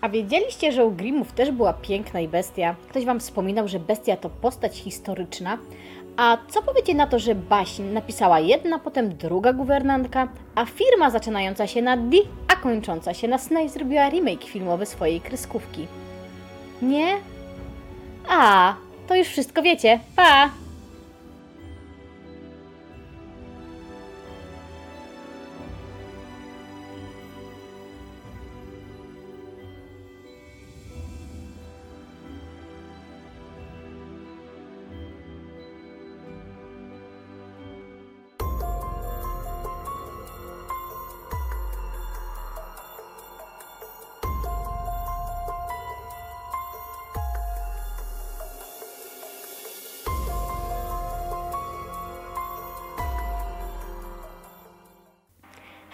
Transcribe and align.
A 0.00 0.08
wiedzieliście, 0.08 0.72
że 0.72 0.84
u 0.84 0.90
Grimmów 0.90 1.32
też 1.32 1.50
była 1.50 1.72
piękna 1.72 2.20
i 2.20 2.28
bestia? 2.28 2.74
Ktoś 2.88 3.04
wam 3.04 3.20
wspominał, 3.20 3.68
że 3.68 3.80
bestia 3.80 4.16
to 4.16 4.30
postać 4.30 4.76
historyczna? 4.76 5.58
A 6.16 6.38
co 6.48 6.62
powiecie 6.62 6.94
na 6.94 7.06
to, 7.06 7.18
że 7.18 7.34
baśń 7.34 7.82
napisała 7.82 8.40
jedna, 8.40 8.78
potem 8.78 9.16
druga 9.16 9.52
guwernantka, 9.52 10.28
a 10.54 10.64
firma 10.64 11.10
zaczynająca 11.10 11.66
się 11.66 11.82
na 11.82 11.96
D, 11.96 12.16
a 12.48 12.56
kończąca 12.56 13.14
się 13.14 13.28
na 13.28 13.38
Snake 13.38 13.68
zrobiła 13.68 14.08
remake 14.08 14.44
filmowy 14.44 14.86
swojej 14.86 15.20
kreskówki? 15.20 15.86
Nie? 16.82 17.16
A, 18.28 18.74
to 19.08 19.16
już 19.16 19.28
wszystko 19.28 19.62
wiecie. 19.62 20.00
Pa! 20.16 20.59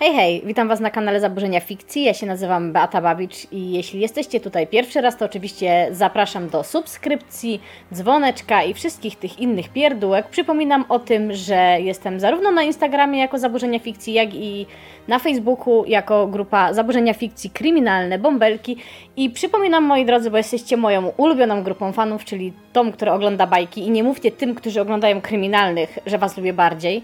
Hej, 0.06 0.15
hej, 0.15 0.42
witam 0.45 0.69
Was 0.69 0.80
na 0.80 0.91
kanale 0.91 1.20
Zaburzenia 1.20 1.60
Fikcji. 1.60 2.05
Ja 2.05 2.14
się 2.14 2.27
nazywam 2.27 2.73
Beata 2.73 3.01
Babicz 3.01 3.52
i 3.52 3.73
jeśli 3.73 4.01
jesteście 4.01 4.41
tutaj 4.41 4.66
pierwszy 4.66 5.01
raz, 5.01 5.16
to 5.16 5.24
oczywiście 5.24 5.88
zapraszam 5.91 6.48
do 6.48 6.64
subskrypcji, 6.64 7.61
dzwoneczka 7.94 8.62
i 8.62 8.75
wszystkich 8.75 9.17
tych 9.17 9.39
innych 9.39 9.69
pierdółek. 9.69 10.28
Przypominam 10.28 10.84
o 10.89 10.98
tym, 10.98 11.33
że 11.33 11.78
jestem 11.80 12.20
zarówno 12.20 12.50
na 12.50 12.62
Instagramie 12.62 13.19
jako 13.19 13.39
Zaburzenia 13.39 13.78
Fikcji, 13.78 14.14
jak 14.14 14.34
i 14.34 14.67
na 15.08 15.19
Facebooku 15.19 15.84
jako 15.86 16.27
grupa 16.27 16.73
Zaburzenia 16.73 17.14
Fikcji 17.14 17.50
Kryminalne 17.50 18.19
Bąbelki. 18.19 18.77
I 19.17 19.30
przypominam, 19.30 19.84
moi 19.84 20.05
drodzy, 20.05 20.30
bo 20.30 20.36
jesteście 20.36 20.77
moją 20.77 21.12
ulubioną 21.17 21.62
grupą 21.62 21.92
fanów, 21.92 22.25
czyli 22.25 22.52
tą, 22.73 22.92
która 22.92 23.14
ogląda 23.14 23.47
bajki 23.47 23.86
i 23.86 23.91
nie 23.91 24.02
mówcie 24.02 24.30
tym, 24.30 24.55
którzy 24.55 24.80
oglądają 24.80 25.20
kryminalnych, 25.20 25.98
że 26.06 26.19
Was 26.19 26.36
lubię 26.36 26.52
bardziej. 26.52 27.02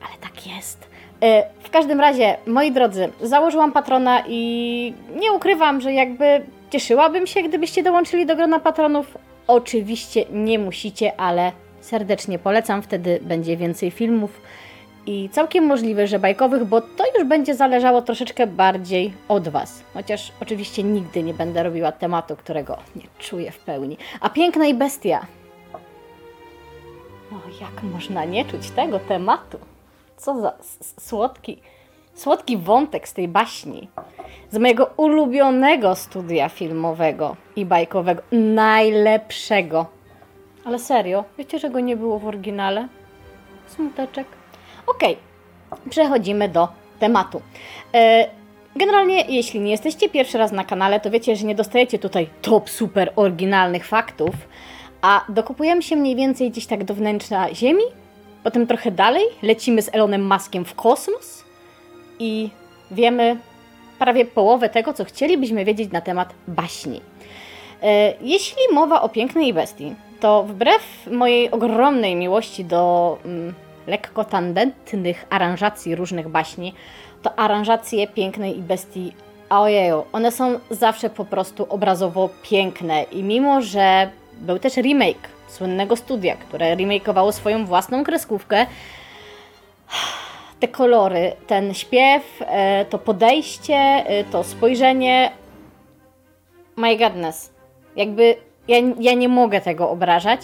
Ale 0.00 0.18
tak 0.20 0.46
jest. 0.46 0.93
E, 1.22 1.44
w 1.62 1.70
każdym 1.70 2.00
razie, 2.00 2.36
moi 2.46 2.72
drodzy, 2.72 3.08
założyłam 3.22 3.72
patrona 3.72 4.22
i 4.28 4.94
nie 5.20 5.32
ukrywam, 5.32 5.80
że 5.80 5.92
jakby 5.92 6.42
cieszyłabym 6.70 7.26
się, 7.26 7.42
gdybyście 7.42 7.82
dołączyli 7.82 8.26
do 8.26 8.36
grona 8.36 8.60
patronów. 8.60 9.18
Oczywiście 9.46 10.24
nie 10.32 10.58
musicie, 10.58 11.20
ale 11.20 11.52
serdecznie 11.80 12.38
polecam, 12.38 12.82
wtedy 12.82 13.18
będzie 13.22 13.56
więcej 13.56 13.90
filmów 13.90 14.40
i 15.06 15.28
całkiem 15.32 15.66
możliwe, 15.66 16.06
że 16.06 16.18
bajkowych, 16.18 16.64
bo 16.64 16.80
to 16.80 17.04
już 17.18 17.28
będzie 17.28 17.54
zależało 17.54 18.02
troszeczkę 18.02 18.46
bardziej 18.46 19.12
od 19.28 19.48
Was. 19.48 19.82
Chociaż 19.94 20.32
oczywiście 20.40 20.82
nigdy 20.82 21.22
nie 21.22 21.34
będę 21.34 21.62
robiła 21.62 21.92
tematu, 21.92 22.36
którego 22.36 22.78
nie 22.96 23.02
czuję 23.18 23.52
w 23.52 23.58
pełni. 23.58 23.96
A 24.20 24.28
piękna 24.30 24.66
i 24.66 24.74
bestia. 24.74 25.26
O, 27.32 27.36
jak 27.60 27.82
można 27.82 28.24
nie 28.24 28.44
czuć 28.44 28.70
tego 28.70 28.98
tematu? 28.98 29.58
Co 30.16 30.40
za 30.40 30.52
słodki, 31.00 31.60
słodki 32.14 32.56
wątek 32.56 33.08
z 33.08 33.12
tej 33.12 33.28
baśni. 33.28 33.88
Z 34.50 34.58
mojego 34.58 34.90
ulubionego 34.96 35.94
studia 35.94 36.48
filmowego 36.48 37.36
i 37.56 37.66
bajkowego. 37.66 38.22
Najlepszego. 38.32 39.86
Ale 40.64 40.78
serio, 40.78 41.24
wiecie, 41.38 41.58
że 41.58 41.70
go 41.70 41.80
nie 41.80 41.96
było 41.96 42.18
w 42.18 42.26
oryginale? 42.26 42.88
Smuteczek. 43.66 44.26
Okej, 44.86 45.16
okay. 45.70 45.90
przechodzimy 45.90 46.48
do 46.48 46.68
tematu. 46.98 47.42
E, 47.94 48.28
generalnie, 48.76 49.24
jeśli 49.28 49.60
nie 49.60 49.70
jesteście 49.70 50.08
pierwszy 50.08 50.38
raz 50.38 50.52
na 50.52 50.64
kanale, 50.64 51.00
to 51.00 51.10
wiecie, 51.10 51.36
że 51.36 51.46
nie 51.46 51.54
dostajecie 51.54 51.98
tutaj 51.98 52.28
top 52.42 52.70
super 52.70 53.12
oryginalnych 53.16 53.86
faktów, 53.86 54.34
a 55.02 55.24
dokupujemy 55.28 55.82
się 55.82 55.96
mniej 55.96 56.16
więcej 56.16 56.50
gdzieś 56.50 56.66
tak 56.66 56.84
do 56.84 56.94
wnętrza 56.94 57.54
Ziemi, 57.54 57.84
Potem 58.44 58.66
trochę 58.66 58.90
dalej 58.90 59.24
lecimy 59.42 59.82
z 59.82 59.94
Elonem 59.94 60.22
Maskiem 60.22 60.64
w 60.64 60.74
kosmos 60.74 61.44
i 62.18 62.50
wiemy 62.90 63.36
prawie 63.98 64.24
połowę 64.24 64.68
tego, 64.68 64.92
co 64.92 65.04
chcielibyśmy 65.04 65.64
wiedzieć 65.64 65.92
na 65.92 66.00
temat 66.00 66.34
baśni. 66.48 67.00
E, 67.82 68.14
jeśli 68.20 68.62
mowa 68.72 69.02
o 69.02 69.08
pięknej 69.08 69.54
bestii, 69.54 69.94
to 70.20 70.42
wbrew 70.42 70.82
mojej 71.10 71.50
ogromnej 71.50 72.16
miłości 72.16 72.64
do 72.64 73.18
mm, 73.24 73.54
lekko 73.86 74.24
tandetnych 74.24 75.26
aranżacji 75.30 75.94
różnych 75.94 76.28
baśni, 76.28 76.74
to 77.22 77.38
aranżacje 77.38 78.06
pięknej 78.08 78.58
i 78.58 78.62
bestii, 78.62 79.12
ojeju, 79.50 80.04
one 80.12 80.32
są 80.32 80.58
zawsze 80.70 81.10
po 81.10 81.24
prostu 81.24 81.66
obrazowo 81.68 82.28
piękne 82.42 83.02
i 83.02 83.22
mimo, 83.22 83.62
że 83.62 84.10
był 84.40 84.58
też 84.58 84.76
remake 84.76 85.33
słynnego 85.54 85.96
studia, 85.96 86.36
które 86.36 86.74
remakeowało 86.74 87.32
swoją 87.32 87.66
własną 87.66 88.04
kreskówkę. 88.04 88.66
Te 90.60 90.68
kolory, 90.68 91.32
ten 91.46 91.74
śpiew, 91.74 92.22
e, 92.40 92.84
to 92.84 92.98
podejście, 92.98 93.74
e, 93.74 94.24
to 94.24 94.44
spojrzenie. 94.44 95.30
My 96.76 96.96
goodness. 96.96 97.52
Jakby 97.96 98.36
ja, 98.68 98.76
ja 99.00 99.14
nie 99.14 99.28
mogę 99.28 99.60
tego 99.60 99.90
obrażać, 99.90 100.40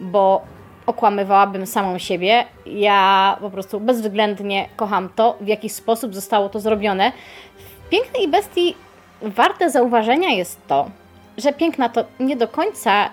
bo 0.00 0.42
okłamywałabym 0.86 1.66
samą 1.66 1.98
siebie. 1.98 2.44
Ja 2.66 3.36
po 3.40 3.50
prostu 3.50 3.80
bezwzględnie 3.80 4.68
kocham 4.76 5.08
to, 5.16 5.36
w 5.40 5.46
jaki 5.46 5.68
sposób 5.68 6.14
zostało 6.14 6.48
to 6.48 6.60
zrobione. 6.60 7.12
W 7.56 7.88
Pięknej 7.88 8.28
Bestii 8.28 8.74
warte 9.22 9.70
zauważenia 9.70 10.28
jest 10.28 10.66
to, 10.66 10.90
że 11.38 11.52
piękna 11.52 11.88
to 11.88 12.04
nie 12.20 12.36
do 12.36 12.48
końca 12.48 13.06
y, 13.06 13.10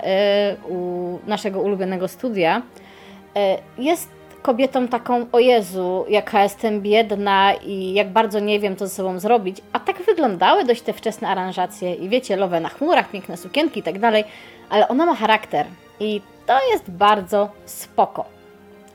u 0.70 1.20
naszego 1.28 1.62
ulubionego 1.62 2.08
studia 2.08 2.58
y, 2.58 3.82
jest 3.82 4.10
kobietą 4.42 4.88
taką, 4.88 5.26
o 5.32 5.40
Jezu, 5.40 6.06
jaka 6.10 6.44
jestem 6.44 6.82
biedna 6.82 7.54
i 7.54 7.94
jak 7.94 8.10
bardzo 8.10 8.40
nie 8.40 8.60
wiem, 8.60 8.76
co 8.76 8.88
ze 8.88 8.96
sobą 8.96 9.20
zrobić. 9.20 9.58
A 9.74 9.80
tak 9.80 10.02
wyglądały 10.02 10.66
dość 10.66 10.82
te 10.82 10.94
wczesne 10.94 11.28
aranżacje 11.28 11.94
i 11.94 12.10
wiecie, 12.10 12.36
lowe 12.36 12.60
na 12.60 12.70
chmurach, 12.70 13.10
piękne 13.10 13.38
sukienki 13.38 13.80
i 13.80 13.84
tak 13.84 14.00
dalej, 14.00 14.24
ale 14.70 14.88
ona 14.88 15.06
ma 15.06 15.16
charakter 15.16 15.66
i 16.00 16.22
to 16.46 16.60
jest 16.72 16.92
bardzo 16.92 17.50
spoko. 17.66 18.26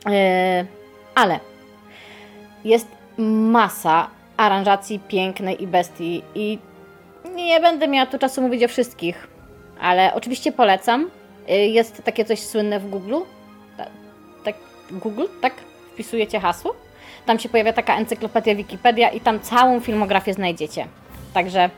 Yy, 0.06 0.12
ale 1.14 1.40
jest 2.64 2.88
masa 3.18 4.08
aranżacji 4.36 4.98
pięknej 4.98 5.62
i 5.62 5.66
bestii 5.66 6.22
i 6.34 6.58
nie 7.34 7.60
będę 7.60 7.88
miała 7.88 8.06
tu 8.06 8.18
czasu 8.18 8.42
mówić 8.42 8.64
o 8.64 8.68
wszystkich, 8.68 9.26
ale 9.80 10.14
oczywiście 10.14 10.52
polecam. 10.52 11.10
Y, 11.50 11.52
jest 11.52 12.02
takie 12.04 12.24
coś 12.24 12.40
słynne 12.40 12.80
w 12.80 12.90
Google. 12.90 13.20
Tak, 14.44 14.54
Google, 14.90 15.26
tak? 15.40 15.54
Wpisujecie 15.92 16.40
hasło. 16.40 16.74
Tam 17.26 17.38
się 17.38 17.48
pojawia 17.48 17.72
taka 17.72 17.96
encyklopedia 17.96 18.54
Wikipedia 18.54 19.10
i 19.10 19.20
tam 19.20 19.40
całą 19.40 19.80
filmografię 19.80 20.34
znajdziecie. 20.34 20.86
Także 21.34 21.70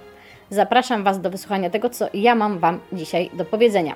zapraszam 0.51 1.05
Was 1.05 1.21
do 1.21 1.31
wysłuchania 1.31 1.71
tego, 1.71 1.91
co 1.91 2.07
ja 2.15 2.35
mam 2.35 2.59
Wam 2.59 2.81
dzisiaj 2.93 3.31
do 3.35 3.45
powiedzenia. 3.45 3.95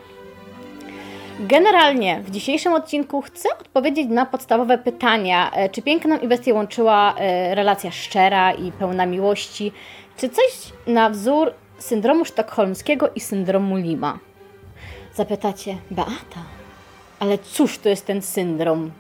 Generalnie 1.40 2.20
w 2.20 2.30
dzisiejszym 2.30 2.72
odcinku 2.72 3.22
chcę 3.22 3.48
odpowiedzieć 3.60 4.08
na 4.08 4.26
podstawowe 4.26 4.78
pytania. 4.78 5.50
E, 5.50 5.68
czy 5.68 5.82
piękną 5.82 6.18
i 6.18 6.28
bestię 6.28 6.54
łączyła 6.54 7.14
e, 7.18 7.54
relacja 7.54 7.90
szczera 7.90 8.52
i 8.52 8.72
pełna 8.72 9.06
miłości? 9.06 9.72
Czy 10.16 10.28
coś 10.28 10.72
na 10.86 11.10
wzór 11.10 11.52
syndromu 11.78 12.24
sztokholmskiego 12.24 13.10
i 13.14 13.20
syndromu 13.20 13.76
Lima? 13.76 14.18
Zapytacie, 15.14 15.76
Beata, 15.90 16.42
ale 17.18 17.38
cóż 17.38 17.78
to 17.78 17.88
jest 17.88 18.06
ten 18.06 18.22
syndrom 18.22 18.90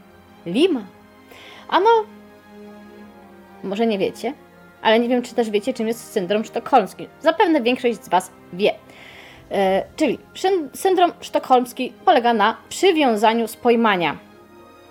Lima? 0.46 0.82
Ano, 1.68 1.90
może 3.64 3.86
nie 3.86 3.98
wiecie, 3.98 4.32
ale 4.82 4.98
nie 4.98 5.08
wiem, 5.08 5.22
czy 5.22 5.34
też 5.34 5.50
wiecie, 5.50 5.74
czym 5.74 5.88
jest 5.88 6.12
syndrom 6.12 6.44
sztokholmski. 6.44 7.08
Zapewne 7.20 7.62
większość 7.62 8.04
z 8.04 8.08
Was 8.08 8.30
wie. 8.52 8.74
E, 9.50 9.84
czyli 9.96 10.18
syndrom 10.74 11.12
sztokholmski 11.20 11.92
polega 12.04 12.32
na 12.34 12.56
przywiązaniu 12.68 13.48
z 13.48 13.56
pojmania. 13.56 14.16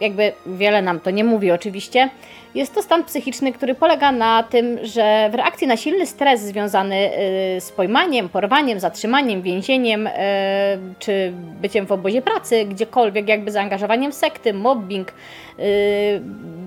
Jakby 0.01 0.33
wiele 0.45 0.81
nam 0.81 0.99
to 0.99 1.11
nie 1.11 1.23
mówi 1.23 1.51
oczywiście. 1.51 2.09
Jest 2.55 2.75
to 2.75 2.81
stan 2.81 3.03
psychiczny, 3.03 3.53
który 3.53 3.75
polega 3.75 4.11
na 4.11 4.43
tym, 4.43 4.77
że 4.83 5.29
w 5.31 5.35
reakcji 5.35 5.67
na 5.67 5.77
silny 5.77 6.05
stres 6.05 6.41
związany 6.41 6.95
y, 7.57 7.61
z 7.61 7.71
pojmaniem, 7.71 8.29
porwaniem, 8.29 8.79
zatrzymaniem, 8.79 9.41
więzieniem 9.41 10.07
y, 10.07 10.11
czy 10.99 11.33
byciem 11.61 11.85
w 11.85 11.91
obozie 11.91 12.21
pracy, 12.21 12.65
gdziekolwiek, 12.65 13.27
jakby 13.27 13.51
zaangażowaniem 13.51 14.11
w 14.11 14.15
sekty, 14.15 14.53
mobbing, 14.53 15.13
y, 15.59 16.21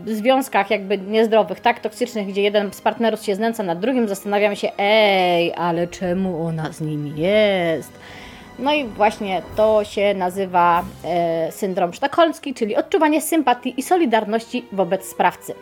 związkach 0.06 0.70
jakby 0.70 0.98
niezdrowych, 0.98 1.60
tak, 1.60 1.80
toksycznych, 1.80 2.26
gdzie 2.26 2.42
jeden 2.42 2.72
z 2.72 2.80
partnerów 2.80 3.22
się 3.22 3.34
znęca 3.34 3.62
nad 3.62 3.78
drugim, 3.78 4.08
zastanawiam 4.08 4.56
się, 4.56 4.70
ej, 4.78 5.52
ale 5.56 5.86
czemu 5.86 6.46
ona 6.46 6.72
z 6.72 6.80
nim 6.80 7.16
jest? 7.16 7.92
No 8.58 8.74
i 8.74 8.84
właśnie 8.84 9.42
to 9.56 9.84
się 9.84 10.14
nazywa 10.14 10.84
e, 11.04 11.52
syndrom 11.52 11.92
sztokholmski, 11.92 12.54
czyli 12.54 12.76
odczuwanie 12.76 13.20
sympatii 13.20 13.74
i 13.76 13.82
solidarności 13.82 14.64
wobec 14.72 15.04
sprawcy. 15.04 15.54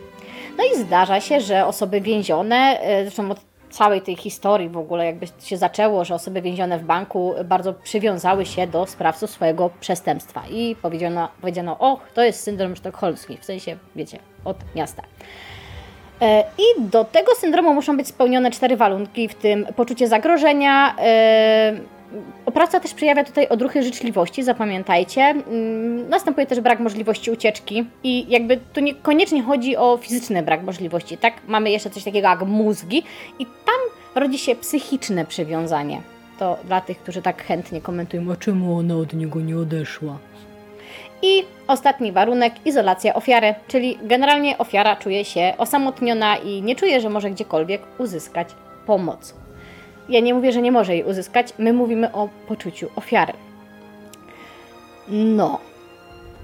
No 0.59 0.65
i 0.65 0.85
zdarza 0.85 1.21
się, 1.21 1.41
że 1.41 1.67
osoby 1.67 2.01
więzione, 2.01 2.81
e, 2.81 3.03
zresztą 3.03 3.31
od 3.31 3.41
całej 3.71 4.03
tej 4.03 4.17
historii 4.17 4.69
w 4.69 4.77
ogóle 4.77 5.07
jakby 5.07 5.27
się 5.43 5.57
zaczęło, 5.57 6.05
że 6.05 6.15
osoby 6.15 6.43
więzione 6.43 6.79
w 6.79 6.83
banku 6.83 7.35
bardzo 7.45 7.75
przywiązały 7.75 8.47
się 8.47 8.67
do 8.67 8.87
sprawców 8.87 9.31
swojego 9.31 9.71
przestępstwa 9.81 10.43
i 10.51 10.77
powiedziano, 10.83 11.29
powiedziano 11.41 11.79
och, 11.79 12.01
to 12.15 12.23
jest 12.23 12.43
syndrom 12.43 12.77
sztokholmski, 12.77 13.39
w 13.39 13.45
sensie, 13.45 13.77
wiecie, 13.97 14.19
od 14.45 14.57
miasta. 14.75 15.03
E, 16.23 16.45
I 16.59 16.83
do 16.83 17.05
tego 17.05 17.35
syndromu 17.35 17.75
muszą 17.75 17.97
być 17.97 18.09
spełnione 18.09 18.51
cztery 18.51 18.77
warunki, 18.77 19.29
w 19.29 19.35
tym 19.35 19.67
poczucie 19.77 20.09
zagrożenia, 20.09 20.97
Opraca 22.47 22.81
też 22.81 22.95
przejawia 22.95 23.25
tutaj 23.25 23.49
odruchy 23.49 23.83
życzliwości, 23.83 24.43
zapamiętajcie. 24.43 25.21
Mm, 25.23 26.09
następuje 26.09 26.47
też 26.47 26.61
brak 26.61 26.81
możliwości 26.81 27.31
ucieczki 27.31 27.85
i 28.05 28.27
jakby 28.29 28.57
tu 28.73 28.81
niekoniecznie 28.81 29.43
chodzi 29.43 29.77
o 29.77 29.99
fizyczny 30.03 30.43
brak 30.43 30.63
możliwości, 30.63 31.19
tak? 31.19 31.35
Mamy 31.49 31.71
jeszcze 31.71 31.91
coś 31.91 32.05
takiego 32.05 32.29
jak 32.29 32.43
mózgi 32.43 33.03
i 33.39 33.47
tam 33.47 33.81
rodzi 34.23 34.39
się 34.39 34.55
psychiczne 34.55 35.25
przywiązanie. 35.25 36.01
To 36.39 36.59
dla 36.65 36.81
tych, 36.81 36.99
którzy 36.99 37.23
tak 37.23 37.43
chętnie 37.43 37.81
komentują, 37.81 38.33
a 38.33 38.37
czemu 38.37 38.79
ona 38.79 38.97
od 38.97 39.13
niego 39.13 39.41
nie 39.41 39.57
odeszła. 39.57 40.19
I 41.23 41.45
ostatni 41.67 42.13
warunek, 42.13 42.55
izolacja 42.65 43.15
ofiary, 43.15 43.55
czyli 43.69 43.99
generalnie 44.03 44.59
ofiara 44.59 44.97
czuje 44.97 45.25
się 45.25 45.55
osamotniona 45.59 46.37
i 46.37 46.63
nie 46.63 46.77
czuje, 46.77 47.01
że 47.01 47.11
może 47.11 47.31
gdziekolwiek 47.31 47.83
uzyskać 47.99 48.49
pomoc. 48.87 49.46
Ja 50.09 50.21
nie 50.21 50.35
mówię, 50.35 50.53
że 50.53 50.63
nie 50.63 50.73
może 50.73 50.95
jej 50.95 51.05
uzyskać, 51.05 51.53
my 51.59 51.73
mówimy 51.73 52.13
o 52.13 52.29
poczuciu 52.49 52.89
ofiary. 52.97 53.33
No. 55.09 55.59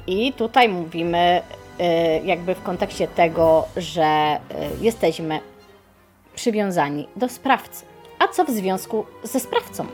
I 0.07 0.33
tutaj 0.33 0.69
mówimy 0.69 1.43
y, 1.81 2.27
jakby 2.27 2.55
w 2.55 2.63
kontekście 2.63 3.09
tego, 3.09 3.65
że 3.77 4.37
y, 4.81 4.85
jesteśmy 4.85 5.41
przywiązani 6.35 7.09
do 7.17 7.29
sprawcy. 7.29 7.85
A 8.19 8.29
co 8.29 8.45
w 8.45 8.51
związku 8.51 9.07
ze 9.23 9.41
sprawcą? 9.41 9.87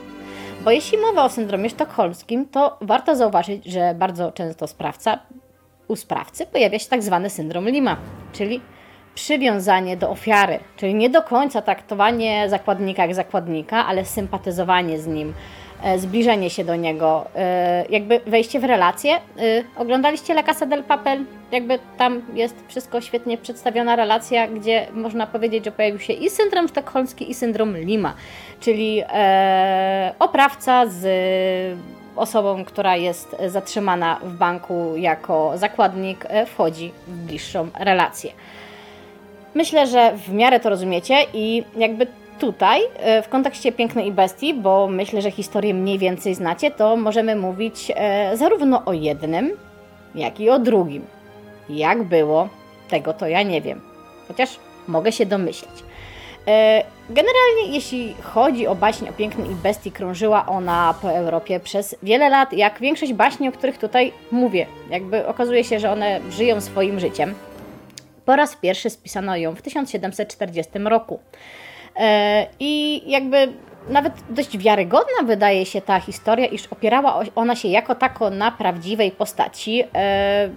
Bo 0.64 0.70
jeśli 0.70 0.98
mowa 0.98 1.24
o 1.24 1.28
syndromie 1.28 1.70
sztokholmskim, 1.70 2.48
to 2.48 2.78
warto 2.80 3.16
zauważyć, 3.16 3.64
że 3.66 3.94
bardzo 3.94 4.32
często 4.32 4.66
sprawca, 4.66 5.18
u 5.88 5.96
sprawcy 5.96 6.46
pojawia 6.46 6.78
się 6.78 6.88
tak 6.88 7.02
zwany 7.02 7.30
syndrom 7.30 7.68
Lima, 7.68 7.96
czyli 8.32 8.60
przywiązanie 9.18 9.96
do 9.96 10.10
ofiary, 10.10 10.58
czyli 10.76 10.94
nie 10.94 11.10
do 11.10 11.22
końca 11.22 11.62
traktowanie 11.62 12.48
zakładnika 12.48 13.02
jak 13.02 13.14
zakładnika, 13.14 13.86
ale 13.86 14.04
sympatyzowanie 14.04 14.98
z 14.98 15.06
nim, 15.06 15.34
e, 15.82 15.98
zbliżenie 15.98 16.50
się 16.50 16.64
do 16.64 16.76
niego, 16.76 17.26
e, 17.36 17.84
jakby 17.90 18.20
wejście 18.26 18.60
w 18.60 18.64
relację. 18.64 19.14
E, 19.14 19.20
oglądaliście 19.76 20.32
La 20.32 20.42
Casa 20.42 20.66
del 20.66 20.84
Papel? 20.84 21.24
Jakby 21.52 21.78
tam 21.96 22.22
jest 22.34 22.56
wszystko 22.68 23.00
świetnie 23.00 23.38
przedstawiona 23.38 23.96
relacja, 23.96 24.48
gdzie 24.48 24.86
można 24.92 25.26
powiedzieć, 25.26 25.64
że 25.64 25.72
pojawił 25.72 26.00
się 26.00 26.12
i 26.12 26.30
syndrom 26.30 26.68
sztokholmski, 26.68 27.30
i 27.30 27.34
syndrom 27.34 27.76
Lima, 27.76 28.14
czyli 28.60 29.02
oprawca 30.18 30.86
z 30.86 31.04
osobą, 32.16 32.64
która 32.64 32.96
jest 32.96 33.36
zatrzymana 33.46 34.20
w 34.22 34.32
banku 34.32 34.96
jako 34.96 35.52
zakładnik, 35.54 36.26
wchodzi 36.46 36.92
w 37.06 37.26
bliższą 37.26 37.68
relację. 37.80 38.32
Myślę, 39.58 39.86
że 39.86 40.12
w 40.16 40.32
miarę 40.32 40.60
to 40.60 40.68
rozumiecie 40.68 41.14
i 41.34 41.64
jakby 41.76 42.06
tutaj, 42.38 42.80
e, 42.96 43.22
w 43.22 43.28
kontekście 43.28 43.72
Pięknej 43.72 44.06
i 44.06 44.12
Bestii, 44.12 44.54
bo 44.54 44.86
myślę, 44.86 45.22
że 45.22 45.30
historię 45.30 45.74
mniej 45.74 45.98
więcej 45.98 46.34
znacie, 46.34 46.70
to 46.70 46.96
możemy 46.96 47.36
mówić 47.36 47.92
e, 47.94 48.36
zarówno 48.36 48.84
o 48.84 48.92
jednym, 48.92 49.50
jak 50.14 50.40
i 50.40 50.50
o 50.50 50.58
drugim. 50.58 51.06
Jak 51.68 52.02
było, 52.02 52.48
tego 52.88 53.12
to 53.12 53.28
ja 53.28 53.42
nie 53.42 53.60
wiem. 53.60 53.80
Chociaż 54.28 54.56
mogę 54.88 55.12
się 55.12 55.26
domyślić. 55.26 55.84
E, 56.46 56.82
generalnie, 57.10 57.72
jeśli 57.72 58.14
chodzi 58.22 58.66
o 58.66 58.74
baśń 58.74 59.08
o 59.08 59.12
Pięknej 59.12 59.50
i 59.50 59.54
Bestii, 59.54 59.92
krążyła 59.92 60.46
ona 60.46 60.94
po 61.02 61.10
Europie 61.10 61.60
przez 61.60 61.96
wiele 62.02 62.28
lat, 62.28 62.52
jak 62.52 62.80
większość 62.80 63.12
baśni, 63.12 63.48
o 63.48 63.52
których 63.52 63.78
tutaj 63.78 64.12
mówię. 64.30 64.66
Jakby 64.90 65.26
okazuje 65.26 65.64
się, 65.64 65.80
że 65.80 65.92
one 65.92 66.20
żyją 66.30 66.60
swoim 66.60 67.00
życiem. 67.00 67.34
Po 68.28 68.36
raz 68.36 68.56
pierwszy 68.56 68.90
spisano 68.90 69.36
ją 69.36 69.54
w 69.54 69.62
1740 69.62 70.78
roku. 70.78 71.20
E, 71.96 72.46
I 72.60 73.02
jakby 73.10 73.52
nawet 73.88 74.12
dość 74.30 74.58
wiarygodna 74.58 75.22
wydaje 75.26 75.66
się 75.66 75.80
ta 75.80 76.00
historia, 76.00 76.46
iż 76.46 76.66
opierała 76.66 77.24
ona 77.34 77.56
się 77.56 77.68
jako 77.68 77.94
tako 77.94 78.30
na 78.30 78.50
prawdziwej 78.50 79.10
postaci. 79.10 79.84
E, 79.94 80.50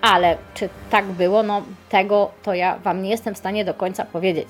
ale 0.00 0.36
czy 0.54 0.68
tak 0.90 1.04
było, 1.04 1.42
no 1.42 1.62
tego 1.88 2.30
to 2.42 2.54
ja 2.54 2.78
Wam 2.78 3.02
nie 3.02 3.10
jestem 3.10 3.34
w 3.34 3.38
stanie 3.38 3.64
do 3.64 3.74
końca 3.74 4.04
powiedzieć, 4.04 4.48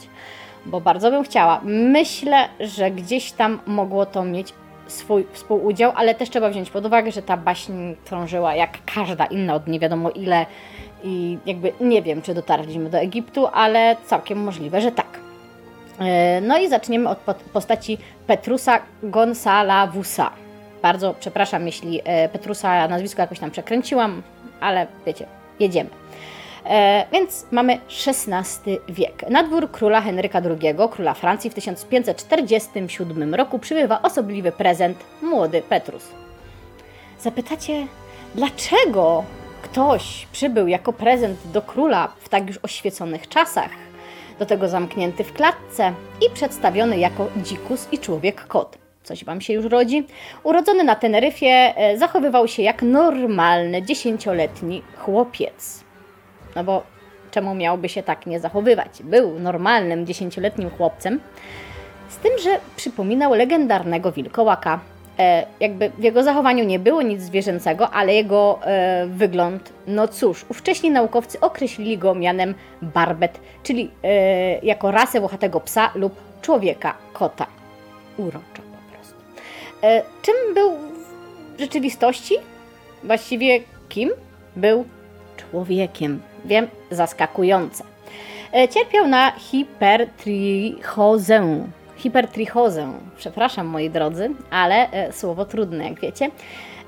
bo 0.66 0.80
bardzo 0.80 1.10
bym 1.10 1.24
chciała. 1.24 1.60
Myślę, 1.64 2.48
że 2.60 2.90
gdzieś 2.90 3.32
tam 3.32 3.60
mogło 3.66 4.06
to 4.06 4.24
mieć 4.24 4.54
swój 4.86 5.26
współudział, 5.32 5.92
ale 5.96 6.14
też 6.14 6.30
trzeba 6.30 6.50
wziąć 6.50 6.70
pod 6.70 6.86
uwagę, 6.86 7.12
że 7.12 7.22
ta 7.22 7.36
baśń 7.36 7.72
krążyła 8.04 8.54
jak 8.54 8.78
każda 8.94 9.26
inna 9.26 9.54
od 9.54 9.66
nie 9.66 9.80
wiadomo 9.80 10.10
ile 10.10 10.46
i 11.04 11.38
jakby 11.46 11.72
nie 11.80 12.02
wiem, 12.02 12.22
czy 12.22 12.34
dotarliśmy 12.34 12.90
do 12.90 12.98
Egiptu, 12.98 13.46
ale 13.46 13.96
całkiem 14.06 14.42
możliwe, 14.42 14.80
że 14.80 14.92
tak. 14.92 15.20
E, 16.00 16.40
no 16.40 16.58
i 16.58 16.68
zaczniemy 16.68 17.08
od 17.08 17.18
postaci 17.52 17.98
Petrusa 18.26 18.80
Gonçalavusa. 19.02 20.30
Bardzo 20.82 21.14
przepraszam, 21.20 21.66
jeśli 21.66 22.00
e, 22.04 22.28
Petrusa 22.28 22.88
nazwisko 22.88 23.22
jakoś 23.22 23.38
tam 23.38 23.50
przekręciłam, 23.50 24.22
ale 24.60 24.86
wiecie, 25.06 25.26
jedziemy. 25.60 25.90
E, 26.66 27.06
więc 27.12 27.46
mamy 27.50 27.78
XVI 28.06 28.78
wiek. 28.88 29.30
Na 29.30 29.42
dwór 29.42 29.70
króla 29.70 30.00
Henryka 30.00 30.40
II, 30.44 30.74
króla 30.90 31.14
Francji 31.14 31.50
w 31.50 31.54
1547 31.54 33.34
roku 33.34 33.58
przybywa 33.58 34.02
osobliwy 34.02 34.52
prezent, 34.52 34.98
młody 35.22 35.62
Petrus. 35.62 36.08
Zapytacie, 37.20 37.86
dlaczego 38.34 39.24
ktoś 39.62 40.26
przybył 40.32 40.68
jako 40.68 40.92
prezent 40.92 41.38
do 41.52 41.62
króla 41.62 42.12
w 42.20 42.28
tak 42.28 42.46
już 42.46 42.58
oświeconych 42.62 43.28
czasach, 43.28 43.70
do 44.38 44.46
tego 44.46 44.68
zamknięty 44.68 45.24
w 45.24 45.32
klatce 45.32 45.92
i 46.26 46.34
przedstawiony 46.34 46.98
jako 46.98 47.28
dzikus 47.36 47.88
i 47.92 47.98
człowiek-kot. 47.98 48.78
Coś 49.02 49.24
wam 49.24 49.40
się 49.40 49.52
już 49.52 49.64
rodzi? 49.64 50.06
Urodzony 50.42 50.84
na 50.84 50.94
Teneryfie, 50.94 51.74
e, 51.76 51.98
zachowywał 51.98 52.48
się 52.48 52.62
jak 52.62 52.82
normalny, 52.82 53.82
dziesięcioletni 53.82 54.82
chłopiec. 54.96 55.84
No 56.56 56.64
bo 56.64 56.82
czemu 57.30 57.54
miałby 57.54 57.88
się 57.88 58.02
tak 58.02 58.26
nie 58.26 58.40
zachowywać? 58.40 59.02
Był 59.02 59.38
normalnym, 59.38 60.06
dziesięcioletnim 60.06 60.70
chłopcem, 60.70 61.20
z 62.08 62.16
tym, 62.16 62.32
że 62.42 62.60
przypominał 62.76 63.34
legendarnego 63.34 64.12
wilkołaka, 64.12 64.80
jakby 65.60 65.90
w 65.90 66.02
jego 66.02 66.22
zachowaniu 66.22 66.64
nie 66.64 66.78
było 66.78 67.02
nic 67.02 67.22
zwierzęcego, 67.22 67.90
ale 67.90 68.14
jego 68.14 68.58
e, 68.62 69.06
wygląd, 69.06 69.72
no 69.86 70.08
cóż, 70.08 70.44
ówcześni 70.48 70.90
naukowcy 70.90 71.40
określili 71.40 71.98
go 71.98 72.14
mianem 72.14 72.54
barbet, 72.82 73.40
czyli 73.62 73.90
e, 74.04 74.58
jako 74.58 74.90
rasę 74.90 75.20
włochatego 75.20 75.60
psa 75.60 75.90
lub 75.94 76.14
człowieka 76.42 76.94
kota. 77.12 77.46
Uroczo 78.16 78.42
po 78.54 78.92
prostu. 78.92 79.14
E, 79.82 80.02
czym 80.22 80.34
był 80.54 80.72
w 81.56 81.60
rzeczywistości? 81.60 82.34
Właściwie 83.04 83.60
kim? 83.88 84.10
Był 84.56 84.84
człowiekiem. 85.36 86.22
Wiem, 86.44 86.68
zaskakujące. 86.90 87.84
E, 88.54 88.68
cierpiał 88.68 89.08
na 89.08 89.30
hipertrichozę 89.30 91.68
hipertrichozę. 91.98 92.92
Przepraszam, 93.16 93.66
moi 93.66 93.90
drodzy, 93.90 94.30
ale 94.50 94.90
e, 94.90 95.12
słowo 95.12 95.44
trudne, 95.44 95.88
jak 95.88 96.00
wiecie. 96.00 96.30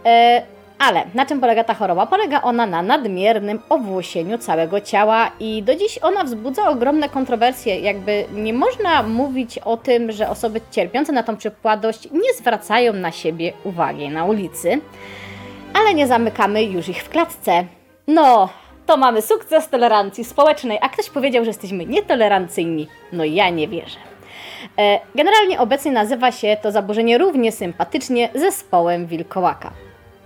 E, 0.07 0.43
ale 0.79 1.05
na 1.14 1.26
czym 1.26 1.40
polega 1.40 1.64
ta 1.64 1.75
choroba? 1.75 2.07
Polega 2.07 2.43
ona 2.43 2.67
na 2.67 2.83
nadmiernym 2.83 3.61
owłosieniu 3.69 4.38
całego 4.38 4.81
ciała 4.81 5.31
i 5.40 5.62
do 5.62 5.76
dziś 5.76 5.99
ona 6.02 6.25
wzbudza 6.25 6.69
ogromne 6.69 7.09
kontrowersje. 7.09 7.81
Jakby 7.81 8.25
nie 8.35 8.52
można 8.52 9.02
mówić 9.02 9.59
o 9.59 9.76
tym, 9.76 10.12
że 10.12 10.29
osoby 10.29 10.61
cierpiące 10.71 11.12
na 11.12 11.23
tą 11.23 11.37
przypadłość 11.37 12.11
nie 12.11 12.35
zwracają 12.38 12.93
na 12.93 13.12
siebie 13.12 13.52
uwagi 13.64 14.09
na 14.09 14.25
ulicy, 14.25 14.81
ale 15.75 15.95
nie 15.95 16.07
zamykamy 16.07 16.64
już 16.64 16.88
ich 16.88 17.02
w 17.02 17.09
klatce. 17.09 17.64
No, 18.07 18.49
to 18.87 18.97
mamy 18.97 19.23
sukces 19.23 19.69
tolerancji 19.69 20.25
społecznej, 20.25 20.79
a 20.81 20.88
ktoś 20.88 21.11
powiedział, 21.11 21.45
że 21.45 21.50
jesteśmy 21.50 21.87
nietolerancyjni. 21.87 22.87
No 23.12 23.25
ja 23.25 23.50
nie 23.50 23.69
wierzę. 23.69 24.10
E, 24.79 25.00
generalnie 25.14 25.61
obecnie 25.61 25.93
nazywa 25.93 26.33
się 26.33 26.57
to 26.62 26.73
zaburzenie 26.73 27.19
równie 27.19 27.52
sympatycznie 27.52 28.29
zespołem 28.35 29.07
wilkołaka. 29.07 29.73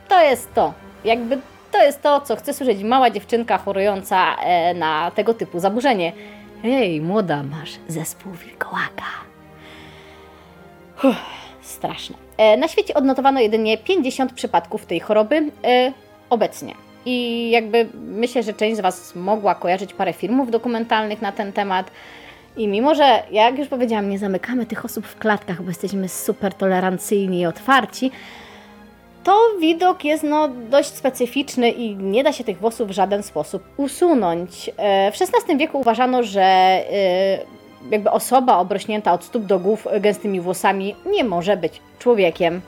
To 0.08 0.22
jest 0.22 0.54
to, 0.54 0.72
jakby 1.04 1.38
to 1.72 1.82
jest 1.82 2.02
to, 2.02 2.20
co 2.20 2.36
chce 2.36 2.54
słyszeć 2.54 2.82
mała 2.82 3.10
dziewczynka 3.10 3.58
chorująca 3.58 4.36
e, 4.36 4.74
na 4.74 5.10
tego 5.10 5.34
typu 5.34 5.58
zaburzenie. 5.58 6.12
Hej, 6.62 7.00
młoda, 7.00 7.42
masz 7.42 7.70
zespół 7.88 8.32
wilkołaka. 8.32 9.04
Uff, 11.04 11.16
straszne. 11.62 12.16
E, 12.36 12.56
na 12.56 12.68
świecie 12.68 12.94
odnotowano 12.94 13.40
jedynie 13.40 13.78
50 13.78 14.32
przypadków 14.32 14.86
tej 14.86 15.00
choroby 15.00 15.50
obecnie. 16.30 16.74
I 17.06 17.50
jakby 17.50 17.88
myślę, 17.94 18.42
że 18.42 18.52
część 18.52 18.76
z 18.76 18.80
Was 18.80 19.14
mogła 19.14 19.54
kojarzyć 19.54 19.94
parę 19.94 20.12
filmów 20.12 20.50
dokumentalnych 20.50 21.22
na 21.22 21.32
ten 21.32 21.52
temat. 21.52 21.90
I 22.56 22.68
mimo, 22.68 22.94
że 22.94 23.22
jak 23.30 23.58
już 23.58 23.68
powiedziałam, 23.68 24.08
nie 24.08 24.18
zamykamy 24.18 24.66
tych 24.66 24.84
osób 24.84 25.06
w 25.06 25.18
klatkach, 25.18 25.62
bo 25.62 25.68
jesteśmy 25.68 26.08
super 26.08 26.54
tolerancyjni 26.54 27.40
i 27.40 27.46
otwarci, 27.46 28.10
to 29.24 29.40
widok 29.60 30.04
jest 30.04 30.22
no, 30.22 30.48
dość 30.48 30.88
specyficzny 30.88 31.70
i 31.70 31.96
nie 31.96 32.24
da 32.24 32.32
się 32.32 32.44
tych 32.44 32.58
włosów 32.58 32.88
w 32.88 32.92
żaden 32.92 33.22
sposób 33.22 33.62
usunąć. 33.76 34.70
E, 34.76 35.12
w 35.12 35.14
XVI 35.14 35.56
wieku 35.56 35.80
uważano, 35.80 36.22
że 36.22 36.42
e, 36.42 36.84
jakby 37.90 38.10
osoba 38.10 38.58
obrośnięta 38.58 39.12
od 39.12 39.24
stóp 39.24 39.44
do 39.44 39.58
głów 39.58 39.86
gęstymi 40.00 40.40
włosami 40.40 40.94
nie 41.06 41.24
może 41.24 41.56
być 41.56 41.80
człowiekiem. 41.98 42.60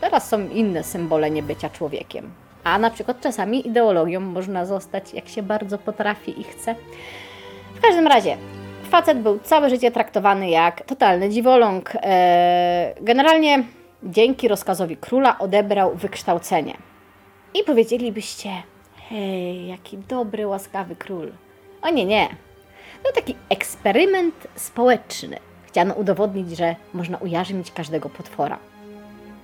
Teraz 0.00 0.28
są 0.28 0.48
inne 0.48 0.84
symbole 0.84 1.30
niebycia 1.30 1.70
człowiekiem. 1.70 2.30
A 2.64 2.78
na 2.78 2.90
przykład 2.90 3.20
czasami 3.20 3.68
ideologią 3.68 4.20
można 4.20 4.66
zostać, 4.66 5.14
jak 5.14 5.28
się 5.28 5.42
bardzo 5.42 5.78
potrafi 5.78 6.40
i 6.40 6.44
chce. 6.44 6.74
W 7.74 7.80
każdym 7.80 8.06
razie, 8.06 8.36
facet 8.88 9.18
był 9.18 9.38
całe 9.38 9.70
życie 9.70 9.90
traktowany 9.90 10.50
jak 10.50 10.82
totalny 10.82 11.30
dziwoląg. 11.30 11.92
E, 11.94 12.94
generalnie 13.00 13.64
dzięki 14.02 14.48
rozkazowi 14.48 14.96
króla 14.96 15.38
odebrał 15.38 15.94
wykształcenie. 15.94 16.76
I 17.54 17.64
powiedzielibyście, 17.64 18.50
hej, 19.08 19.66
jaki 19.66 19.98
dobry, 19.98 20.46
łaskawy 20.46 20.96
król. 20.96 21.32
O 21.82 21.90
nie, 21.90 22.04
nie. 22.04 22.28
To 23.04 23.12
taki 23.12 23.34
eksperyment 23.48 24.48
społeczny. 24.54 25.36
Chciano 25.66 25.94
udowodnić, 25.94 26.56
że 26.56 26.76
można 26.94 27.18
ujarzmić 27.18 27.72
każdego 27.72 28.08
potwora. 28.08 28.58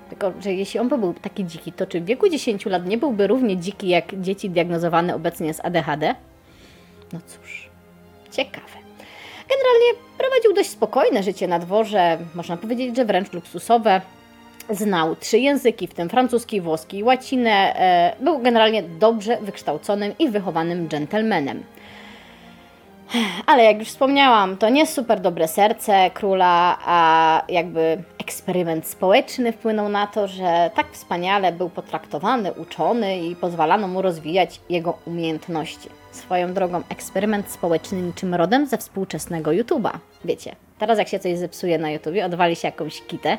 Tylko, 0.08 0.32
że 0.40 0.52
jeśli 0.52 0.80
on 0.80 0.88
by 0.88 0.98
był 0.98 1.14
taki 1.14 1.44
dziki, 1.44 1.72
to 1.72 1.86
czy 1.86 2.00
w 2.00 2.04
wieku 2.04 2.28
10 2.28 2.66
lat 2.66 2.86
nie 2.86 2.98
byłby 2.98 3.26
równie 3.26 3.56
dziki 3.56 3.88
jak 3.88 4.20
dzieci 4.20 4.50
diagnozowane 4.50 5.14
obecnie 5.14 5.54
z 5.54 5.64
ADHD? 5.64 6.14
No 7.12 7.20
cóż, 7.26 7.70
ciekawe. 8.30 8.84
Generalnie 9.48 10.00
prowadził 10.18 10.52
dość 10.52 10.70
spokojne 10.70 11.22
życie 11.22 11.48
na 11.48 11.58
dworze, 11.58 12.18
można 12.34 12.56
powiedzieć, 12.56 12.96
że 12.96 13.04
wręcz 13.04 13.32
luksusowe. 13.32 14.00
Znał 14.70 15.16
trzy 15.16 15.38
języki, 15.38 15.86
w 15.86 15.94
tym 15.94 16.08
francuski, 16.08 16.60
włoski 16.60 16.98
i 16.98 17.02
łacinę. 17.02 17.50
E, 17.76 18.16
był 18.20 18.38
generalnie 18.38 18.82
dobrze 18.82 19.38
wykształconym 19.40 20.12
i 20.18 20.28
wychowanym 20.28 20.88
dżentelmenem. 20.88 21.62
Ale 23.46 23.64
jak 23.64 23.78
już 23.78 23.88
wspomniałam, 23.88 24.56
to 24.56 24.68
nie 24.68 24.86
super 24.86 25.20
dobre 25.20 25.48
serce 25.48 26.10
króla, 26.10 26.78
a 26.86 27.42
jakby 27.48 28.02
eksperyment 28.25 28.87
społeczny 28.87 29.52
wpłynął 29.52 29.88
na 29.88 30.07
to, 30.07 30.28
że 30.28 30.71
tak 30.75 30.93
wspaniale 30.93 31.52
był 31.52 31.71
potraktowany, 31.71 32.52
uczony 32.52 33.19
i 33.19 33.37
pozwalano 33.37 33.88
mu 33.88 34.02
rozwijać 34.02 34.61
jego 34.71 34.99
umiejętności. 35.07 35.88
Swoją 36.12 36.54
drogą, 36.54 36.83
eksperyment 36.88 37.50
społeczny 37.50 38.02
niczym 38.02 38.35
rodem 38.35 38.66
ze 38.66 38.78
współczesnego 38.78 39.50
YouTube'a. 39.50 39.90
Wiecie, 40.25 40.57
teraz 40.78 40.99
jak 40.99 41.09
się 41.09 41.19
coś 41.19 41.38
zepsuje 41.38 41.78
na 41.78 41.90
YouTubie, 41.90 42.26
odwali 42.26 42.57
się 42.57 42.69
jakąś 42.69 43.00
kitę, 43.02 43.38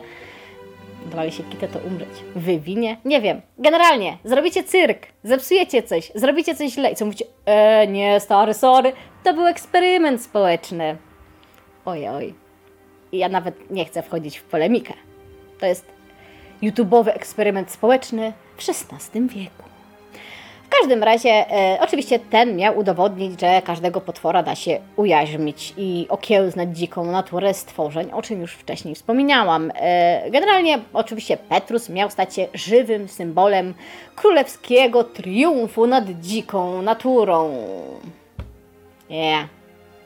odwali 1.06 1.32
się 1.32 1.44
kitę, 1.44 1.68
to 1.68 1.80
umrzeć. 1.80 2.10
Wywinie? 2.36 2.98
Nie 3.06 3.22
wiem. 3.22 3.42
Generalnie, 3.58 4.18
zrobicie 4.24 4.64
cyrk, 4.64 5.08
zepsujecie 5.24 5.84
coś, 5.84 6.12
zrobicie 6.16 6.56
coś 6.56 6.72
źle 6.72 6.92
i 6.92 6.96
co 6.96 7.06
mówicie, 7.06 7.26
e, 7.46 7.88
nie, 7.88 8.20
stary, 8.20 8.54
sorry, 8.54 8.94
to 9.24 9.34
był 9.34 9.46
eksperyment 9.46 10.22
społeczny. 10.22 10.98
Oj, 11.86 12.08
oj. 12.08 12.45
Ja 13.18 13.30
nawet 13.30 13.72
nie 13.72 13.86
chcę 13.86 14.04
wchodzić 14.04 14.38
w 14.38 14.44
polemikę. 14.44 14.94
To 15.60 15.66
jest 15.66 15.86
YouTube'owy 16.64 17.10
eksperyment 17.10 17.72
społeczny 17.72 18.34
w 18.58 18.70
XVI 18.70 19.28
wieku. 19.28 19.64
W 20.66 20.70
każdym 20.80 21.04
razie, 21.04 21.30
e, 21.30 21.78
oczywiście 21.82 22.20
ten 22.20 22.56
miał 22.56 22.78
udowodnić, 22.78 23.42
że 23.42 23.62
każdego 23.62 24.02
potwora 24.02 24.44
da 24.44 24.56
się 24.56 24.80
ujarzmić 24.96 25.74
i 25.78 26.06
okiełznać 26.10 26.78
dziką 26.78 27.12
naturę 27.12 27.54
stworzeń, 27.54 28.12
o 28.12 28.22
czym 28.22 28.42
już 28.42 28.54
wcześniej 28.54 28.96
wspomniałam. 28.96 29.72
E, 29.76 30.32
generalnie, 30.32 30.80
oczywiście, 30.94 31.38
Petrus 31.38 31.90
miał 31.90 32.10
stać 32.10 32.36
się 32.36 32.48
żywym 32.54 33.08
symbolem 33.08 33.74
królewskiego 34.16 35.04
triumfu 35.04 35.88
nad 35.88 36.10
dziką 36.10 36.82
naturą. 36.82 37.58
Nie. 39.10 39.48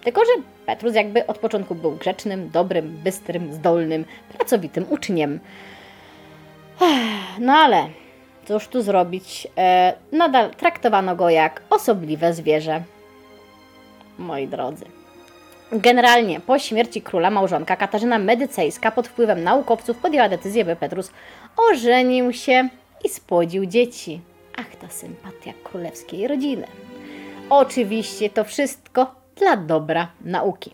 Tylko, 0.04 0.22
że 0.22 0.32
Petrus 0.70 0.96
jakby 0.96 1.28
od 1.28 1.38
początku 1.38 1.76
był 1.76 1.92
grzecznym, 1.92 2.50
dobrym, 2.50 2.98
bystrym, 3.04 3.54
zdolnym, 3.54 4.06
pracowitym 4.38 4.86
uczniem. 4.90 5.40
No 7.40 7.54
ale 7.54 7.88
cóż 8.46 8.68
tu 8.68 8.82
zrobić? 8.82 9.48
E, 9.58 9.94
nadal 10.12 10.52
traktowano 10.52 11.16
go 11.16 11.30
jak 11.30 11.62
osobliwe 11.70 12.34
zwierzę. 12.34 12.82
Moi 14.18 14.48
drodzy. 14.48 14.86
Generalnie 15.72 16.40
po 16.40 16.60
śmierci 16.60 17.02
króla 17.02 17.30
małżonka 17.30 17.76
Katarzyna 17.76 18.20
Medycejska 18.20 18.92
pod 18.92 19.08
wpływem 19.08 19.44
naukowców 19.44 19.98
podjęła 19.98 20.30
decyzję, 20.30 20.66
by 20.66 20.76
Petrus 20.76 21.12
ożenił 21.72 22.34
się 22.34 22.70
i 23.04 23.10
spłodził 23.10 23.66
dzieci. 23.66 24.22
Ach, 24.58 24.76
ta 24.76 24.90
sympatia 24.90 25.54
królewskiej 25.64 26.28
rodziny. 26.28 26.68
Oczywiście 27.50 28.30
to 28.30 28.44
wszystko 28.44 29.19
dla 29.40 29.58
dobra 29.58 30.08
nauki. 30.22 30.72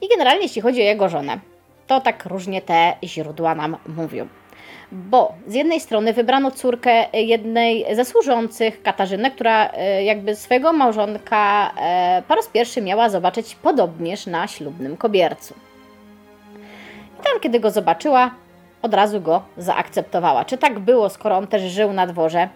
I 0.00 0.08
generalnie 0.08 0.42
jeśli 0.42 0.62
chodzi 0.62 0.80
o 0.80 0.84
jego 0.84 1.08
żonę, 1.08 1.38
to 1.86 2.00
tak 2.00 2.26
różnie 2.26 2.62
te 2.62 2.94
źródła 3.04 3.54
nam 3.54 3.76
mówią. 3.86 4.28
Bo 4.92 5.34
z 5.46 5.54
jednej 5.54 5.80
strony 5.80 6.12
wybrano 6.12 6.50
córkę 6.50 7.04
jednej 7.12 7.96
ze 7.96 8.04
służących, 8.04 8.82
Katarzynę, 8.82 9.30
która 9.30 9.70
e, 9.72 10.04
jakby 10.04 10.36
swojego 10.36 10.72
małżonka 10.72 11.74
e, 11.80 12.22
po 12.28 12.34
raz 12.34 12.46
pierwszy 12.46 12.82
miała 12.82 13.08
zobaczyć 13.08 13.54
podobnież 13.54 14.26
na 14.26 14.46
ślubnym 14.46 14.96
kobiercu. 14.96 15.54
I 17.20 17.22
tam, 17.24 17.40
kiedy 17.40 17.60
go 17.60 17.70
zobaczyła, 17.70 18.30
od 18.82 18.94
razu 18.94 19.20
go 19.20 19.42
zaakceptowała. 19.56 20.44
Czy 20.44 20.58
tak 20.58 20.78
było, 20.78 21.08
skoro 21.08 21.36
on 21.36 21.46
też 21.46 21.62
żył 21.62 21.92
na 21.92 22.06
dworze? 22.06 22.48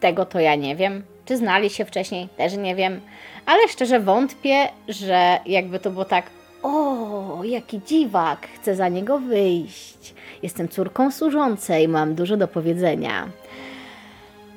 Tego 0.00 0.26
to 0.26 0.40
ja 0.40 0.54
nie 0.54 0.76
wiem. 0.76 1.02
Czy 1.24 1.36
znali 1.36 1.70
się 1.70 1.84
wcześniej? 1.84 2.28
Też 2.36 2.56
nie 2.56 2.74
wiem. 2.74 3.00
Ale 3.46 3.68
szczerze 3.68 4.00
wątpię, 4.00 4.68
że 4.88 5.38
jakby 5.46 5.78
to 5.78 5.90
było 5.90 6.04
tak, 6.04 6.24
o, 6.62 7.44
jaki 7.44 7.80
dziwak, 7.86 8.48
chcę 8.54 8.74
za 8.74 8.88
niego 8.88 9.18
wyjść. 9.18 10.14
Jestem 10.42 10.68
córką 10.68 11.10
służącej, 11.10 11.88
mam 11.88 12.14
dużo 12.14 12.36
do 12.36 12.48
powiedzenia. 12.48 13.28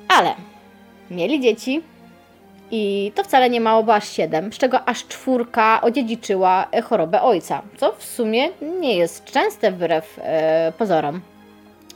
Ale 0.08 0.34
mieli 1.10 1.40
dzieci 1.40 1.82
i 2.70 3.12
to 3.14 3.24
wcale 3.24 3.50
nie 3.50 3.60
mało, 3.60 3.82
bo 3.82 3.94
aż 3.94 4.08
siedem, 4.08 4.52
z 4.52 4.58
czego 4.58 4.88
aż 4.88 5.06
czwórka 5.06 5.80
odziedziczyła 5.80 6.66
chorobę 6.84 7.22
ojca, 7.22 7.62
co 7.76 7.92
w 7.92 8.04
sumie 8.04 8.48
nie 8.80 8.96
jest 8.96 9.24
częste 9.24 9.72
wbrew 9.72 10.18
e, 10.22 10.72
pozorom. 10.78 11.20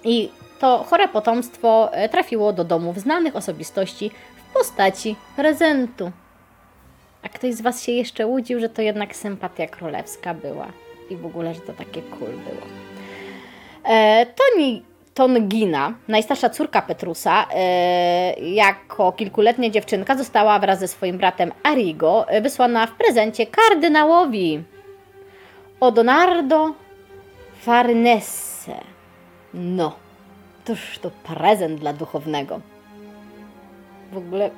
I 0.05 0.29
to 0.61 0.85
chore 0.91 1.09
potomstwo 1.09 1.93
e, 1.93 2.09
trafiło 2.09 2.53
do 2.53 2.65
domów 2.65 2.99
znanych 2.99 3.37
osobistości 3.37 4.11
w 4.53 4.55
postaci 4.55 5.17
prezentu. 5.37 6.11
A 7.23 7.29
ktoś 7.29 7.55
z 7.55 7.61
Was 7.61 7.83
się 7.83 7.93
jeszcze 7.93 8.27
łudził, 8.27 8.61
że 8.61 8.69
to 8.69 8.83
jednak 8.83 9.17
sympatia 9.17 9.67
królewska 9.67 10.35
była 10.35 10.67
i 11.11 11.17
w 11.17 11.27
ogóle, 11.27 11.55
że 11.55 11.61
to 11.61 11.73
takie 11.73 12.03
cool 12.03 12.31
było. 12.31 12.67
E, 13.85 14.27
Toni 14.27 14.83
Tongina, 15.15 15.95
najstarsza 16.09 16.51
córka 16.51 16.83
Petrusa, 16.83 17.47
e, 17.55 18.41
jako 18.41 19.13
kilkuletnia 19.13 19.71
dziewczynka 19.71 20.17
została 20.17 20.59
wraz 20.59 20.79
ze 20.79 20.89
swoim 20.89 21.19
bratem 21.19 21.53
Arigo 21.63 22.29
e, 22.29 22.41
wysłana 22.41 22.87
w 22.87 22.95
prezencie 22.95 23.47
kardynałowi 23.47 24.63
Odonardo 25.81 26.75
Farnese. 27.61 28.81
No, 29.55 29.97
toż 30.65 30.99
to 30.99 31.11
prezent 31.11 31.81
dla 31.81 31.93
duchownego. 31.93 32.61
W 34.13 34.17
ogóle 34.17 34.51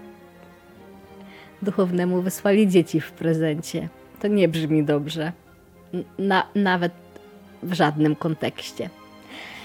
duchownemu 1.62 2.22
wysłali 2.22 2.68
dzieci 2.68 3.00
w 3.00 3.12
prezencie. 3.12 3.88
To 4.20 4.28
nie 4.28 4.48
brzmi 4.48 4.84
dobrze. 4.84 5.32
Na, 6.18 6.46
nawet 6.54 6.92
w 7.62 7.72
żadnym 7.72 8.16
kontekście. 8.16 8.90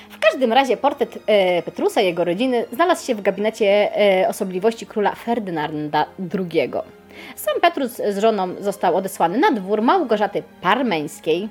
W 0.09 0.19
każdym 0.19 0.53
razie 0.53 0.77
portret 0.77 1.19
e, 1.27 1.61
Petrusa 1.61 2.01
i 2.01 2.05
jego 2.05 2.23
rodziny 2.23 2.65
znalazł 2.73 3.05
się 3.05 3.15
w 3.15 3.21
gabinecie 3.21 3.97
e, 3.97 4.27
osobliwości 4.27 4.85
króla 4.85 5.15
Ferdynanda 5.15 6.05
II. 6.33 6.71
Sam 7.35 7.61
Petrus 7.61 7.91
z 7.91 8.17
żoną 8.17 8.55
został 8.59 8.95
odesłany 8.95 9.37
na 9.37 9.51
dwór 9.51 9.81
Małgorzaty 9.81 10.43
Parmeńskiej, 10.61 11.49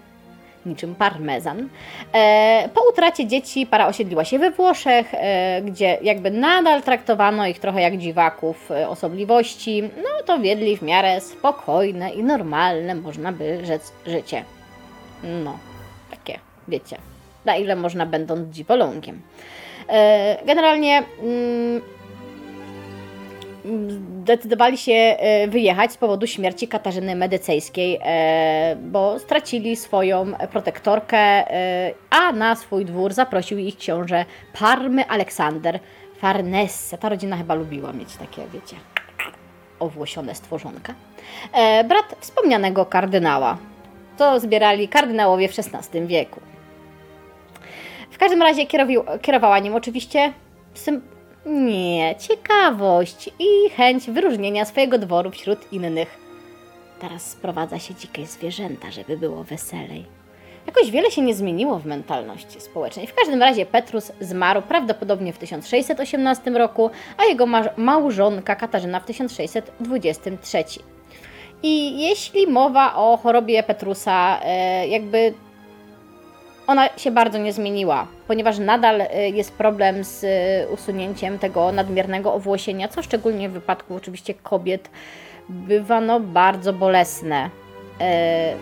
niczym 0.69 0.95
parmezan. 0.95 1.69
E, 2.15 2.69
po 2.75 2.81
utracie 2.91 3.27
dzieci 3.27 3.67
para 3.67 3.87
osiedliła 3.87 4.25
się 4.25 4.39
we 4.39 4.51
Włoszech, 4.51 5.15
e, 5.15 5.63
gdzie 5.63 5.99
jakby 6.03 6.31
nadal 6.31 6.83
traktowano 6.83 7.47
ich 7.47 7.59
trochę 7.59 7.81
jak 7.83 7.99
dziwaków 7.99 8.71
e, 8.71 8.89
osobliwości. 8.89 9.83
No 9.83 10.25
to 10.25 10.39
wiedli 10.39 10.77
w 10.77 10.83
miarę 10.83 11.21
spokojne 11.21 12.11
i 12.11 12.25
normalne, 12.25 12.95
można 12.95 13.33
by 13.33 13.67
rzec, 13.67 13.93
życie. 14.07 14.45
No, 15.45 15.59
takie, 16.11 16.39
wiecie, 16.69 16.97
na 17.45 17.57
ile 17.57 17.77
można 17.77 18.07
będąc 18.07 18.55
dziwolągiem. 18.55 19.23
Generalnie... 20.47 21.03
Zdecydowali 24.23 24.79
się 24.79 24.93
e, 24.93 25.49
wyjechać 25.49 25.93
z 25.93 25.97
powodu 25.97 26.27
śmierci 26.27 26.69
Katarzyny 26.69 27.17
Medycejskiej, 27.17 27.99
e, 28.03 28.77
bo 28.77 29.19
stracili 29.19 29.77
swoją 29.77 30.33
protektorkę, 30.51 31.19
e, 31.19 31.95
a 32.11 32.33
na 32.33 32.57
swój 32.57 32.85
dwór 32.85 33.13
zaprosił 33.13 33.59
ich 33.59 33.77
książę 33.77 34.25
Parmy 34.59 35.09
Aleksander 35.09 35.81
Farnese. 36.19 36.99
Ta 36.99 37.09
rodzina 37.09 37.37
chyba 37.37 37.55
lubiła 37.55 37.93
mieć 37.93 38.17
takie, 38.17 38.43
wiecie, 38.53 38.77
owłosione 39.81 40.35
stworzonka. 40.35 40.95
Brat 41.89 42.17
wspomnianego 42.21 42.87
kardynała. 42.87 43.59
To 44.17 44.41
zbierali 44.41 44.89
kardynałowie 44.89 45.49
w 45.49 45.59
XVI 45.59 46.07
wieku. 46.07 46.41
W 48.11 48.19
każdym 48.19 48.43
razie 48.43 48.67
kierowała 49.23 49.59
nim 49.59 49.75
oczywiście 49.75 50.33
nie, 51.49 52.15
ciekawość 52.19 53.31
i 53.39 53.71
chęć 53.77 54.11
wyróżnienia 54.11 54.65
swojego 54.65 54.99
dworu 54.99 55.31
wśród 55.31 55.73
innych. 55.73 56.19
Teraz 57.01 57.31
sprowadza 57.31 57.79
się 57.79 57.95
dzikie 57.95 58.27
zwierzęta, 58.27 58.91
żeby 58.91 59.17
było 59.17 59.45
weselej. 59.45 60.05
Jakoś 60.67 60.91
wiele 60.91 61.11
się 61.11 61.23
nie 61.23 61.35
zmieniło 61.35 61.79
w 61.79 61.87
mentalności 61.87 62.61
społecznej. 62.61 63.07
W 63.07 63.15
każdym 63.15 63.43
razie 63.43 63.67
Petrus 63.67 64.13
zmarł 64.21 64.63
prawdopodobnie 64.63 65.33
w 65.33 65.39
1618 65.39 66.51
roku, 66.51 66.91
a 67.17 67.25
jego 67.25 67.47
małżonka 67.77 68.57
Katarzyna 68.57 69.01
w 69.01 69.05
1623. 69.05 70.65
I 71.63 72.01
jeśli 72.01 72.47
mowa 72.47 72.95
o 72.95 73.17
chorobie 73.17 73.63
Petrusa, 73.63 74.41
e, 74.43 74.89
jakby 74.89 75.35
ona 76.69 76.89
się 76.97 77.11
bardzo 77.11 77.39
nie 77.39 77.53
zmieniła, 77.53 78.07
ponieważ 78.27 78.59
nadal 78.59 79.01
y, 79.01 79.07
jest 79.35 79.53
problem 79.53 80.05
z 80.05 80.25
y, 80.25 80.73
usunięciem 80.73 81.39
tego 81.39 81.73
nadmiernego 81.73 82.35
owłosienia, 82.35 82.89
co 82.89 83.03
szczególnie 83.03 83.49
w 83.49 83.53
wypadku 83.53 83.95
oczywiście 83.95 84.35
kobiet 84.35 84.91
bywa 85.49 86.01
no 86.01 86.21
bardzo 86.21 86.73
bolesne. 86.73 87.51
E, 88.01 88.55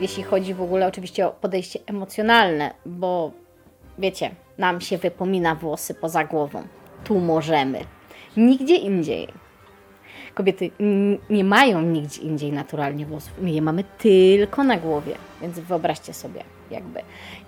jeśli 0.00 0.22
chodzi 0.22 0.54
w 0.54 0.62
ogóle 0.62 0.86
oczywiście 0.86 1.26
o 1.26 1.30
podejście 1.30 1.78
emocjonalne, 1.86 2.74
bo 2.86 3.30
wiecie, 3.98 4.30
nam 4.58 4.80
się 4.80 4.98
wypomina 4.98 5.54
włosy 5.54 5.94
poza 5.94 6.24
głową. 6.24 6.62
Tu 7.04 7.20
możemy. 7.20 7.80
Nigdzie 8.36 8.76
indziej. 8.76 9.28
Kobiety 10.34 10.70
nie 11.30 11.44
mają 11.44 11.82
nigdzie 11.82 12.22
indziej 12.22 12.52
naturalnie 12.52 13.06
włosów. 13.06 13.32
My 13.40 13.50
je 13.50 13.62
mamy 13.62 13.84
tylko 13.98 14.64
na 14.64 14.76
głowie, 14.76 15.14
więc 15.42 15.58
wyobraźcie 15.58 16.14
sobie 16.14 16.44
jakby. 16.72 17.00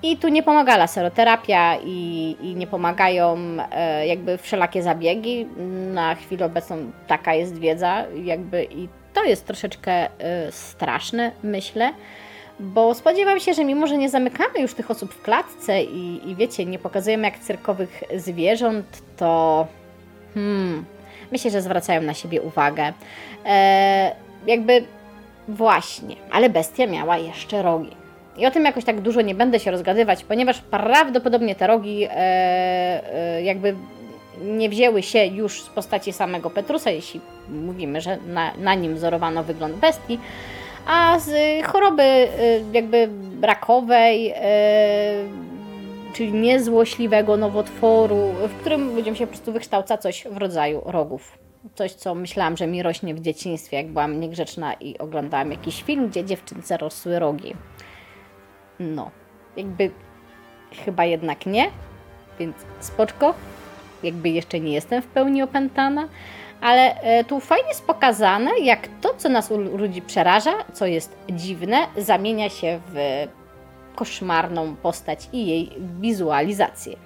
I 0.03 0.17
tu 0.17 0.29
nie 0.29 0.43
pomaga 0.43 0.77
laseroterapia 0.77 1.77
i, 1.85 2.37
i 2.41 2.55
nie 2.55 2.67
pomagają 2.67 3.37
e, 3.73 4.07
jakby 4.07 4.39
wszelakie 4.39 4.83
zabiegi. 4.83 5.47
Na 5.93 6.15
chwilę 6.15 6.47
obecną 6.47 6.77
taka 7.07 7.35
jest 7.35 7.59
wiedza 7.59 8.05
jakby 8.25 8.65
i 8.65 8.89
to 9.15 9.25
jest 9.25 9.47
troszeczkę 9.47 9.93
e, 9.93 10.53
straszne, 10.53 11.33
myślę. 11.43 11.93
Bo 12.61 12.95
spodziewam 12.95 13.41
się, 13.41 13.55
że 13.55 13.65
mimo, 13.65 13.87
że 13.87 13.99
nie 13.99 14.11
zamykamy 14.11 14.61
już 14.61 14.75
tych 14.75 14.91
osób 14.91 15.15
w 15.15 15.23
klatce 15.23 15.83
i, 15.83 16.31
i 16.31 16.37
wiecie, 16.37 16.67
nie 16.67 16.79
pokazujemy 16.79 17.25
jak 17.25 17.39
cyrkowych 17.39 18.03
zwierząt, 18.17 19.03
to 19.17 19.67
hmm, 20.35 20.85
myślę, 21.33 21.51
że 21.51 21.63
zwracają 21.63 22.03
na 22.03 22.15
siebie 22.15 22.43
uwagę. 22.43 22.93
E, 23.47 24.17
jakby 24.47 24.85
właśnie, 25.49 26.17
ale 26.31 26.51
bestia 26.51 26.87
miała 26.87 27.17
jeszcze 27.17 27.63
rogi. 27.63 28.04
I 28.37 28.47
o 28.47 28.51
tym 28.51 28.65
jakoś 28.65 28.85
tak 28.85 29.01
dużo 29.01 29.21
nie 29.21 29.35
będę 29.35 29.61
się 29.61 29.71
rozgadywać, 29.71 30.25
ponieważ 30.25 30.61
prawdopodobnie 30.61 31.55
te 31.55 31.67
rogi 31.67 32.05
e, 32.05 32.11
e, 32.15 33.43
jakby 33.43 33.75
nie 34.43 34.69
wzięły 34.69 35.03
się 35.03 35.27
już 35.27 35.63
z 35.63 35.69
postaci 35.69 36.13
samego 36.13 36.51
Petrusa, 36.51 36.91
jeśli 36.91 37.21
mówimy, 37.49 38.01
że 38.01 38.17
na, 38.17 38.55
na 38.59 38.75
nim 38.75 38.95
wzorowano 38.95 39.45
wygląd 39.45 39.77
bestii, 39.77 40.19
a 40.87 41.19
z 41.19 41.33
choroby 41.67 42.03
e, 42.03 42.29
jakby 42.73 43.09
rakowej, 43.43 44.33
e, 44.37 45.25
czyli 46.15 46.33
niezłośliwego 46.33 47.37
nowotworu, 47.37 48.33
w 48.49 48.61
którym 48.61 48.97
ludziom 48.97 49.17
się 49.17 49.27
po 49.27 49.33
prostu 49.33 49.53
wykształca 49.53 49.99
coś 49.99 50.25
w 50.31 50.37
rodzaju 50.37 50.83
rogów. 50.85 51.39
Coś, 51.75 51.93
co 51.93 52.15
myślałam, 52.15 52.57
że 52.57 52.67
mi 52.67 52.83
rośnie 52.83 53.15
w 53.15 53.21
dzieciństwie, 53.21 53.77
jak 53.77 53.87
byłam 53.87 54.21
niegrzeczna 54.21 54.75
i 54.75 54.99
oglądałam 54.99 55.51
jakiś 55.51 55.83
film, 55.83 56.09
gdzie 56.09 56.25
dziewczynce 56.25 56.77
rosły 56.77 57.19
rogi. 57.19 57.55
No, 58.81 59.11
jakby 59.57 59.91
chyba 60.85 61.05
jednak 61.05 61.47
nie, 61.47 61.71
więc 62.39 62.57
spoczko. 62.81 63.35
Jakby 64.03 64.29
jeszcze 64.29 64.61
nie 64.61 64.73
jestem 64.73 65.03
w 65.03 65.07
pełni 65.07 65.43
opętana, 65.43 66.09
ale 66.61 67.01
e, 67.01 67.25
tu 67.25 67.41
fajnie 67.41 67.69
jest 67.69 67.87
pokazane, 67.87 68.51
jak 68.59 68.89
to, 69.01 69.15
co 69.15 69.29
nas 69.29 69.51
u 69.51 69.59
ludzi 69.59 70.03
przeraża, 70.03 70.53
co 70.73 70.87
jest 70.87 71.17
dziwne, 71.31 71.87
zamienia 71.97 72.51
się 72.51 72.81
w 72.87 73.27
koszmarną 73.97 74.77
postać 74.77 75.29
i 75.33 75.47
jej 75.47 75.71
wizualizację. 76.01 76.97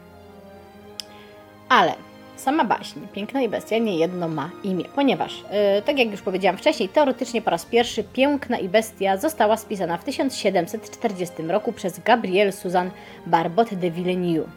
Ale 1.69 1.95
Sama 2.39 2.65
baśń 2.65 3.01
Piękna 3.13 3.43
i 3.43 3.49
Bestia 3.49 3.79
nie 3.79 3.99
jedno 3.99 4.29
ma 4.29 4.51
imię, 4.65 4.85
ponieważ, 4.95 5.45
yy, 5.77 5.83
tak 5.83 5.99
jak 5.99 6.11
już 6.11 6.23
powiedziałam 6.23 6.59
wcześniej, 6.59 6.89
teoretycznie 6.89 7.43
po 7.43 7.51
raz 7.51 7.65
pierwszy 7.65 8.05
Piękna 8.05 8.59
i 8.59 8.69
Bestia 8.69 9.17
została 9.17 9.57
spisana 9.57 9.97
w 9.97 10.05
1740 10.05 11.43
roku 11.43 11.73
przez 11.73 12.01
Gabrielle 12.01 12.53
Suzanne 12.53 12.91
Barbot 13.27 13.75
de 13.75 13.91
Villeneuve. 13.91 14.49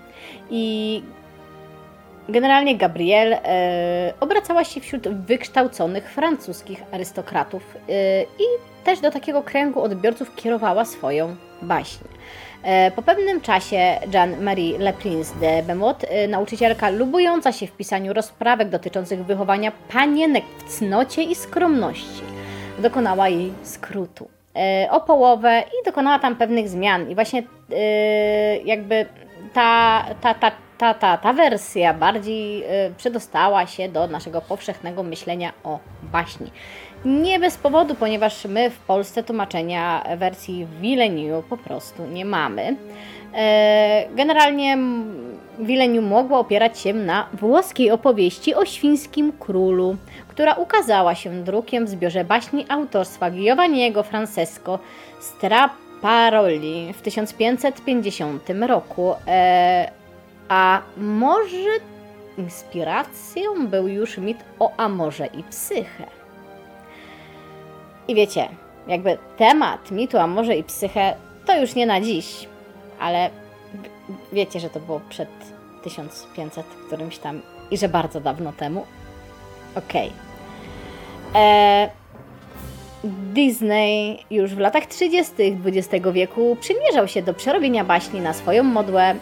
I 0.49 1.03
generalnie 2.29 2.77
Gabrielle 2.77 3.35
yy, 3.35 4.19
obracała 4.19 4.63
się 4.63 4.81
wśród 4.81 5.07
wykształconych 5.07 6.11
francuskich 6.11 6.83
arystokratów 6.91 7.77
yy, 7.87 7.93
i 8.39 8.43
też 8.83 8.99
do 8.99 9.11
takiego 9.11 9.43
kręgu 9.43 9.81
odbiorców 9.81 10.35
kierowała 10.35 10.85
swoją 10.85 11.35
baśń. 11.61 11.99
E, 12.63 12.91
po 12.91 13.01
pewnym 13.01 13.41
czasie 13.41 13.99
Jean-Marie 14.13 14.79
Le 14.79 14.93
Prince 14.93 15.33
de 15.39 15.63
Bemot, 15.63 16.03
e, 16.03 16.27
nauczycielka 16.27 16.89
lubująca 16.89 17.51
się 17.51 17.67
w 17.67 17.71
pisaniu 17.71 18.13
rozprawek 18.13 18.69
dotyczących 18.69 19.25
wychowania 19.25 19.71
panienek 19.93 20.43
w 20.57 20.63
cnocie 20.63 21.23
i 21.23 21.35
skromności, 21.35 22.23
dokonała 22.79 23.29
jej 23.29 23.53
skrótu 23.63 24.29
e, 24.55 24.87
o 24.91 25.01
połowę 25.01 25.63
i 25.81 25.85
dokonała 25.85 26.19
tam 26.19 26.35
pewnych 26.35 26.69
zmian. 26.69 27.09
I 27.09 27.15
właśnie 27.15 27.43
jakby 28.65 29.05
ta, 29.53 30.05
ta, 30.21 30.33
ta, 30.33 30.51
ta, 30.77 30.93
ta, 30.93 31.17
ta 31.17 31.33
wersja 31.33 31.93
bardziej 31.93 32.63
przedostała 32.97 33.67
się 33.67 33.89
do 33.89 34.07
naszego 34.07 34.41
powszechnego 34.41 35.03
myślenia 35.03 35.53
o 35.63 35.79
baśni. 36.03 36.51
Nie 37.05 37.39
bez 37.39 37.57
powodu, 37.57 37.95
ponieważ 37.95 38.45
my 38.45 38.69
w 38.69 38.79
Polsce 38.79 39.23
tłumaczenia 39.23 40.03
wersji 40.17 40.67
Vileniu 40.81 41.43
po 41.49 41.57
prostu 41.57 42.05
nie 42.07 42.25
mamy. 42.25 42.75
E, 43.33 44.05
generalnie 44.15 44.77
Vileniu 45.59 46.01
mogło 46.01 46.39
opierać 46.39 46.79
się 46.79 46.93
na 46.93 47.27
włoskiej 47.33 47.91
opowieści 47.91 48.55
o 48.55 48.65
świńskim 48.65 49.31
królu, 49.39 49.95
która 50.27 50.53
ukazała 50.53 51.15
się 51.15 51.43
drukiem 51.43 51.85
w 51.85 51.89
zbiorze 51.89 52.23
baśni 52.23 52.65
autorstwa 52.69 53.31
Giovanniego 53.31 54.03
Francesco 54.03 54.79
Straparoli 55.19 56.93
w 56.93 57.01
1550 57.01 58.49
roku. 58.67 59.13
E, 59.27 59.91
a 60.49 60.81
może 60.97 61.69
inspiracją 62.37 63.67
był 63.67 63.87
już 63.87 64.17
mit 64.17 64.37
o 64.59 64.71
Amorze 64.77 65.25
i 65.25 65.43
Psyche. 65.43 66.20
I 68.07 68.15
wiecie, 68.15 68.49
jakby 68.87 69.17
temat 69.37 69.91
mitu, 69.91 70.17
a 70.17 70.27
może 70.27 70.55
i 70.55 70.63
psychę, 70.63 71.15
to 71.45 71.61
już 71.61 71.75
nie 71.75 71.85
na 71.85 72.01
dziś, 72.01 72.47
ale 72.99 73.29
wiecie, 74.33 74.59
że 74.59 74.69
to 74.69 74.79
było 74.79 75.01
przed 75.09 75.29
1500 75.83 76.65
którymś 76.87 77.17
tam 77.17 77.41
i 77.71 77.77
że 77.77 77.89
bardzo 77.89 78.21
dawno 78.21 78.53
temu. 78.53 78.85
Okej. 79.75 80.11
Okay. 81.29 81.41
E, 81.41 81.89
Disney 83.03 84.19
już 84.31 84.55
w 84.55 84.59
latach 84.59 84.85
30. 84.85 85.33
XX 85.65 86.05
wieku 86.11 86.57
przymierzał 86.61 87.07
się 87.07 87.21
do 87.21 87.33
przerobienia 87.33 87.83
baśni 87.83 88.21
na 88.21 88.33
swoją 88.33 88.63
modłę, 88.63 89.15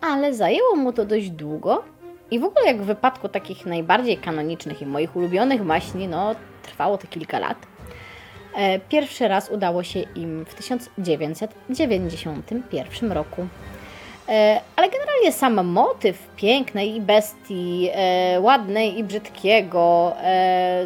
ale 0.00 0.34
zajęło 0.34 0.76
mu 0.76 0.92
to 0.92 1.04
dość 1.04 1.30
długo 1.30 1.82
I 2.30 2.38
w 2.38 2.44
ogóle 2.44 2.66
jak 2.66 2.82
w 2.82 2.84
wypadku 2.84 3.28
takich 3.28 3.66
najbardziej 3.66 4.16
kanonicznych 4.16 4.82
i 4.82 4.86
moich 4.86 5.16
ulubionych 5.16 5.64
baśni, 5.64 6.08
no 6.08 6.34
trwało 6.62 6.98
to 6.98 7.06
kilka 7.06 7.38
lat. 7.38 7.56
E, 8.56 8.78
pierwszy 8.78 9.28
raz 9.28 9.50
udało 9.50 9.82
się 9.82 10.00
im 10.00 10.44
w 10.44 10.54
1991 10.54 13.12
roku. 13.12 13.46
E, 14.28 14.60
ale 14.76 14.90
generalnie 14.90 15.32
sam 15.32 15.66
motyw 15.66 16.28
pięknej 16.36 16.96
i 16.96 17.00
bestii, 17.00 17.90
e, 17.92 18.40
ładnej 18.40 18.98
i 18.98 19.04
brzydkiego, 19.04 20.12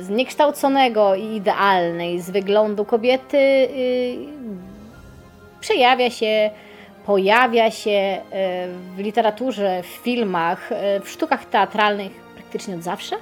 zniekształconego 0.01 1.15
i 1.15 1.37
idealnej 1.37 2.21
z 2.21 2.31
wyglądu 2.31 2.85
kobiety 2.85 3.37
y, 3.37 4.17
przejawia 5.61 6.11
się, 6.11 6.51
pojawia 7.07 7.71
się 7.71 8.19
w 8.97 8.99
literaturze, 8.99 9.83
w 9.83 9.87
filmach, 9.87 10.71
w 11.05 11.09
sztukach 11.09 11.45
teatralnych 11.45 12.13
praktycznie 12.35 12.75
od 12.75 12.83
zawsze. 12.83 13.17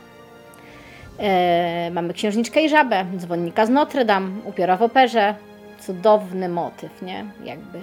Mamy 1.90 2.14
Księżniczkę 2.14 2.62
i 2.62 2.68
Żabę, 2.68 3.04
Dzwonnika 3.16 3.66
z 3.66 3.70
Notre 3.70 4.04
Dame, 4.04 4.30
Upiora 4.44 4.76
w 4.76 4.82
operze. 4.82 5.34
Cudowny 5.78 6.48
motyw, 6.48 7.02
nie? 7.02 7.24
Jakby 7.44 7.80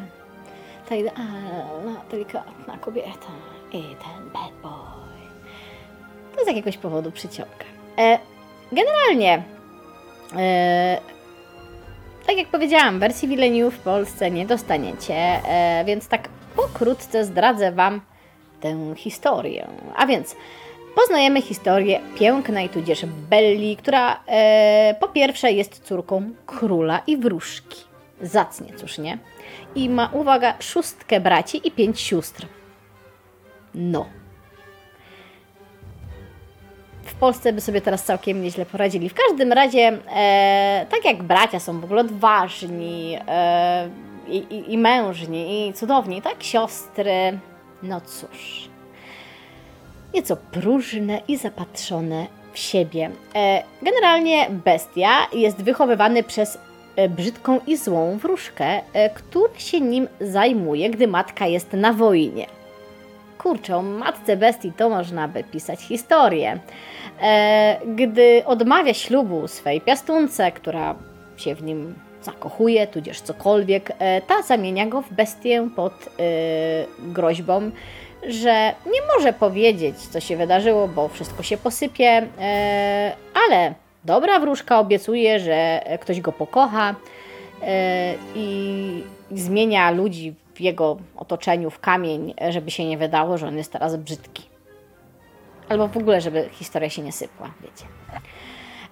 ta 0.89 0.95
idealna, 0.95 2.01
delikatna 2.11 2.77
kobieta 2.77 3.31
i 3.71 3.81
ten 3.81 4.29
bad 4.33 4.51
boy. 4.63 5.05
To 6.35 6.43
z 6.43 6.47
jakiegoś 6.47 6.77
powodu 6.77 7.11
przyciąga. 7.11 7.65
E, 7.97 8.19
generalnie, 8.71 9.43
e, 10.37 10.97
tak 12.27 12.37
jak 12.37 12.47
powiedziałam, 12.47 12.99
wersji 12.99 13.27
Villeneuve 13.27 13.75
w 13.75 13.79
Polsce 13.79 14.31
nie 14.31 14.45
dostaniecie, 14.45 15.15
e, 15.15 15.83
więc 15.85 16.07
tak 16.07 16.29
pokrótce 16.55 17.25
zdradzę 17.25 17.71
Wam 17.71 18.01
tę 18.61 18.93
historię. 18.95 19.67
A 19.95 20.05
więc 20.05 20.35
poznajemy 20.95 21.41
historię 21.41 21.99
pięknej, 22.15 22.69
tudzież 22.69 23.05
Belli, 23.05 23.77
która 23.77 24.23
e, 24.27 24.95
po 24.99 25.07
pierwsze 25.07 25.51
jest 25.51 25.83
córką 25.83 26.29
króla 26.45 27.01
i 27.07 27.17
wróżki. 27.17 27.81
Zacnie, 28.21 28.73
cóż 28.73 28.97
nie? 28.97 29.17
i 29.75 29.89
ma, 29.89 30.09
uwaga, 30.13 30.53
szóstkę 30.59 31.19
braci 31.19 31.67
i 31.67 31.71
pięć 31.71 32.01
sióstr. 32.01 32.47
No. 33.75 34.05
W 37.03 37.15
Polsce 37.15 37.53
by 37.53 37.61
sobie 37.61 37.81
teraz 37.81 38.03
całkiem 38.03 38.41
nieźle 38.41 38.65
poradzili. 38.65 39.09
W 39.09 39.13
każdym 39.13 39.53
razie, 39.53 39.97
e, 40.15 40.85
tak 40.89 41.05
jak 41.05 41.23
bracia 41.23 41.59
są 41.59 41.79
w 41.79 41.83
ogóle 41.83 42.01
odważni 42.01 43.17
e, 43.27 43.89
i, 44.27 44.37
i, 44.37 44.73
i 44.73 44.77
mężni 44.77 45.67
i 45.69 45.73
cudowni, 45.73 46.21
tak 46.21 46.43
siostry, 46.43 47.39
no 47.83 48.01
cóż, 48.01 48.69
nieco 50.15 50.37
próżne 50.51 51.21
i 51.27 51.37
zapatrzone 51.37 52.27
w 52.53 52.59
siebie. 52.59 53.11
E, 53.35 53.63
generalnie 53.81 54.47
bestia 54.65 55.27
jest 55.33 55.61
wychowywany 55.61 56.23
przez 56.23 56.57
E, 56.95 57.09
brzydką 57.09 57.59
i 57.67 57.77
złą 57.77 58.17
wróżkę, 58.17 58.81
e, 58.93 59.09
która 59.09 59.59
się 59.59 59.81
nim 59.81 60.07
zajmuje, 60.21 60.89
gdy 60.89 61.07
matka 61.07 61.47
jest 61.47 61.73
na 61.73 61.93
wojnie. 61.93 62.45
Kurczę, 63.37 63.77
o 63.77 63.81
matce 63.81 64.37
bestii 64.37 64.71
to 64.77 64.89
można 64.89 65.27
by 65.27 65.43
pisać 65.43 65.81
historię. 65.81 66.59
Gdy 67.85 68.43
odmawia 68.45 68.93
ślubu 68.93 69.47
swej 69.47 69.81
piastunce, 69.81 70.51
która 70.51 70.95
się 71.37 71.55
w 71.55 71.63
nim 71.63 71.95
zakochuje, 72.21 72.87
tudzież 72.87 73.21
cokolwiek, 73.21 73.91
ta 74.27 74.41
zamienia 74.41 74.85
go 74.85 75.01
w 75.01 75.13
bestię 75.13 75.69
pod 75.75 75.93
groźbą, 76.99 77.71
że 78.27 78.73
nie 78.85 78.99
może 79.15 79.33
powiedzieć, 79.33 79.97
co 79.97 80.19
się 80.19 80.37
wydarzyło, 80.37 80.87
bo 80.87 81.07
wszystko 81.07 81.43
się 81.43 81.57
posypie, 81.57 82.27
ale 83.47 83.73
Dobra 84.05 84.39
wróżka 84.39 84.79
obiecuje, 84.79 85.39
że 85.39 85.81
ktoś 86.01 86.21
go 86.21 86.31
pokocha 86.31 86.95
e, 87.61 88.13
i 88.35 89.03
zmienia 89.31 89.91
ludzi 89.91 90.33
w 90.53 90.61
jego 90.61 90.97
otoczeniu 91.15 91.69
w 91.69 91.79
kamień, 91.79 92.33
żeby 92.49 92.71
się 92.71 92.85
nie 92.85 92.97
wydało, 92.97 93.37
że 93.37 93.47
on 93.47 93.57
jest 93.57 93.71
teraz 93.71 93.95
brzydki. 93.95 94.43
Albo 95.69 95.87
w 95.87 95.97
ogóle, 95.97 96.21
żeby 96.21 96.49
historia 96.51 96.89
się 96.89 97.01
nie 97.01 97.11
sypła, 97.11 97.51
wiecie. 97.61 97.85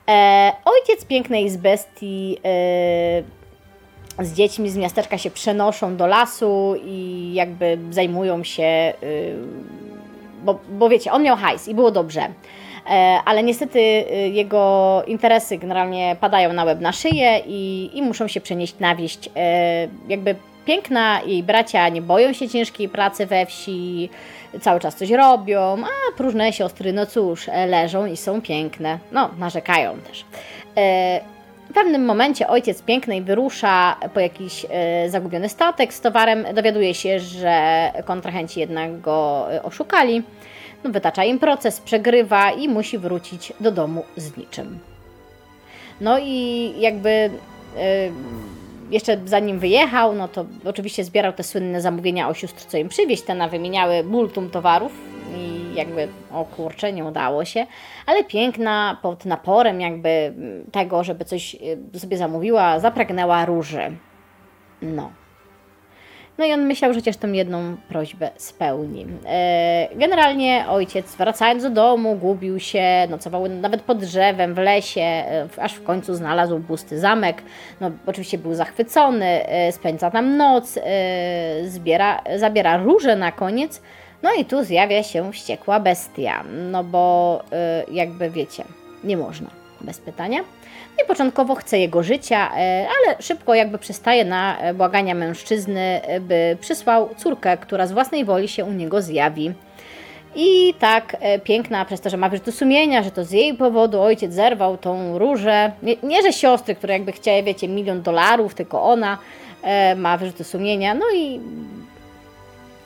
E, 0.10 0.52
ojciec 0.66 1.06
pięknej 1.06 1.50
z 1.50 1.58
bestii 1.58 2.38
e, 2.46 3.24
z 4.20 4.34
dziećmi 4.34 4.70
z 4.70 4.78
miasteczka 4.78 5.18
się 5.18 5.32
przenoszą 5.32 5.98
do 5.98 6.08
lasu 6.08 6.76
i 6.86 7.32
jakby 7.34 7.78
zajmują 7.92 8.44
się, 8.44 8.94
bo, 10.44 10.60
bo 10.70 10.90
wiecie, 10.90 11.12
on 11.12 11.24
miał 11.24 11.38
hajs 11.38 11.68
i 11.68 11.76
było 11.76 11.92
dobrze. 11.92 12.22
E, 12.90 13.20
ale 13.26 13.44
niestety 13.44 13.80
y, 13.80 14.30
jego 14.30 15.04
interesy 15.08 15.58
generalnie 15.58 16.16
padają 16.20 16.54
na 16.54 16.64
łeb 16.64 16.82
na 16.82 16.92
szyję 16.92 17.42
i, 17.46 17.90
i 17.94 18.02
muszą 18.02 18.28
się 18.28 18.42
przenieść 18.42 18.80
na 18.80 18.96
wieść. 18.96 19.30
E, 19.36 19.88
jakby 20.08 20.36
piękna 20.66 21.22
i 21.22 21.44
bracia 21.44 21.90
nie 21.90 22.02
boją 22.02 22.34
się 22.34 22.50
ciężkiej 22.50 22.90
pracy 22.90 23.26
we 23.26 23.46
wsi, 23.46 24.10
cały 24.62 24.80
czas 24.80 24.96
coś 24.96 25.10
robią, 25.10 25.84
a 25.84 26.18
próżne 26.18 26.54
siostry, 26.54 26.94
no 26.94 27.06
cóż, 27.06 27.50
e, 27.50 27.68
leżą 27.68 28.06
i 28.06 28.18
są 28.18 28.42
piękne. 28.42 29.00
No, 29.12 29.30
narzekają 29.40 29.98
też. 29.98 30.26
W 31.74 31.76
pewnym 31.76 32.06
momencie 32.06 32.48
ojciec 32.48 32.82
pięknej 32.82 33.22
wyrusza 33.22 33.96
po 34.14 34.20
jakiś 34.20 34.66
zagubiony 35.08 35.50
statek 35.50 35.94
z 35.94 36.02
towarem, 36.02 36.46
dowiaduje 36.54 36.94
się, 36.94 37.20
że 37.20 37.92
kontrahenci 38.06 38.60
jednak 38.60 39.02
go 39.02 39.48
oszukali 39.64 40.24
no, 40.84 40.90
wytacza 40.90 41.24
im 41.24 41.40
proces, 41.40 41.82
przegrywa 41.82 42.52
i 42.52 42.70
musi 42.70 42.98
wrócić 42.98 43.54
do 43.60 43.72
domu 43.72 44.04
z 44.18 44.38
niczym. 44.38 44.80
No 46.02 46.20
i 46.20 46.74
jakby 46.78 47.10
y, 47.10 47.32
jeszcze 48.90 49.18
zanim 49.26 49.60
wyjechał, 49.60 50.16
no 50.16 50.28
to 50.28 50.46
oczywiście 50.66 51.04
zbierał 51.04 51.34
te 51.34 51.44
słynne 51.44 51.82
zamówienia 51.82 52.30
o 52.30 52.34
sióstr, 52.34 52.66
co 52.66 52.78
im 52.78 52.90
przywieźć. 52.90 53.24
Te 53.24 53.36
na 53.36 53.48
wymieniały 53.48 54.04
multum 54.04 54.50
towarów 54.50 54.92
i 55.38 55.76
jakby, 55.76 56.08
o 56.32 56.46
kurczę, 56.46 56.94
nie 56.94 57.06
udało 57.06 57.46
się. 57.46 57.66
Ale 58.06 58.24
piękna 58.24 58.98
pod 59.02 59.26
naporem 59.26 59.82
jakby 59.82 60.34
tego, 60.72 61.04
żeby 61.04 61.26
coś 61.26 61.56
y, 61.94 62.00
sobie 62.00 62.18
zamówiła, 62.18 62.80
zapragnęła 62.80 63.46
róży. 63.46 63.92
No. 64.82 65.12
No 66.38 66.46
i 66.46 66.54
on 66.54 66.66
myślał, 66.66 66.94
że 66.94 67.00
chociaż 67.00 67.18
tą 67.18 67.32
jedną 67.32 67.78
prośbę 67.90 68.30
spełni. 68.38 69.06
E, 69.26 69.88
generalnie 69.96 70.66
ojciec, 70.70 71.16
wracając 71.16 71.64
do 71.64 71.70
domu, 71.70 72.16
gubił 72.16 72.60
się, 72.60 73.08
nocował 73.10 73.48
nawet 73.48 73.82
pod 73.82 73.98
drzewem, 73.98 74.54
w 74.54 74.58
lesie, 74.58 75.02
e, 75.02 75.48
aż 75.58 75.74
w 75.74 75.84
końcu 75.84 76.16
znalazł 76.16 76.60
pusty 76.60 77.00
zamek. 77.00 77.44
No, 77.82 77.92
oczywiście 78.06 78.38
był 78.38 78.54
zachwycony, 78.54 79.48
e, 79.48 79.72
spędza 79.72 80.12
tam 80.12 80.38
noc, 80.38 80.80
zbiera, 81.64 82.22
zabiera 82.36 82.78
róże 82.78 83.16
na 83.16 83.32
koniec. 83.32 83.82
No 84.24 84.34
i 84.34 84.46
tu 84.46 84.64
zjawia 84.64 85.04
się 85.04 85.32
wściekła 85.32 85.80
bestia, 85.80 86.44
no 86.72 86.84
bo 86.84 87.44
jakby 87.92 88.30
wiecie, 88.30 88.64
nie 89.04 89.18
można 89.18 89.50
bez 89.82 90.00
pytania. 90.00 90.40
I 91.04 91.08
początkowo 91.08 91.56
chce 91.56 91.80
jego 91.80 92.04
życia, 92.04 92.52
e, 92.58 92.88
ale 92.88 93.22
szybko 93.22 93.54
jakby 93.54 93.78
przystaje 93.78 94.26
na 94.26 94.58
e, 94.58 94.74
błagania 94.74 95.16
mężczyzny, 95.16 96.02
by 96.22 96.58
przysłał 96.62 97.10
córkę, 97.18 97.58
która 97.58 97.88
z 97.88 97.92
własnej 97.92 98.26
woli 98.26 98.48
się 98.48 98.66
u 98.66 98.72
niego 98.72 99.02
zjawi. 99.02 99.54
I 100.36 100.74
tak 100.80 101.18
piękna, 101.44 101.86
przez 101.86 102.02
to, 102.02 102.10
że 102.10 102.18
ma 102.18 102.30
wyrzuty 102.30 102.52
sumienia, 102.52 103.04
że 103.04 103.12
to 103.12 103.26
z 103.26 103.32
jej 103.32 103.54
powodu 103.54 104.02
ojciec 104.02 104.34
zerwał 104.34 104.78
tą 104.78 105.18
różę. 105.18 105.72
Nie, 105.84 105.96
nie 106.04 106.22
że 106.22 106.34
siostry, 106.34 106.76
które 106.76 106.94
jakby 106.94 107.12
chciały, 107.12 107.44
wiecie, 107.44 107.68
milion 107.68 108.02
dolarów, 108.02 108.56
tylko 108.56 108.84
ona 108.84 109.18
ma 109.96 110.18
wyrzuty 110.18 110.44
sumienia. 110.44 110.94
No 110.94 111.06
i 111.16 111.40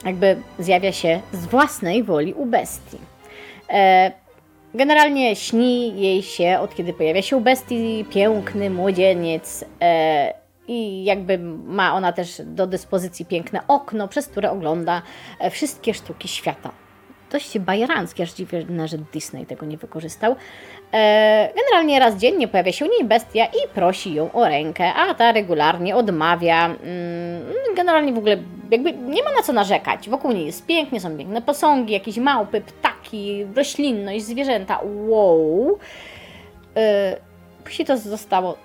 jakby 0.07 0.41
zjawia 0.59 0.91
się 0.91 1.21
z 1.33 1.45
własnej 1.45 2.03
woli 2.03 2.33
u 2.33 2.45
bestii. 2.45 2.97
Generalnie 4.73 5.35
śni 5.35 6.01
jej 6.01 6.23
się, 6.23 6.59
od 6.59 6.75
kiedy 6.75 6.93
pojawia 6.93 7.21
się 7.21 7.37
u 7.37 7.41
bestii, 7.41 8.05
piękny 8.09 8.69
młodzieniec 8.69 9.65
e, 9.81 10.33
i 10.67 11.03
jakby 11.03 11.37
ma 11.67 11.93
ona 11.93 12.13
też 12.13 12.41
do 12.45 12.67
dyspozycji 12.67 13.25
piękne 13.25 13.61
okno, 13.67 14.07
przez 14.07 14.27
które 14.27 14.51
ogląda 14.51 15.01
e, 15.39 15.49
wszystkie 15.49 15.93
sztuki 15.93 16.27
świata. 16.27 16.71
Dość 17.31 17.59
bajeranckie, 17.59 18.23
aż 18.23 18.33
dziwne, 18.33 18.87
że 18.87 18.97
Disney 18.97 19.45
tego 19.45 19.65
nie 19.65 19.77
wykorzystał. 19.77 20.35
E, 20.93 21.49
generalnie 21.55 21.99
raz 21.99 22.15
dziennie 22.15 22.47
pojawia 22.47 22.71
się 22.71 22.85
u 22.85 22.89
niej 22.89 23.05
bestia 23.05 23.45
i 23.45 23.67
prosi 23.73 24.13
ją 24.13 24.31
o 24.31 24.47
rękę, 24.47 24.93
a 24.93 25.13
ta 25.13 25.31
regularnie 25.31 25.95
odmawia. 25.95 26.65
Mm, 26.65 26.77
generalnie 27.75 28.13
w 28.13 28.17
ogóle 28.17 28.37
jakby 28.71 28.93
nie 28.93 29.23
ma 29.23 29.31
na 29.31 29.41
co 29.43 29.53
narzekać. 29.53 30.09
Wokół 30.09 30.31
niej 30.31 30.45
jest 30.45 30.65
pięknie, 30.65 30.99
są 30.99 31.17
piękne 31.17 31.41
posągi, 31.41 31.93
jakieś 31.93 32.17
małpy, 32.17 32.61
ptaki, 32.61 33.45
roślinność, 33.55 34.25
zwierzęta. 34.25 34.79
Wow! 35.07 35.79
E, 36.77 37.17
później 37.63 37.85
to 37.85 37.97
zostało 37.97 38.57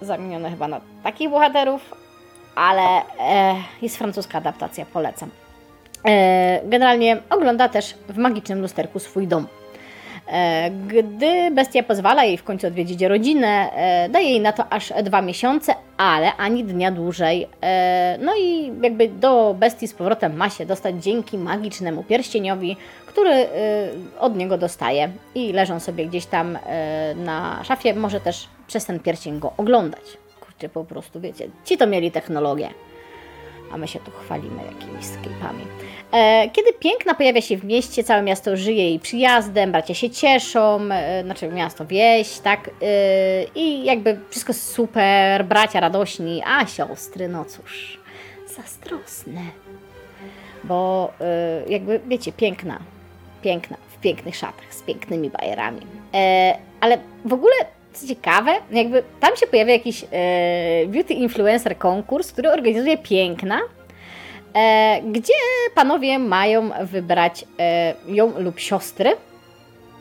zamienione 0.00 0.50
chyba 0.50 0.68
na 0.68 0.80
takich 1.02 1.30
bohaterów, 1.30 1.94
ale 2.54 2.82
e, 3.20 3.54
jest 3.82 3.96
francuska 3.96 4.38
adaptacja, 4.38 4.86
polecam. 4.86 5.30
E, 6.04 6.60
generalnie 6.64 7.16
ogląda 7.30 7.68
też 7.68 7.94
w 8.08 8.16
magicznym 8.16 8.60
lusterku 8.60 8.98
swój 8.98 9.26
dom. 9.26 9.46
E, 10.28 10.70
gdy 10.70 11.50
bestia 11.50 11.82
pozwala 11.82 12.24
jej 12.24 12.36
w 12.36 12.44
końcu 12.44 12.66
odwiedzić 12.66 13.02
rodzinę, 13.02 13.70
e, 13.72 14.08
daje 14.08 14.28
jej 14.28 14.40
na 14.40 14.52
to 14.52 14.72
aż 14.72 14.92
dwa 15.02 15.22
miesiące, 15.22 15.74
ale 15.96 16.36
ani 16.36 16.64
dnia 16.64 16.90
dłużej. 16.90 17.48
No 18.18 18.36
i 18.36 18.72
jakby 18.82 19.08
do 19.08 19.54
bestii 19.58 19.88
z 19.88 19.94
powrotem 19.94 20.36
ma 20.36 20.50
się 20.50 20.66
dostać 20.66 21.02
dzięki 21.04 21.38
magicznemu 21.38 22.04
pierścieniowi, 22.04 22.76
który 23.06 23.46
od 24.20 24.36
niego 24.36 24.58
dostaje 24.58 25.10
i 25.34 25.52
leżą 25.52 25.80
sobie 25.80 26.06
gdzieś 26.06 26.26
tam 26.26 26.58
na 27.16 27.64
szafie, 27.64 27.94
może 27.94 28.20
też 28.20 28.48
przez 28.66 28.86
ten 28.86 29.00
pierścień 29.00 29.38
go 29.38 29.52
oglądać. 29.56 30.02
Kurczę, 30.40 30.68
po 30.68 30.84
prostu 30.84 31.20
wiecie, 31.20 31.48
ci 31.64 31.76
to 31.78 31.86
mieli 31.86 32.10
technologię 32.10 32.68
a 33.72 33.78
my 33.78 33.88
się 33.88 33.98
tu 33.98 34.10
chwalimy 34.10 34.62
jakimiś 34.64 35.04
sklepami. 35.04 35.64
E, 36.12 36.50
kiedy 36.52 36.72
piękna 36.72 37.14
pojawia 37.14 37.40
się 37.40 37.56
w 37.56 37.64
mieście, 37.64 38.04
całe 38.04 38.22
miasto 38.22 38.56
żyje 38.56 38.84
jej 38.84 38.98
przyjazdem, 38.98 39.72
bracia 39.72 39.94
się 39.94 40.10
cieszą, 40.10 40.80
e, 40.92 41.22
znaczy 41.24 41.48
miasto 41.48 41.86
wieś, 41.86 42.38
tak? 42.38 42.68
E, 42.68 42.72
I 43.54 43.84
jakby 43.84 44.18
wszystko 44.30 44.54
super, 44.54 45.44
bracia 45.44 45.80
radośni, 45.80 46.42
a 46.46 46.66
siostry, 46.66 47.28
no 47.28 47.44
cóż, 47.44 48.00
zazdrosne. 48.56 49.40
Bo 50.64 51.12
jakby, 51.68 52.00
wiecie, 52.06 52.32
piękna, 52.32 52.78
piękna, 53.42 53.76
w 53.88 54.00
pięknych 54.00 54.36
szatach, 54.36 54.74
z 54.74 54.82
pięknymi 54.82 55.30
bajerami. 55.30 55.80
Ale 56.80 56.98
w 57.24 57.32
ogóle 57.32 57.54
co 57.92 58.06
ciekawe, 58.06 58.52
jakby 58.70 59.02
tam 59.20 59.36
się 59.36 59.46
pojawia 59.46 59.72
jakiś 59.72 60.04
e, 60.12 60.86
beauty 60.86 61.14
influencer 61.14 61.78
konkurs, 61.78 62.32
który 62.32 62.52
organizuje 62.52 62.98
Piękna, 62.98 63.60
e, 64.54 65.00
gdzie 65.02 65.34
panowie 65.74 66.18
mają 66.18 66.70
wybrać 66.82 67.44
e, 67.58 67.94
ją 68.08 68.38
lub 68.38 68.60
siostry, 68.60 69.10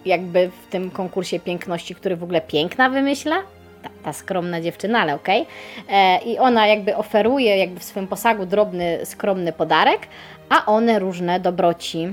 jakby 0.06 0.50
w 0.50 0.72
tym 0.72 0.92
konkursie 0.92 1.40
piękności, 1.40 1.96
który 1.96 2.16
w 2.16 2.24
ogóle 2.24 2.42
Piękna 2.42 2.90
wymyśla. 2.90 3.36
Ta, 3.84 3.90
ta 4.04 4.14
skromna 4.14 4.62
dziewczyna, 4.62 5.00
ale 5.00 5.16
okej. 5.16 5.46
Okay. 5.86 6.34
I 6.34 6.38
ona 6.38 6.68
jakby 6.68 6.96
oferuje 6.96 7.58
jakby 7.58 7.80
w 7.80 7.84
swoim 7.84 8.08
posagu 8.08 8.46
drobny, 8.46 9.00
skromny 9.06 9.54
podarek, 9.54 10.00
a 10.50 10.66
one 10.66 11.00
różne 11.00 11.40
dobroci 11.40 12.08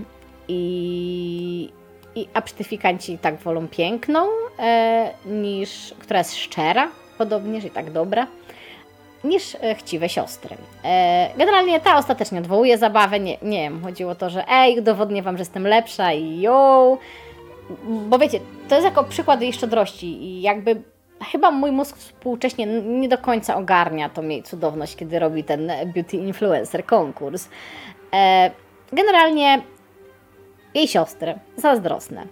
i 0.49 1.73
i 2.17 2.29
absztyfikanci 2.35 3.19
tak 3.19 3.37
wolą 3.37 3.69
piękną, 3.69 4.27
e, 4.59 5.11
niż, 5.27 5.95
która 5.99 6.19
jest 6.19 6.37
szczera, 6.37 6.91
podobnież 7.19 7.65
i 7.65 7.71
tak 7.71 7.91
dobra, 7.91 8.27
niż 9.25 9.55
e, 9.55 9.75
chciwe 9.75 10.09
siostry. 10.09 10.57
E, 10.85 11.31
generalnie 11.37 11.81
ta 11.81 11.99
ostatecznie 11.99 12.39
odwołuje 12.39 12.79
zabawę, 12.79 13.21
nie, 13.21 13.39
nie 13.43 13.63
wiem, 13.63 13.83
chodziło 13.83 14.13
o 14.13 14.15
to, 14.15 14.31
że 14.31 14.49
ej, 14.49 14.79
udowodnię 14.79 15.23
Wam, 15.23 15.37
że 15.37 15.41
jestem 15.41 15.67
lepsza 15.67 16.13
i 16.13 16.41
ją, 16.41 16.97
bo 17.85 18.19
wiecie, 18.19 18.41
to 18.69 18.75
jest 18.75 18.85
jako 18.85 19.05
przykład 19.05 19.43
jej 19.43 19.53
szczodrości 19.53 20.07
i 20.07 20.43
jakby 20.43 20.83
chyba 21.33 21.51
mój 21.51 21.73
mózg 21.73 21.97
współcześnie 21.97 22.67
nie 22.83 23.09
do 23.09 23.19
końca 23.19 23.57
ogarnia 23.57 24.09
tą 24.09 24.29
jej 24.29 24.43
cudowność, 24.43 24.97
kiedy 24.97 25.19
robi 25.19 25.45
ten 25.45 25.73
beauty 25.95 26.17
influencer 26.17 26.85
konkurs. 26.87 27.49
E, 28.13 28.51
generalnie 28.93 29.63
jej 30.75 30.89
siostry, 30.89 31.35
zazdrosne. 31.57 32.27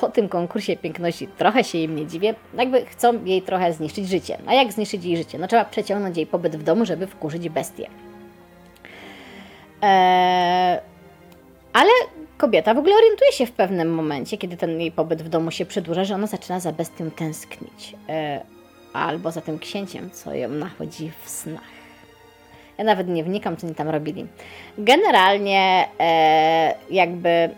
Po 0.00 0.08
tym 0.08 0.28
konkursie 0.28 0.76
piękności 0.76 1.28
trochę 1.28 1.64
się 1.64 1.78
im 1.78 1.96
nie 1.96 2.06
dziwię, 2.06 2.34
jakby 2.58 2.86
chcą 2.86 3.24
jej 3.24 3.42
trochę 3.42 3.72
zniszczyć 3.72 4.08
życie. 4.08 4.38
A 4.46 4.54
jak 4.54 4.72
zniszczyć 4.72 5.04
jej 5.04 5.16
życie? 5.16 5.38
No 5.38 5.48
trzeba 5.48 5.64
przeciągnąć 5.64 6.16
jej 6.16 6.26
pobyt 6.26 6.56
w 6.56 6.62
domu, 6.62 6.86
żeby 6.86 7.06
wkurzyć 7.06 7.48
bestię. 7.48 7.86
Eee, 9.82 10.78
ale 11.72 11.90
kobieta 12.36 12.74
w 12.74 12.78
ogóle 12.78 12.94
orientuje 12.96 13.32
się 13.32 13.46
w 13.46 13.52
pewnym 13.52 13.94
momencie, 13.94 14.38
kiedy 14.38 14.56
ten 14.56 14.80
jej 14.80 14.92
pobyt 14.92 15.22
w 15.22 15.28
domu 15.28 15.50
się 15.50 15.66
przedłuża, 15.66 16.04
że 16.04 16.14
ona 16.14 16.26
zaczyna 16.26 16.60
za 16.60 16.72
bestią 16.72 17.10
tęsknić. 17.10 17.96
Eee, 18.08 18.40
albo 18.92 19.30
za 19.30 19.40
tym 19.40 19.58
księciem, 19.58 20.10
co 20.10 20.34
ją 20.34 20.48
nachodzi 20.48 21.10
w 21.24 21.28
snach. 21.30 21.74
Ja 22.78 22.84
nawet 22.84 23.08
nie 23.08 23.24
wnikam, 23.24 23.56
co 23.56 23.66
oni 23.66 23.76
tam 23.76 23.88
robili. 23.88 24.26
Generalnie 24.78 25.88
e, 26.00 26.74
jakby 26.90 27.50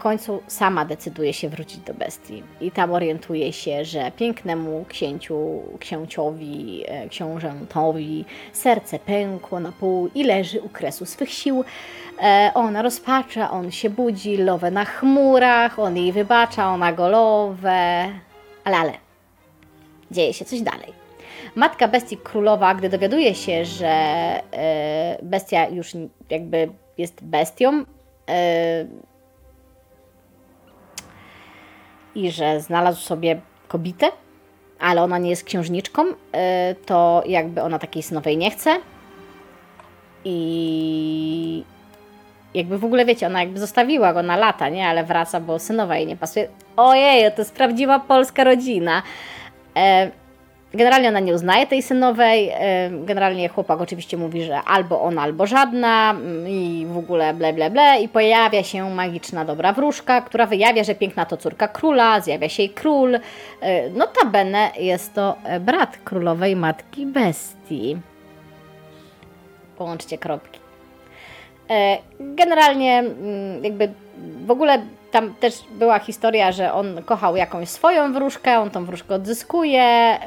końcu 0.00 0.42
sama 0.46 0.84
decyduje 0.84 1.32
się 1.32 1.48
wrócić 1.48 1.78
do 1.78 1.94
bestii 1.94 2.42
i 2.60 2.70
tam 2.70 2.92
orientuje 2.92 3.52
się, 3.52 3.84
że 3.84 4.10
pięknemu 4.10 4.84
księciu, 4.88 5.62
księciowi, 5.78 6.84
e, 6.86 7.08
książętowi 7.08 8.24
serce 8.52 8.98
pękło 8.98 9.60
na 9.60 9.72
pół 9.72 10.10
i 10.14 10.24
leży 10.24 10.60
u 10.60 10.68
kresu 10.68 11.06
swych 11.06 11.30
sił. 11.30 11.64
E, 12.22 12.50
ona 12.54 12.82
rozpacza, 12.82 13.50
on 13.50 13.70
się 13.70 13.90
budzi, 13.90 14.36
lowe 14.36 14.70
na 14.70 14.84
chmurach, 14.84 15.78
on 15.78 15.96
jej 15.96 16.12
wybacza, 16.12 16.68
ona 16.68 16.92
go 16.92 17.08
lowe, 17.08 18.08
ale, 18.64 18.76
ale, 18.76 18.92
dzieje 20.10 20.32
się 20.32 20.44
coś 20.44 20.60
dalej. 20.60 20.92
Matka 21.54 21.88
bestii 21.88 22.16
królowa, 22.16 22.74
gdy 22.74 22.88
dowiaduje 22.88 23.34
się, 23.34 23.64
że 23.64 23.86
e, 23.86 25.18
bestia 25.22 25.68
już 25.68 25.92
jakby 26.30 26.68
jest 26.98 27.24
bestią, 27.24 27.84
i 32.14 32.30
że 32.30 32.60
znalazł 32.60 33.00
sobie 33.00 33.40
kobietę, 33.68 34.06
ale 34.80 35.02
ona 35.02 35.18
nie 35.18 35.30
jest 35.30 35.44
księżniczką, 35.44 36.02
y, 36.02 36.14
to 36.86 37.22
jakby 37.26 37.62
ona 37.62 37.78
takiej 37.78 38.02
synowej 38.02 38.36
nie 38.36 38.50
chce. 38.50 38.76
I 40.24 41.64
jakby 42.54 42.78
w 42.78 42.84
ogóle 42.84 43.04
wiecie, 43.04 43.26
ona 43.26 43.40
jakby 43.40 43.58
zostawiła 43.60 44.12
go 44.12 44.22
na 44.22 44.36
lata, 44.36 44.68
nie? 44.68 44.88
Ale 44.88 45.04
wraca, 45.04 45.40
bo 45.40 45.58
synowa 45.58 45.96
jej 45.96 46.06
nie 46.06 46.16
pasuje. 46.16 46.48
Ojej, 46.76 47.32
to 47.32 47.40
jest 47.40 47.54
prawdziwa 47.54 48.00
polska 48.00 48.44
rodzina. 48.44 49.02
Generalnie 50.74 51.08
ona 51.08 51.20
nie 51.20 51.34
uznaje 51.34 51.66
tej 51.66 51.82
synowej. 51.82 52.52
Generalnie 52.90 53.48
chłopak 53.48 53.80
oczywiście 53.80 54.16
mówi, 54.16 54.42
że 54.42 54.62
albo 54.62 55.02
ona, 55.02 55.22
albo 55.22 55.46
żadna 55.46 56.10
mm, 56.10 56.48
i 56.48 56.86
w 56.86 56.98
ogóle 56.98 57.34
ble, 57.34 57.52
ble, 57.52 57.70
ble. 57.70 58.00
I 58.00 58.08
pojawia 58.08 58.62
się 58.62 58.90
magiczna 58.90 59.44
dobra 59.44 59.72
wróżka, 59.72 60.20
która 60.20 60.46
wyjawia, 60.46 60.84
że 60.84 60.94
piękna 60.94 61.26
to 61.26 61.36
córka 61.36 61.68
króla, 61.68 62.20
zjawia 62.20 62.48
się 62.48 62.62
jej 62.62 62.70
król. 62.70 63.14
E, 63.60 63.90
notabene 63.90 64.70
jest 64.78 65.14
to 65.14 65.36
brat 65.60 65.96
królowej 66.04 66.56
matki 66.56 67.06
bestii. 67.06 67.96
Połączcie 69.78 70.18
kropki. 70.18 70.60
E, 71.70 71.98
generalnie 72.20 72.98
mm, 72.98 73.64
jakby 73.64 73.92
w 74.46 74.50
ogóle 74.50 74.82
tam 75.10 75.34
też 75.34 75.54
była 75.70 75.98
historia, 75.98 76.52
że 76.52 76.72
on 76.72 77.02
kochał 77.02 77.36
jakąś 77.36 77.68
swoją 77.68 78.12
wróżkę, 78.12 78.60
on 78.60 78.70
tą 78.70 78.84
wróżkę 78.84 79.14
odzyskuje 79.14 80.18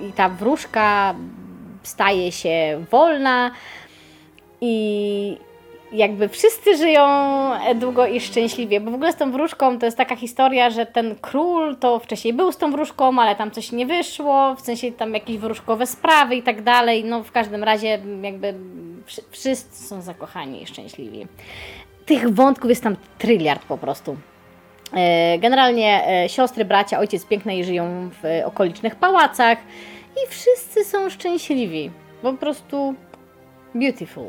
yy, 0.00 0.08
i 0.08 0.12
ta 0.12 0.28
wróżka 0.28 1.14
staje 1.82 2.32
się 2.32 2.84
wolna 2.90 3.50
i 4.60 5.36
jakby 5.92 6.28
wszyscy 6.28 6.76
żyją 6.76 7.06
długo 7.74 8.06
i 8.06 8.20
szczęśliwie, 8.20 8.80
bo 8.80 8.90
w 8.90 8.94
ogóle 8.94 9.12
z 9.12 9.16
tą 9.16 9.32
wróżką 9.32 9.78
to 9.78 9.86
jest 9.86 9.98
taka 9.98 10.16
historia, 10.16 10.70
że 10.70 10.86
ten 10.86 11.14
król 11.20 11.76
to 11.76 11.98
wcześniej 11.98 12.34
był 12.34 12.52
z 12.52 12.56
tą 12.56 12.70
wróżką, 12.70 13.20
ale 13.20 13.36
tam 13.36 13.50
coś 13.50 13.72
nie 13.72 13.86
wyszło, 13.86 14.54
w 14.54 14.60
sensie 14.60 14.92
tam 14.92 15.14
jakieś 15.14 15.38
wróżkowe 15.38 15.86
sprawy 15.86 16.36
i 16.36 16.42
tak 16.42 16.62
dalej, 16.62 17.04
no 17.04 17.22
w 17.22 17.32
każdym 17.32 17.64
razie 17.64 17.98
jakby 18.22 18.54
wszyscy 19.30 19.86
są 19.86 20.02
zakochani 20.02 20.62
i 20.62 20.66
szczęśliwi 20.66 21.26
tych 22.06 22.34
wątków 22.34 22.70
jest 22.70 22.82
tam 22.82 22.96
tryliard 23.18 23.64
po 23.64 23.78
prostu. 23.78 24.16
E, 24.94 25.38
generalnie 25.38 26.08
e, 26.08 26.28
siostry, 26.28 26.64
bracia, 26.64 26.98
ojciec 26.98 27.24
pięknej 27.24 27.64
żyją 27.64 28.10
w 28.22 28.46
okolicznych 28.46 28.96
pałacach 28.96 29.58
i 30.16 30.30
wszyscy 30.30 30.84
są 30.84 31.10
szczęśliwi. 31.10 31.90
Po 32.22 32.32
prostu 32.32 32.94
beautiful. 33.74 34.28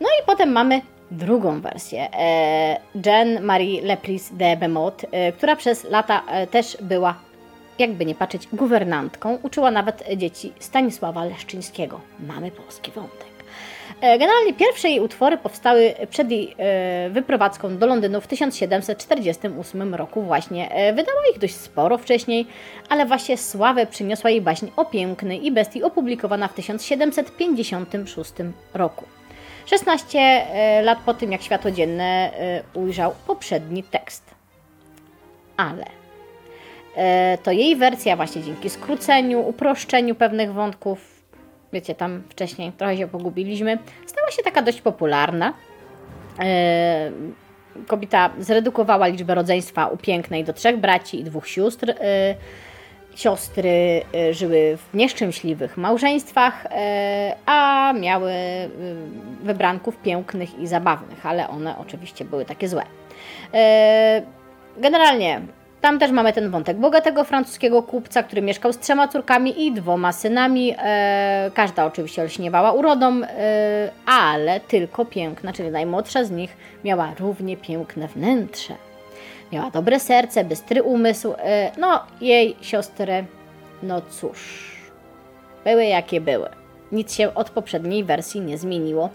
No 0.00 0.08
i 0.08 0.26
potem 0.26 0.52
mamy 0.52 0.80
drugą 1.10 1.60
wersję. 1.60 2.08
E, 2.14 2.80
Jeanne 3.06 3.40
Marie 3.40 3.82
Lepris 3.82 4.30
de 4.32 4.56
Bemot, 4.56 5.02
która 5.36 5.56
przez 5.56 5.84
lata 5.84 6.22
też 6.50 6.76
była, 6.80 7.14
jakby 7.78 8.04
nie 8.04 8.14
patrzeć, 8.14 8.48
guwernantką. 8.52 9.38
Uczyła 9.42 9.70
nawet 9.70 10.04
dzieci 10.16 10.52
Stanisława 10.58 11.24
Leszczyńskiego. 11.24 12.00
Mamy 12.20 12.50
polski 12.50 12.90
wątek. 12.90 13.37
E, 14.00 14.18
generalnie 14.18 14.54
pierwsze 14.54 14.88
jej 14.88 15.00
utwory 15.00 15.38
powstały 15.38 15.94
przed 16.10 16.30
jej 16.30 16.54
e, 16.58 17.10
wyprowadzką 17.10 17.78
do 17.78 17.86
Londynu 17.86 18.20
w 18.20 18.26
1748 18.26 19.94
roku 19.94 20.22
właśnie. 20.22 20.72
E, 20.72 20.92
wydała 20.92 21.20
ich 21.34 21.38
dość 21.38 21.54
sporo 21.54 21.98
wcześniej, 21.98 22.46
ale 22.88 23.06
właśnie 23.06 23.38
sławę 23.38 23.86
przyniosła 23.86 24.30
jej 24.30 24.40
baśń 24.40 24.66
o 24.76 24.84
piękny 24.84 25.36
i 25.36 25.52
bestii 25.52 25.82
opublikowana 25.82 26.48
w 26.48 26.54
1756 26.54 28.32
roku. 28.74 29.04
16 29.66 30.46
lat 30.82 30.98
po 31.06 31.14
tym, 31.14 31.32
jak 31.32 31.42
światło 31.42 31.70
dzienne 31.70 32.30
ujrzał 32.74 33.14
poprzedni 33.26 33.82
tekst. 33.82 34.34
Ale 35.56 35.84
to 37.42 37.50
jej 37.50 37.76
wersja 37.76 38.16
właśnie 38.16 38.42
dzięki 38.42 38.70
skróceniu, 38.70 39.40
uproszczeniu 39.40 40.14
pewnych 40.14 40.52
wątków 40.52 41.17
wiecie, 41.72 41.94
tam 41.94 42.22
wcześniej 42.28 42.72
trochę 42.72 42.96
się 42.96 43.08
pogubiliśmy, 43.08 43.78
stała 44.06 44.30
się 44.30 44.42
taka 44.42 44.62
dość 44.62 44.80
popularna. 44.80 45.54
E, 46.38 47.10
kobieta 47.86 48.30
zredukowała 48.38 49.06
liczbę 49.06 49.34
rodzeństwa 49.34 49.86
u 49.86 49.96
pięknej 49.96 50.44
do 50.44 50.52
trzech 50.52 50.76
braci 50.76 51.20
i 51.20 51.24
dwóch 51.24 51.48
sióstr. 51.48 51.90
E, 51.90 52.34
siostry 53.14 54.02
e, 54.14 54.34
żyły 54.34 54.76
w 54.76 54.96
nieszczęśliwych 54.96 55.76
małżeństwach, 55.76 56.66
a 57.46 57.92
miały 58.00 58.32
wybranków 59.42 59.96
pięknych 59.96 60.58
i 60.58 60.66
zabawnych, 60.66 61.26
ale 61.26 61.48
one 61.48 61.78
oczywiście 61.78 62.24
były 62.24 62.44
takie 62.44 62.68
złe. 62.68 62.82
Generalnie 64.76 65.40
tam 65.80 65.98
też 65.98 66.10
mamy 66.10 66.32
ten 66.32 66.50
wątek 66.50 66.76
bogatego 66.76 67.24
francuskiego 67.24 67.82
kupca, 67.82 68.22
który 68.22 68.42
mieszkał 68.42 68.72
z 68.72 68.78
trzema 68.78 69.08
córkami 69.08 69.66
i 69.66 69.72
dwoma 69.72 70.12
synami. 70.12 70.74
E, 70.78 71.50
każda 71.54 71.86
oczywiście 71.86 72.22
olśniewała 72.22 72.72
urodą, 72.72 73.22
e, 73.22 73.90
ale 74.06 74.60
tylko 74.60 75.04
piękna, 75.04 75.52
czyli 75.52 75.70
najmłodsza 75.70 76.24
z 76.24 76.30
nich, 76.30 76.56
miała 76.84 77.12
równie 77.18 77.56
piękne 77.56 78.08
wnętrze. 78.08 78.74
Miała 79.52 79.70
dobre 79.70 80.00
serce, 80.00 80.44
bystry 80.44 80.82
umysł. 80.82 81.34
E, 81.38 81.72
no, 81.78 82.02
jej 82.20 82.56
siostry, 82.60 83.24
no 83.82 84.00
cóż, 84.00 84.72
były 85.64 85.84
jakie 85.84 86.20
były. 86.20 86.48
Nic 86.92 87.14
się 87.14 87.34
od 87.34 87.50
poprzedniej 87.50 88.04
wersji 88.04 88.40
nie 88.40 88.58
zmieniło. 88.58 89.10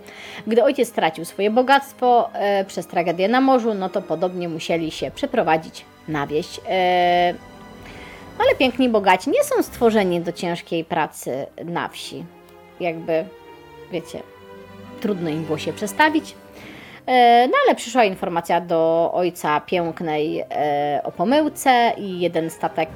Gdy 0.47 0.63
ojciec 0.63 0.89
stracił 0.89 1.25
swoje 1.25 1.49
bogactwo 1.49 2.29
e, 2.33 2.65
przez 2.65 2.87
tragedię 2.87 3.27
na 3.27 3.41
morzu, 3.41 3.73
no 3.73 3.89
to 3.89 4.01
podobnie 4.01 4.49
musieli 4.49 4.91
się 4.91 5.11
przeprowadzić 5.11 5.85
na 6.07 6.27
wieś. 6.27 6.59
E, 6.69 7.33
ale 8.39 8.55
piękni 8.55 8.89
bogaci 8.89 9.29
nie 9.29 9.43
są 9.43 9.63
stworzeni 9.63 10.21
do 10.21 10.31
ciężkiej 10.31 10.85
pracy 10.85 11.45
na 11.65 11.87
wsi. 11.87 12.25
Jakby, 12.79 13.25
wiecie, 13.91 14.19
trudno 15.01 15.29
im 15.29 15.43
było 15.43 15.57
się 15.57 15.73
przestawić. 15.73 16.35
E, 17.05 17.47
no 17.47 17.53
ale 17.65 17.75
przyszła 17.75 18.03
informacja 18.03 18.61
do 18.61 19.11
ojca 19.13 19.61
pięknej 19.61 20.39
e, 20.39 21.01
o 21.03 21.11
pomyłce 21.11 21.93
i 21.97 22.19
jeden 22.19 22.49
statek 22.49 22.89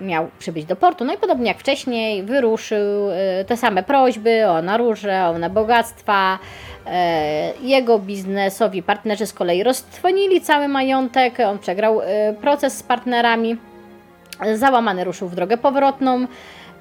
miał 0.00 0.30
przybyć 0.38 0.64
do 0.64 0.76
portu. 0.76 1.04
No 1.04 1.14
i 1.14 1.18
podobnie 1.18 1.48
jak 1.48 1.58
wcześniej 1.58 2.22
wyruszył 2.22 3.08
te 3.46 3.56
same 3.56 3.82
prośby 3.82 4.46
o 4.48 4.62
naróże, 4.62 5.24
o 5.24 5.28
one 5.30 5.50
bogactwa. 5.50 6.38
Jego 7.62 7.98
biznesowi 7.98 8.82
partnerzy 8.82 9.26
z 9.26 9.32
kolei 9.32 9.62
roztwonili 9.62 10.40
cały 10.40 10.68
majątek, 10.68 11.40
on 11.40 11.58
przegrał 11.58 12.00
proces 12.40 12.78
z 12.78 12.82
partnerami, 12.82 13.56
załamany 14.54 15.04
ruszył 15.04 15.28
w 15.28 15.34
drogę 15.34 15.56
powrotną. 15.56 16.26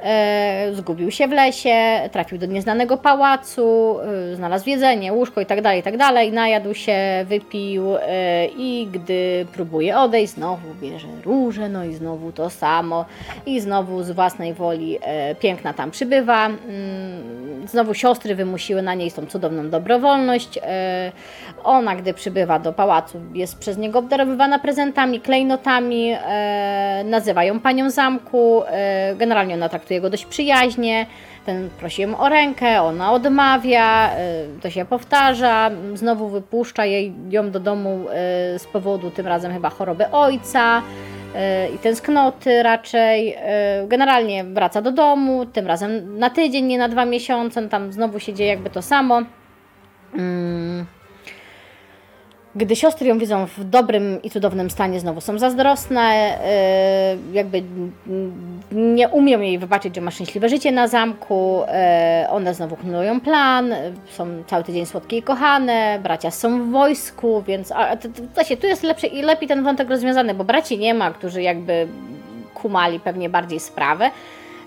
E, 0.03 0.69
zgubił 0.73 1.11
się 1.11 1.27
w 1.27 1.31
lesie, 1.31 2.09
trafił 2.11 2.37
do 2.37 2.45
nieznanego 2.45 2.97
pałacu, 2.97 3.97
e, 4.31 4.35
znalazł 4.35 4.69
jedzenie, 4.69 5.13
łóżko 5.13 5.41
itd., 5.41 5.61
tak 5.61 5.75
itd., 5.75 5.97
tak 5.97 6.31
najadł 6.33 6.73
się, 6.73 7.25
wypił 7.25 7.95
e, 7.95 8.45
i 8.45 8.87
gdy 8.91 9.45
próbuje 9.53 9.97
odejść, 9.97 10.33
znowu 10.33 10.67
bierze 10.81 11.07
róże, 11.25 11.69
no 11.69 11.85
i 11.85 11.93
znowu 11.93 12.31
to 12.31 12.49
samo 12.49 13.05
i 13.45 13.59
znowu 13.59 14.03
z 14.03 14.11
własnej 14.11 14.53
woli 14.53 14.99
piękna 15.39 15.73
tam 15.73 15.91
przybywa. 15.91 16.49
Znowu 17.67 17.93
siostry 17.93 18.35
wymusiły 18.35 18.81
na 18.81 18.93
niej 18.93 19.11
tą 19.11 19.25
cudowną 19.25 19.69
dobrowolność. 19.69 20.59
Ona, 21.63 21.95
gdy 21.95 22.13
przybywa 22.13 22.59
do 22.59 22.73
pałacu, 22.73 23.21
jest 23.33 23.59
przez 23.59 23.77
niego 23.77 23.99
obdarowywana 23.99 24.59
prezentami, 24.59 25.21
klejnotami, 25.21 26.15
nazywa 27.05 27.43
ją 27.43 27.59
panią 27.59 27.89
zamku, 27.89 28.63
generalnie 29.15 29.53
ona 29.53 29.69
traktuje 29.69 30.01
go 30.01 30.09
dość 30.09 30.25
przyjaźnie, 30.25 31.05
ten 31.45 31.69
prosi 31.69 32.01
ją 32.01 32.17
o 32.17 32.29
rękę, 32.29 32.81
ona 32.81 33.11
odmawia, 33.11 34.09
to 34.61 34.69
się 34.69 34.85
powtarza, 34.85 35.71
znowu 35.93 36.29
wypuszcza 36.29 36.85
jej, 36.85 37.13
ją 37.29 37.51
do 37.51 37.59
domu 37.59 38.05
z 38.57 38.65
powodu 38.73 39.11
tym 39.11 39.27
razem 39.27 39.53
chyba 39.53 39.69
choroby 39.69 40.11
ojca 40.11 40.81
i 41.75 41.77
tęsknoty 41.77 42.63
raczej. 42.63 43.37
Generalnie 43.87 44.43
wraca 44.43 44.81
do 44.81 44.91
domu, 44.91 45.45
tym 45.45 45.67
razem 45.67 46.19
na 46.19 46.29
tydzień, 46.29 46.65
nie 46.65 46.77
na 46.77 46.89
dwa 46.89 47.05
miesiące, 47.05 47.61
no 47.61 47.69
tam 47.69 47.93
znowu 47.93 48.19
się 48.19 48.33
dzieje 48.33 48.49
jakby 48.49 48.69
to 48.69 48.81
samo. 48.81 49.21
Mm. 50.13 50.85
Gdy 52.59 52.75
siostry 52.75 53.07
ją 53.07 53.17
widzą 53.19 53.45
w 53.45 53.63
dobrym 53.63 54.21
i 54.23 54.29
cudownym 54.29 54.69
stanie, 54.69 54.99
znowu 54.99 55.21
są 55.21 55.39
zazdrosne, 55.39 56.01
e, 56.01 57.17
jakby 57.33 57.63
nie 58.71 59.09
umieją 59.09 59.41
jej 59.41 59.59
wybaczyć, 59.59 59.95
że 59.95 60.01
ma 60.01 60.11
szczęśliwe 60.11 60.49
życie 60.49 60.71
na 60.71 60.87
zamku, 60.87 61.61
e, 61.67 62.27
one 62.29 62.53
znowu 62.53 62.75
knują 62.75 63.21
plan, 63.21 63.73
są 64.09 64.27
cały 64.47 64.63
tydzień 64.63 64.85
słodkie 64.85 65.17
i 65.17 65.23
kochane, 65.23 65.99
bracia 66.03 66.31
są 66.31 66.63
w 66.63 66.71
wojsku, 66.71 67.43
więc 67.47 67.71
a, 67.71 68.43
się, 68.43 68.57
tu 68.57 68.67
jest 68.67 68.83
lepszy 68.83 69.07
i 69.07 69.21
lepiej 69.21 69.47
ten 69.47 69.63
wątek 69.63 69.89
rozwiązany, 69.89 70.33
bo 70.33 70.43
braci 70.43 70.77
nie 70.77 70.93
ma, 70.93 71.11
którzy 71.11 71.41
jakby 71.41 71.87
kumali 72.53 72.99
pewnie 72.99 73.29
bardziej 73.29 73.59
sprawę, 73.59 74.11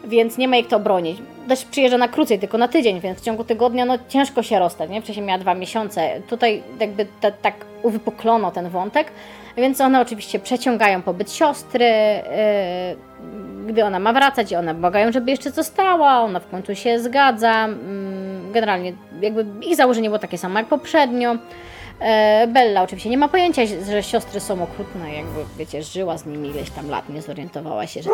więc 0.05 0.39
nie 0.39 0.49
ma 0.49 0.57
jak 0.57 0.67
to 0.67 0.77
obronić. 0.77 1.19
Też 1.49 1.65
przyjeżdża 1.65 1.99
na 1.99 2.09
krócej, 2.09 2.39
tylko 2.39 2.59
na 2.59 2.69
tydzień, 2.69 3.01
więc 3.01 3.19
w 3.19 3.25
ciągu 3.25 3.45
tygodnia 3.45 3.85
no, 3.85 3.99
ciężko 4.09 4.43
się 4.43 4.59
rozstać, 4.59 4.91
nie? 4.91 5.03
Wcześniej 5.03 5.27
miała 5.27 5.39
dwa 5.39 5.55
miesiące. 5.55 6.21
Tutaj 6.29 6.63
jakby 6.81 7.07
te, 7.21 7.33
tak 7.33 7.55
uwypuklono 7.83 8.51
ten 8.51 8.69
wątek, 8.69 9.13
więc 9.57 9.81
one 9.81 10.01
oczywiście 10.01 10.39
przeciągają 10.39 11.03
pobyt 11.03 11.33
siostry, 11.33 11.85
yy, 11.85 13.67
gdy 13.67 13.85
ona 13.85 13.99
ma 13.99 14.13
wracać 14.13 14.53
i 14.53 14.57
one 14.57 14.75
błagają, 14.75 15.13
żeby 15.13 15.31
jeszcze 15.31 15.51
została, 15.51 16.21
ona 16.21 16.41
w 16.41 16.51
końcu 16.51 16.75
się 16.75 17.01
zgadza. 17.01 17.69
Yy, 17.69 18.53
generalnie 18.53 18.93
jakby 19.21 19.47
ich 19.67 19.77
założenie 19.77 20.09
było 20.09 20.19
takie 20.19 20.39
samo 20.39 20.59
jak 20.59 20.69
poprzednio. 20.69 21.33
Yy, 21.33 22.47
Bella 22.47 22.83
oczywiście 22.83 23.11
nie 23.11 23.19
ma 23.19 23.29
pojęcia, 23.29 23.63
że 23.91 24.03
siostry 24.03 24.41
są 24.41 24.63
okrutne, 24.63 25.15
jakby 25.15 25.41
wiecie, 25.59 25.83
żyła 25.83 26.19
z 26.19 26.27
nimi 26.27 26.49
ileś 26.49 26.71
tam 26.71 26.91
lat, 26.91 27.09
nie 27.09 27.23
zorientowała 27.23 27.87
się, 27.87 28.03
że 28.03 28.11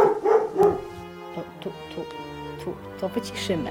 tu, 1.61 1.71
tu, 1.95 2.01
tu, 2.65 2.75
to 3.01 3.09
wyciszymy. 3.09 3.71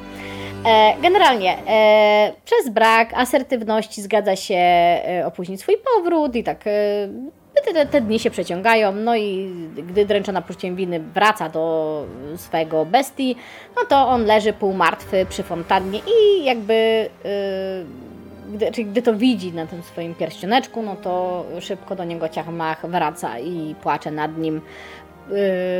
E, 0.66 0.96
generalnie 1.02 1.58
e, 1.68 2.34
przez 2.46 2.70
brak 2.70 3.14
asertywności 3.14 4.02
zgadza 4.02 4.36
się 4.36 4.56
e, 4.56 5.24
opóźnić 5.26 5.62
swój 5.62 5.76
powrót 5.78 6.36
i 6.36 6.44
tak 6.44 6.64
te, 7.74 7.86
te, 7.86 8.02
dni 8.02 8.20
się 8.20 8.30
przeciągają, 8.30 8.92
no 8.92 9.16
i 9.16 9.54
gdy 9.88 10.06
dręczona 10.06 10.42
poczuciem 10.42 10.76
winy 10.76 11.00
wraca 11.00 11.50
do 11.50 12.06
swojego 12.38 12.86
bestii, 12.86 13.36
no 13.76 13.82
to 13.90 14.08
on 14.08 14.26
leży 14.26 14.54
półmartwy 14.54 15.26
przy 15.30 15.44
fontannie 15.44 16.00
i 16.00 16.46
jakby 16.46 17.10
gdy, 18.54 18.72
czyli 18.72 18.86
gdy 18.86 19.02
to 19.02 19.14
widzi 19.14 19.52
na 19.54 19.66
tym 19.66 19.84
swoim 19.84 20.16
pierścioneczku, 20.16 20.82
no 20.82 20.96
to 20.96 21.46
szybko 21.60 21.96
do 21.96 22.04
niego 22.04 22.30
ciachmach 22.30 22.90
wraca 22.90 23.40
i 23.40 23.76
płacze 23.82 24.12
nad 24.12 24.38
nim 24.38 24.62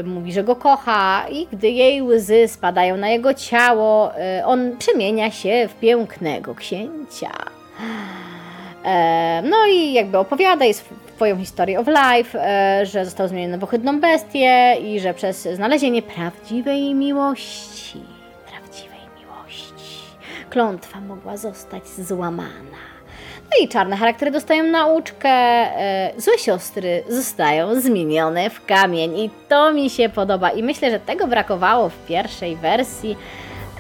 mówi, 0.04 0.34
że 0.34 0.44
go 0.44 0.56
kocha 0.56 1.26
i 1.32 1.48
gdy 1.52 1.70
jej 1.70 2.02
łzy 2.02 2.48
spadają 2.48 2.98
na 2.98 3.10
jego 3.10 3.34
ciało, 3.34 4.12
y, 4.40 4.46
on 4.46 4.78
przemienia 4.78 5.32
się 5.32 5.68
w 5.70 5.80
pięknego 5.80 6.56
księcia. 6.56 7.32
E, 8.88 9.42
no 9.42 9.58
i 9.66 9.94
jakby 9.94 10.18
opowiada 10.18 10.66
jej 10.66 10.74
swoją 11.16 11.38
historię 11.38 11.80
of 11.80 11.88
life, 11.88 12.40
e, 12.44 12.86
że 12.86 13.06
został 13.06 13.28
zmieniony 13.28 13.58
w 13.58 13.64
ohydną 13.64 14.00
bestię 14.00 14.76
i 14.76 15.00
że 15.00 15.14
przez 15.14 15.48
znalezienie 15.54 16.02
prawdziwej 16.02 16.96
miłości, 16.96 18.02
prawdziwej 18.50 19.00
miłości, 19.20 20.02
klątwa 20.50 21.02
mogła 21.02 21.38
zostać 21.38 21.88
złamana. 21.88 22.87
No 23.52 23.64
i 23.64 23.68
czarne 23.68 23.98
charaktery 23.98 24.32
dostają 24.32 24.64
nauczkę, 24.64 25.30
e, 25.30 26.14
złe 26.18 26.38
siostry 26.38 27.04
zostają 27.10 27.82
zmienione 27.82 28.50
w 28.50 28.66
kamień 28.66 29.20
i 29.20 29.30
to 29.50 29.74
mi 29.74 29.90
się 29.90 30.10
podoba 30.10 30.50
i 30.50 30.64
myślę, 30.64 30.92
że 30.92 31.00
tego 31.00 31.28
brakowało 31.28 31.90
w 31.90 32.06
pierwszej 32.06 32.56
wersji. 32.56 33.18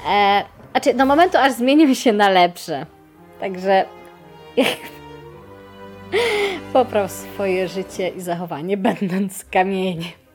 E, 0.09 0.43
znaczy, 0.71 0.93
do 0.93 1.05
momentu 1.05 1.37
aż 1.37 1.51
zmienił 1.51 1.95
się 1.95 2.13
na 2.13 2.29
lepsze. 2.29 2.85
Także 3.39 3.85
popraw 6.73 7.11
swoje 7.11 7.67
życie 7.67 8.07
i 8.07 8.21
zachowanie 8.21 8.77
będąc 8.77 9.45
kamieniem. 9.45 10.26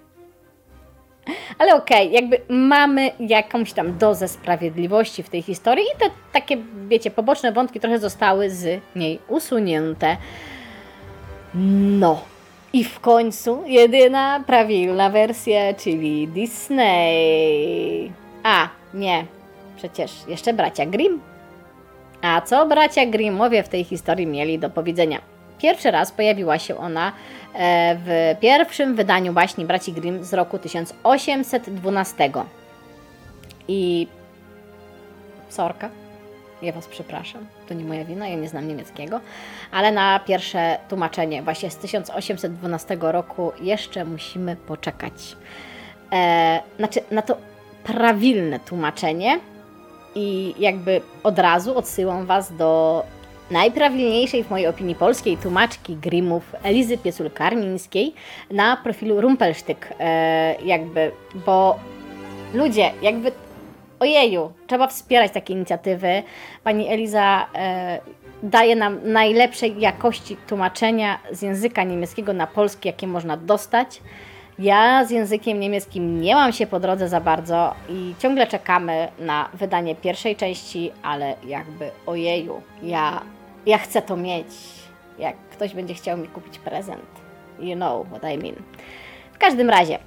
Ale 1.58 1.74
okej, 1.74 2.06
okay, 2.08 2.20
jakby 2.20 2.40
mamy 2.48 3.10
jakąś 3.20 3.72
tam 3.72 3.98
dozę 3.98 4.28
sprawiedliwości 4.28 5.22
w 5.22 5.28
tej 5.28 5.42
historii 5.42 5.84
i 5.96 5.98
te 6.00 6.10
takie, 6.32 6.56
wiecie, 6.88 7.10
poboczne 7.10 7.52
wątki 7.52 7.80
trochę 7.80 7.98
zostały 7.98 8.50
z 8.50 8.80
niej 8.96 9.18
usunięte. 9.28 10.16
No. 11.54 12.20
I 12.72 12.84
w 12.84 13.00
końcu 13.00 13.62
jedyna 13.66 14.44
prawilna 14.46 15.10
wersja, 15.10 15.74
czyli 15.74 16.28
Disney. 16.28 18.12
A, 18.42 18.68
nie, 18.94 19.24
przecież 19.76 20.12
jeszcze 20.28 20.52
bracia 20.52 20.86
Grimm. 20.86 21.20
A 22.22 22.40
co 22.40 22.66
bracia 22.66 23.06
Grimmowie 23.06 23.62
w 23.62 23.68
tej 23.68 23.84
historii 23.84 24.26
mieli 24.26 24.58
do 24.58 24.70
powiedzenia? 24.70 25.20
Pierwszy 25.58 25.90
raz 25.90 26.12
pojawiła 26.12 26.58
się 26.58 26.76
ona 26.76 27.12
w 27.54 28.36
pierwszym 28.40 28.96
wydaniu 28.96 29.32
baśni 29.32 29.64
braci 29.64 29.92
Grimm 29.92 30.24
z 30.24 30.34
roku 30.34 30.58
1812. 30.58 32.30
I 33.68 34.06
Sorka. 35.48 35.90
Ja 36.62 36.72
Was 36.72 36.86
przepraszam, 36.86 37.46
to 37.68 37.74
nie 37.74 37.84
moja 37.84 38.04
wina, 38.04 38.28
ja 38.28 38.36
nie 38.36 38.48
znam 38.48 38.68
niemieckiego, 38.68 39.20
ale 39.72 39.92
na 39.92 40.18
pierwsze 40.18 40.78
tłumaczenie 40.88 41.42
właśnie 41.42 41.70
z 41.70 41.76
1812 41.76 42.96
roku 43.00 43.52
jeszcze 43.60 44.04
musimy 44.04 44.56
poczekać. 44.56 45.36
E, 46.12 46.60
znaczy 46.78 47.00
na 47.10 47.22
to 47.22 47.36
prawilne 47.84 48.60
tłumaczenie 48.60 49.40
i 50.14 50.54
jakby 50.58 51.00
od 51.22 51.38
razu 51.38 51.78
odsyłam 51.78 52.26
Was 52.26 52.56
do 52.56 53.02
najprawilniejszej 53.52 54.44
w 54.44 54.50
mojej 54.50 54.66
opinii 54.66 54.94
polskiej 54.94 55.36
tłumaczki 55.36 55.96
Grimmów 55.96 56.42
Elizy 56.62 56.98
Piesul-Karmińskiej 56.98 58.12
na 58.50 58.76
profilu 58.76 59.20
Rumpelsztyk, 59.20 59.94
e, 60.00 60.56
jakby, 60.64 61.10
bo 61.46 61.78
ludzie, 62.54 62.90
jakby 63.02 63.32
ojeju, 64.00 64.52
trzeba 64.66 64.86
wspierać 64.86 65.32
takie 65.32 65.52
inicjatywy. 65.52 66.22
Pani 66.64 66.88
Eliza 66.88 67.46
e, 67.54 68.00
daje 68.42 68.76
nam 68.76 68.98
najlepszej 69.04 69.80
jakości 69.80 70.36
tłumaczenia 70.48 71.18
z 71.32 71.42
języka 71.42 71.84
niemieckiego 71.84 72.32
na 72.32 72.46
polski, 72.46 72.88
jakie 72.88 73.06
można 73.06 73.36
dostać. 73.36 74.02
Ja 74.58 75.04
z 75.04 75.10
językiem 75.10 75.60
niemieckim 75.60 76.20
nie 76.20 76.34
mam 76.34 76.52
się 76.52 76.66
po 76.66 76.80
drodze 76.80 77.08
za 77.08 77.20
bardzo 77.20 77.74
i 77.88 78.14
ciągle 78.18 78.46
czekamy 78.46 79.08
na 79.18 79.48
wydanie 79.54 79.94
pierwszej 79.94 80.36
części, 80.36 80.90
ale 81.02 81.34
jakby 81.46 81.90
ojeju, 82.06 82.62
ja, 82.82 83.22
ja 83.66 83.78
chcę 83.78 84.02
to 84.02 84.16
mieć. 84.16 84.46
Jak 85.18 85.36
ktoś 85.36 85.74
będzie 85.74 85.94
chciał 85.94 86.18
mi 86.18 86.28
kupić 86.28 86.58
prezent, 86.58 87.04
you 87.60 87.76
know 87.76 88.06
what 88.06 88.22
I 88.22 88.38
mean. 88.38 88.54
W 89.32 89.38
każdym 89.38 89.70
razie, 89.70 89.98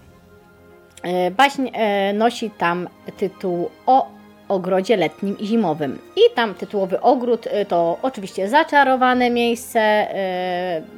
e, 1.04 1.32
baśń 1.32 1.68
e, 1.74 2.14
nosi 2.14 2.50
tam 2.50 2.90
tytuł 3.18 3.70
o 3.86 4.08
ogrodzie 4.48 4.98
letnim 4.98 5.38
i 5.40 5.46
zimowym. 5.46 6.00
I 6.16 6.36
tam 6.36 6.54
tytułowy 6.54 7.02
ogród 7.02 7.48
e, 7.48 7.66
to 7.66 7.98
oczywiście 8.02 8.50
zaczarowane 8.50 9.30
miejsce, 9.30 10.08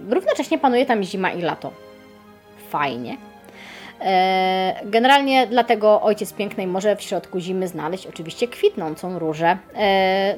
równocześnie 0.09 0.57
panuje 0.57 0.85
tam 0.85 1.03
zima 1.03 1.31
i 1.31 1.41
lato. 1.41 1.71
Fajnie. 2.69 3.17
Generalnie 4.85 5.47
dlatego 5.47 6.01
Ojciec 6.01 6.33
Pięknej 6.33 6.67
może 6.67 6.95
w 6.95 7.01
środku 7.01 7.39
zimy 7.39 7.67
znaleźć 7.67 8.07
oczywiście 8.07 8.47
kwitnącą 8.47 9.19
różę. 9.19 9.57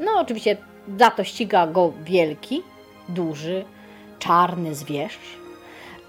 No 0.06 0.20
oczywiście 0.20 0.58
za 1.00 1.12
to 1.12 1.24
ściga 1.24 1.68
go 1.68 1.94
wielki, 2.04 2.64
duży, 3.10 3.66
czarny 4.20 4.76
zwierz. 4.76 5.20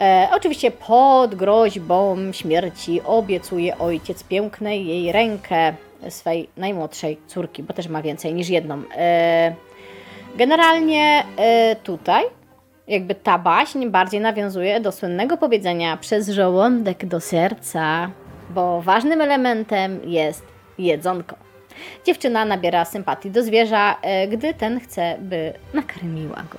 E, 0.00 0.28
oczywiście 0.32 0.70
pod 0.70 1.34
groźbą 1.34 2.32
śmierci 2.32 3.00
obiecuje 3.04 3.78
Ojciec 3.78 4.22
Pięknej 4.22 4.86
jej 4.86 5.12
rękę 5.12 5.74
swej 6.08 6.48
najmłodszej 6.56 7.18
córki, 7.26 7.62
bo 7.62 7.72
też 7.72 7.88
ma 7.88 8.02
więcej 8.02 8.34
niż 8.34 8.48
jedną. 8.48 8.82
Generalnie 10.36 11.24
tutaj 11.82 12.24
jakby 12.90 13.14
ta 13.14 13.38
baśń 13.38 13.86
bardziej 13.86 14.20
nawiązuje 14.20 14.80
do 14.80 14.92
słynnego 14.92 15.36
powiedzenia 15.36 15.96
przez 15.96 16.28
żołądek 16.28 17.06
do 17.06 17.20
serca, 17.20 18.10
bo 18.50 18.82
ważnym 18.82 19.20
elementem 19.20 20.00
jest 20.04 20.46
jedzonko. 20.78 21.36
Dziewczyna 22.06 22.44
nabiera 22.44 22.84
sympatii 22.84 23.30
do 23.30 23.42
zwierza, 23.42 23.96
e, 24.02 24.28
gdy 24.28 24.54
ten 24.54 24.80
chce, 24.80 25.16
by 25.18 25.52
nakarmiła 25.74 26.36
go. 26.50 26.58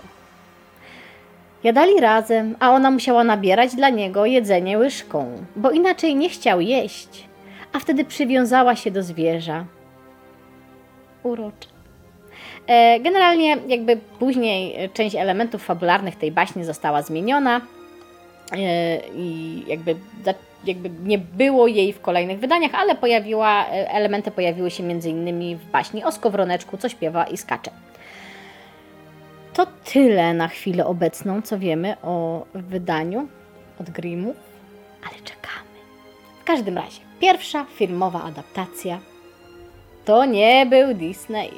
Jadali 1.63 1.99
razem, 1.99 2.55
a 2.59 2.71
ona 2.71 2.91
musiała 2.91 3.23
nabierać 3.23 3.75
dla 3.75 3.89
niego 3.89 4.25
jedzenie 4.25 4.77
łyżką, 4.77 5.45
bo 5.55 5.71
inaczej 5.71 6.15
nie 6.15 6.29
chciał 6.29 6.61
jeść, 6.61 7.27
a 7.73 7.79
wtedy 7.79 8.05
przywiązała 8.05 8.75
się 8.75 8.91
do 8.91 9.03
zwierza. 9.03 9.65
Urocze. 11.23 11.69
Generalnie 13.01 13.57
jakby 13.67 13.97
później 14.19 14.89
część 14.93 15.15
elementów 15.15 15.63
fabularnych 15.63 16.15
tej 16.15 16.31
baśni 16.31 16.63
została 16.63 17.01
zmieniona 17.01 17.61
e, 18.51 18.97
i 19.15 19.63
jakby, 19.67 19.95
jakby 20.65 20.89
nie 20.89 21.17
było 21.17 21.67
jej 21.67 21.93
w 21.93 22.01
kolejnych 22.01 22.39
wydaniach, 22.39 22.75
ale 22.75 22.95
pojawiła, 22.95 23.65
e, 23.65 23.91
elementy 23.91 24.31
pojawiły 24.31 24.71
się 24.71 24.83
m.in. 24.83 25.57
w 25.57 25.65
baśni 25.65 26.03
o 26.03 26.11
skowroneczku, 26.11 26.77
co 26.77 26.89
śpiewa 26.89 27.23
i 27.23 27.37
skacze. 27.37 27.71
To 29.53 29.67
tyle 29.93 30.33
na 30.33 30.47
chwilę 30.47 30.85
obecną, 30.85 31.41
co 31.41 31.59
wiemy 31.59 31.95
o 32.03 32.45
wydaniu 32.53 33.27
od 33.79 33.89
Grimmów, 33.89 34.35
ale 35.03 35.15
czekamy. 35.23 35.71
W 36.41 36.43
każdym 36.43 36.77
razie, 36.77 37.01
pierwsza 37.19 37.65
filmowa 37.75 38.23
adaptacja 38.23 38.99
to 40.05 40.25
nie 40.25 40.65
był 40.65 40.93
Disney. 40.93 41.51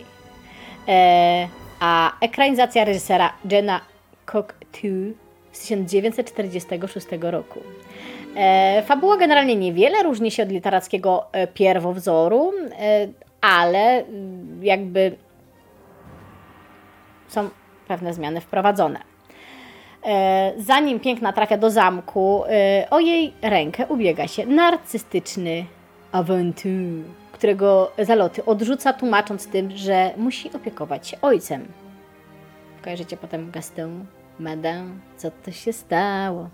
E, 0.87 1.47
a 1.79 2.19
ekranizacja 2.19 2.85
reżysera 2.85 3.33
Jenna 3.51 3.81
Cocteau 4.25 5.13
z 5.51 5.59
1946 5.59 7.07
roku. 7.21 7.59
E, 8.35 8.83
fabuła 8.85 9.17
generalnie 9.17 9.55
niewiele 9.55 10.03
różni 10.03 10.31
się 10.31 10.43
od 10.43 10.49
literackiego 10.49 11.25
e, 11.31 11.47
pierwowzoru, 11.47 12.51
e, 12.79 13.07
ale 13.41 14.05
mm, 14.05 14.59
jakby 14.63 15.15
są 17.27 17.49
pewne 17.87 18.13
zmiany 18.13 18.41
wprowadzone. 18.41 18.99
Zanim 20.57 20.99
piękna 20.99 21.33
trafia 21.33 21.57
do 21.57 21.69
zamku, 21.69 22.43
o 22.89 22.99
jej 22.99 23.33
rękę 23.41 23.87
ubiega 23.87 24.27
się 24.27 24.45
narcystyczny 24.45 25.65
awantur 26.11 27.03
którego 27.43 27.91
zaloty 27.99 28.45
odrzuca, 28.45 28.93
tłumacząc 28.93 29.47
tym, 29.47 29.77
że 29.77 30.11
musi 30.17 30.53
opiekować 30.53 31.07
się 31.07 31.17
ojcem. 31.21 31.65
Kojarzycie 32.83 33.17
potem 33.17 33.51
Gaston, 33.51 34.05
Madame, 34.39 34.89
co 35.17 35.31
to 35.31 35.51
się 35.51 35.73
stało? 35.73 36.49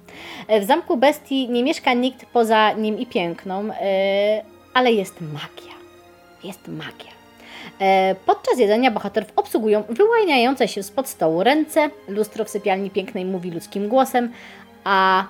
W 0.61 0.63
zamku 0.63 0.97
bestii 0.97 1.49
nie 1.49 1.63
mieszka 1.63 1.93
nikt 1.93 2.25
poza 2.25 2.71
nim 2.71 2.99
i 2.99 3.05
piękną, 3.05 3.69
e, 3.81 4.43
ale 4.73 4.91
jest 4.91 5.21
magia. 5.21 5.73
Jest 6.43 6.67
magia. 6.67 7.11
E, 7.81 8.15
podczas 8.25 8.59
jedzenia 8.59 8.91
bohaterów 8.91 9.31
obsługują 9.35 9.83
wyłaniające 9.89 10.67
się 10.67 10.83
spod 10.83 11.07
stołu 11.07 11.43
ręce, 11.43 11.89
lustro 12.07 12.45
w 12.45 12.49
sypialni 12.49 12.89
pięknej 12.89 13.25
mówi 13.25 13.51
ludzkim 13.51 13.89
głosem, 13.89 14.31
a 14.83 15.27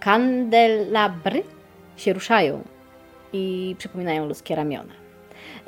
kandelabry 0.00 1.42
się 1.96 2.12
ruszają 2.12 2.62
i 3.32 3.74
przypominają 3.78 4.26
ludzkie 4.26 4.54
ramiona. 4.54 5.07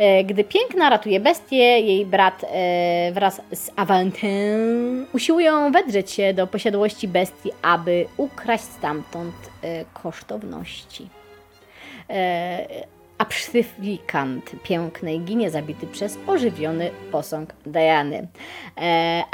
E, 0.00 0.24
gdy 0.24 0.44
piękna 0.44 0.90
ratuje 0.90 1.20
bestię, 1.20 1.56
jej 1.56 2.06
brat 2.06 2.44
e, 2.44 3.12
wraz 3.12 3.40
z 3.54 3.70
Avantin 3.76 5.06
usiłują 5.14 5.72
wedrzeć 5.72 6.10
się 6.10 6.34
do 6.34 6.46
posiadłości 6.46 7.08
bestii, 7.08 7.50
aby 7.62 8.06
ukraść 8.16 8.64
stamtąd 8.64 9.34
e, 9.62 9.84
kosztowności. 9.84 11.08
A 13.18 13.24
psyfikant 13.24 14.52
pięknej 14.62 15.20
ginie 15.20 15.50
zabity 15.50 15.86
przez 15.86 16.18
ożywiony 16.26 16.90
posąg 17.12 17.54
Diany. 17.66 18.28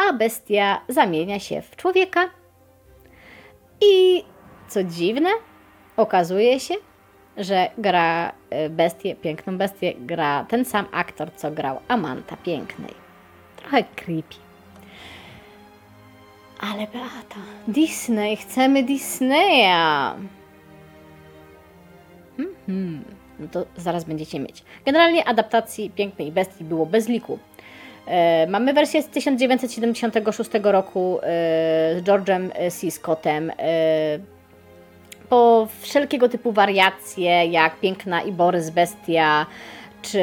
A 0.09 0.13
bestia 0.13 0.81
zamienia 0.89 1.39
się 1.39 1.63
w 1.63 1.77
człowieka 1.77 2.31
i 3.81 4.25
co 4.69 4.85
dziwne, 4.85 5.29
okazuje 5.97 6.61
się, 6.61 6.75
że 7.37 7.71
gra 7.79 8.33
y, 8.67 8.71
bestię, 8.71 9.15
piękną 9.15 9.59
bestię, 9.59 9.95
gra 9.99 10.47
ten 10.49 10.65
sam 10.65 10.87
aktor, 10.93 11.31
co 11.37 11.51
grał 11.51 11.81
Amanta 11.89 12.37
Pięknej. 12.37 12.95
Trochę 13.57 13.85
creepy. 13.97 14.37
Ale 16.61 16.87
Beata, 16.87 17.41
Disney, 17.69 18.37
chcemy 18.37 18.83
Disneya! 18.83 20.15
Mhm, 22.39 23.05
no 23.41 23.49
to 23.53 23.67
zaraz 23.77 24.05
będziecie 24.05 24.41
mieć. 24.41 24.65
Generalnie 24.85 25.25
adaptacji 25.25 25.91
Pięknej 25.91 26.33
Bestii 26.33 26.65
było 26.65 26.87
bez 26.87 27.09
liku. 27.09 27.39
E, 28.07 28.47
mamy 28.47 28.73
wersję 28.73 29.03
z 29.03 29.09
1976 29.09 30.51
roku 30.63 31.19
e, 31.19 31.23
z 31.99 32.03
George'em 32.03 32.71
C. 32.71 32.91
Scottem. 32.91 33.53
E, 33.59 34.36
po 35.29 35.69
wszelkiego 35.81 36.29
typu 36.29 36.53
wariacje, 36.53 37.47
jak 37.47 37.81
Piękna 37.81 38.23
i 38.23 38.33
Borys 38.33 38.71
Bestia, 38.71 39.47
czy 40.03 40.21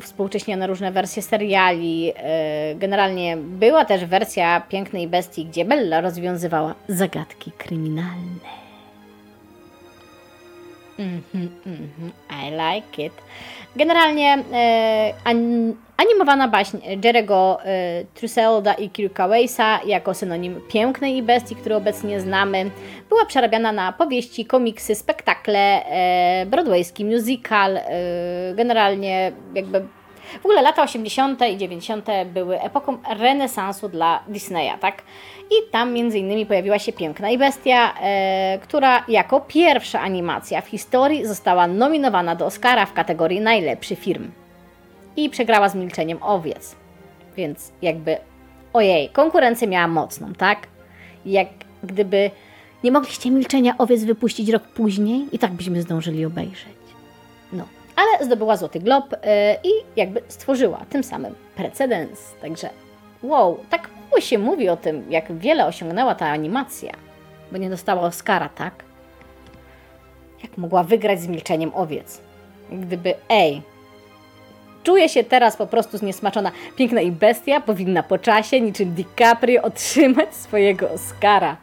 współcześnione 0.00 0.66
różne 0.66 0.92
wersje 0.92 1.22
seriali. 1.22 2.12
E, 2.16 2.74
generalnie 2.74 3.36
była 3.36 3.84
też 3.84 4.04
wersja 4.04 4.60
Pięknej 4.60 5.08
Bestii, 5.08 5.44
gdzie 5.44 5.64
Bella 5.64 6.00
rozwiązywała 6.00 6.74
zagadki 6.88 7.52
kryminalne. 7.58 8.59
Mm 11.00 11.20
-hmm, 11.34 11.48
mm 11.66 11.88
-hmm, 11.98 12.10
I 12.30 12.50
like 12.50 13.02
it. 13.06 13.12
Generalnie 13.76 14.44
e, 14.52 15.14
an, 15.24 15.72
animowana 15.96 16.48
baśń 16.48 16.76
Jerego 17.04 17.58
e, 17.64 18.04
Truselda 18.14 18.74
i 18.74 18.90
Kirka 18.90 19.28
Weisa 19.28 19.80
jako 19.86 20.14
synonim 20.14 20.60
pięknej 20.68 21.22
bestii, 21.22 21.56
który 21.56 21.74
obecnie 21.76 22.20
znamy, 22.20 22.70
była 23.08 23.26
przerabiana 23.26 23.72
na 23.72 23.92
powieści, 23.92 24.46
komiksy, 24.46 24.94
spektakle, 24.94 25.84
e, 25.84 26.46
broadwayski 26.46 27.04
musical. 27.04 27.76
E, 27.76 27.82
generalnie 28.54 29.32
jakby 29.54 29.82
W 30.40 30.44
ogóle 30.44 30.62
lata 30.62 30.82
80. 30.82 31.40
i 31.52 31.56
90. 31.56 32.06
były 32.26 32.60
epoką 32.60 32.98
renesansu 33.18 33.88
dla 33.88 34.22
Disneya, 34.28 34.78
tak? 34.80 35.02
I 35.50 35.70
tam 35.70 35.92
między 35.92 36.18
innymi 36.18 36.46
pojawiła 36.46 36.78
się 36.78 36.92
Piękna 36.92 37.30
i 37.30 37.38
Bestia, 37.38 37.94
e, 38.00 38.58
która 38.62 39.04
jako 39.08 39.40
pierwsza 39.40 40.00
animacja 40.00 40.60
w 40.60 40.66
historii 40.66 41.26
została 41.26 41.66
nominowana 41.66 42.36
do 42.36 42.46
Oscara 42.46 42.86
w 42.86 42.92
kategorii 42.92 43.40
najlepszy 43.40 43.96
film. 43.96 44.30
I 45.16 45.30
przegrała 45.30 45.68
z 45.68 45.74
Milczeniem 45.74 46.22
Owiec. 46.22 46.76
Więc 47.36 47.72
jakby, 47.82 48.16
ojej, 48.72 49.08
konkurencję 49.08 49.68
miała 49.68 49.88
mocną, 49.88 50.32
tak? 50.34 50.66
Jak 51.26 51.48
gdyby 51.82 52.30
nie 52.84 52.92
mogliście 52.92 53.30
Milczenia 53.30 53.78
Owiec 53.78 54.04
wypuścić 54.04 54.48
rok 54.48 54.62
później 54.62 55.26
i 55.32 55.38
tak 55.38 55.52
byśmy 55.52 55.82
zdążyli 55.82 56.24
obejrzeć. 56.24 56.79
Ale 58.00 58.26
zdobyła 58.26 58.56
Złoty 58.56 58.80
Glob 58.80 59.10
yy, 59.12 59.18
i 59.64 59.70
jakby 59.96 60.22
stworzyła 60.28 60.80
tym 60.90 61.04
samym 61.04 61.34
precedens. 61.56 62.34
Także 62.42 62.70
wow, 63.22 63.58
tak 63.70 63.90
mało 64.04 64.20
się 64.20 64.38
mówi 64.38 64.68
o 64.68 64.76
tym, 64.76 65.04
jak 65.10 65.32
wiele 65.32 65.66
osiągnęła 65.66 66.14
ta 66.14 66.26
animacja, 66.26 66.92
bo 67.52 67.58
nie 67.58 67.70
dostała 67.70 68.02
Oscara, 68.02 68.48
tak? 68.48 68.84
Jak 70.42 70.58
mogła 70.58 70.82
wygrać 70.82 71.20
z 71.20 71.28
Milczeniem 71.28 71.74
Owiec? 71.74 72.20
Gdyby, 72.72 73.14
ej, 73.28 73.62
Czuję 74.82 75.08
się 75.08 75.24
teraz 75.24 75.56
po 75.56 75.66
prostu 75.66 75.98
zniesmaczona. 75.98 76.52
Piękna 76.76 77.00
i 77.00 77.12
bestia 77.12 77.60
powinna 77.60 78.02
po 78.02 78.18
czasie, 78.18 78.60
niczym 78.60 78.94
DiCaprio, 78.94 79.62
otrzymać 79.62 80.34
swojego 80.34 80.90
Oscara. 80.90 81.56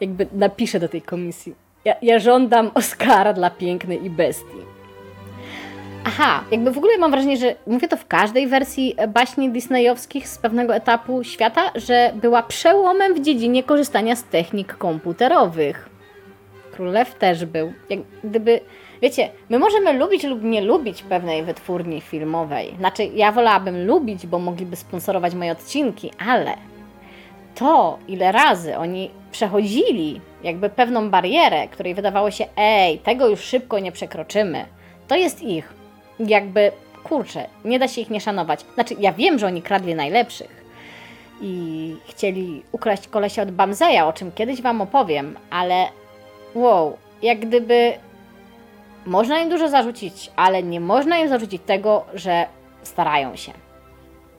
Jakby 0.00 0.26
napiszę 0.32 0.80
do 0.80 0.88
tej 0.88 1.02
komisji. 1.02 1.54
Ja, 1.84 1.94
ja 2.02 2.18
żądam 2.18 2.70
Oscara 2.74 3.32
dla 3.32 3.50
pięknej 3.50 4.04
i 4.04 4.10
bestii. 4.10 4.65
Aha, 6.08 6.44
jakby 6.50 6.70
w 6.70 6.78
ogóle 6.78 6.98
mam 6.98 7.10
wrażenie, 7.10 7.36
że 7.36 7.54
mówię 7.66 7.88
to 7.88 7.96
w 7.96 8.06
każdej 8.06 8.46
wersji 8.46 8.96
baśni 9.08 9.50
disneyowskich 9.50 10.28
z 10.28 10.38
pewnego 10.38 10.74
etapu 10.74 11.24
świata, 11.24 11.70
że 11.74 12.12
była 12.14 12.42
przełomem 12.42 13.14
w 13.14 13.20
dziedzinie 13.20 13.62
korzystania 13.62 14.16
z 14.16 14.24
technik 14.24 14.76
komputerowych. 14.76 15.88
Królew 16.72 17.14
też 17.14 17.44
był. 17.44 17.72
Jak 17.90 18.00
gdyby 18.24 18.60
Wiecie, 19.02 19.30
my 19.48 19.58
możemy 19.58 19.92
lubić 19.92 20.24
lub 20.24 20.42
nie 20.42 20.60
lubić 20.60 21.02
pewnej 21.02 21.44
wytwórni 21.44 22.00
filmowej. 22.00 22.74
Znaczy, 22.78 23.04
ja 23.04 23.32
wolałabym 23.32 23.86
lubić, 23.86 24.26
bo 24.26 24.38
mogliby 24.38 24.76
sponsorować 24.76 25.34
moje 25.34 25.52
odcinki, 25.52 26.10
ale 26.28 26.54
to, 27.54 27.98
ile 28.08 28.32
razy 28.32 28.76
oni 28.76 29.10
przechodzili 29.32 30.20
jakby 30.42 30.68
pewną 30.68 31.10
barierę, 31.10 31.68
której 31.68 31.94
wydawało 31.94 32.30
się, 32.30 32.46
ej, 32.56 32.98
tego 32.98 33.28
już 33.28 33.40
szybko 33.40 33.78
nie 33.78 33.92
przekroczymy, 33.92 34.64
to 35.08 35.16
jest 35.16 35.42
ich. 35.42 35.75
Jakby, 36.20 36.72
kurczę, 37.04 37.46
nie 37.64 37.78
da 37.78 37.88
się 37.88 38.00
ich 38.00 38.10
nie 38.10 38.20
szanować. 38.20 38.60
Znaczy, 38.74 38.94
ja 38.98 39.12
wiem, 39.12 39.38
że 39.38 39.46
oni 39.46 39.62
kradli 39.62 39.94
najlepszych 39.94 40.66
i 41.40 41.96
chcieli 42.06 42.62
ukraść 42.72 43.08
kolesia 43.08 43.42
od 43.42 43.50
Bamzeja, 43.50 44.06
o 44.06 44.12
czym 44.12 44.32
kiedyś 44.32 44.62
Wam 44.62 44.80
opowiem, 44.80 45.38
ale 45.50 45.86
wow, 46.54 46.96
jak 47.22 47.40
gdyby 47.40 47.92
można 49.06 49.40
im 49.40 49.48
dużo 49.48 49.68
zarzucić, 49.68 50.30
ale 50.36 50.62
nie 50.62 50.80
można 50.80 51.18
im 51.18 51.28
zarzucić 51.28 51.62
tego, 51.66 52.04
że 52.14 52.46
starają 52.82 53.36
się 53.36 53.52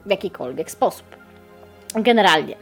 w 0.05 0.09
jakikolwiek 0.09 0.71
sposób. 0.71 1.05
Generalnie. 1.95 2.55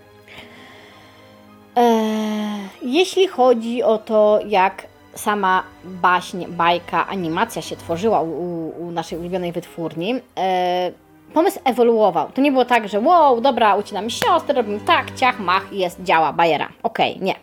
Eee, 1.76 2.70
jeśli 2.82 3.28
chodzi 3.28 3.84
o 3.84 3.97
to, 3.97 4.39
jak 4.47 4.88
sama 5.16 5.63
baśń, 5.84 6.45
bajka, 6.47 7.07
animacja 7.07 7.61
się 7.61 7.76
tworzyła 7.76 8.22
u, 8.22 8.68
u 8.88 8.91
naszej 8.91 9.20
ulubionej 9.20 9.51
wytwórni, 9.51 10.16
eee, 10.36 10.93
pomysł 11.34 11.59
ewoluował. 11.66 12.32
To 12.32 12.41
nie 12.41 12.51
było 12.51 12.66
tak, 12.66 12.88
że 12.88 12.99
wow, 12.99 13.41
dobra, 13.41 13.76
ucinamy 13.76 14.09
siostrę, 14.09 14.55
robimy 14.55 14.80
tak, 14.80 15.16
ciach, 15.16 15.39
mach, 15.39 15.74
jest, 15.74 16.03
działa, 16.03 16.34
bajera. 16.34 16.70
Okej, 16.84 17.11
okay, 17.13 17.26
nie. 17.26 17.36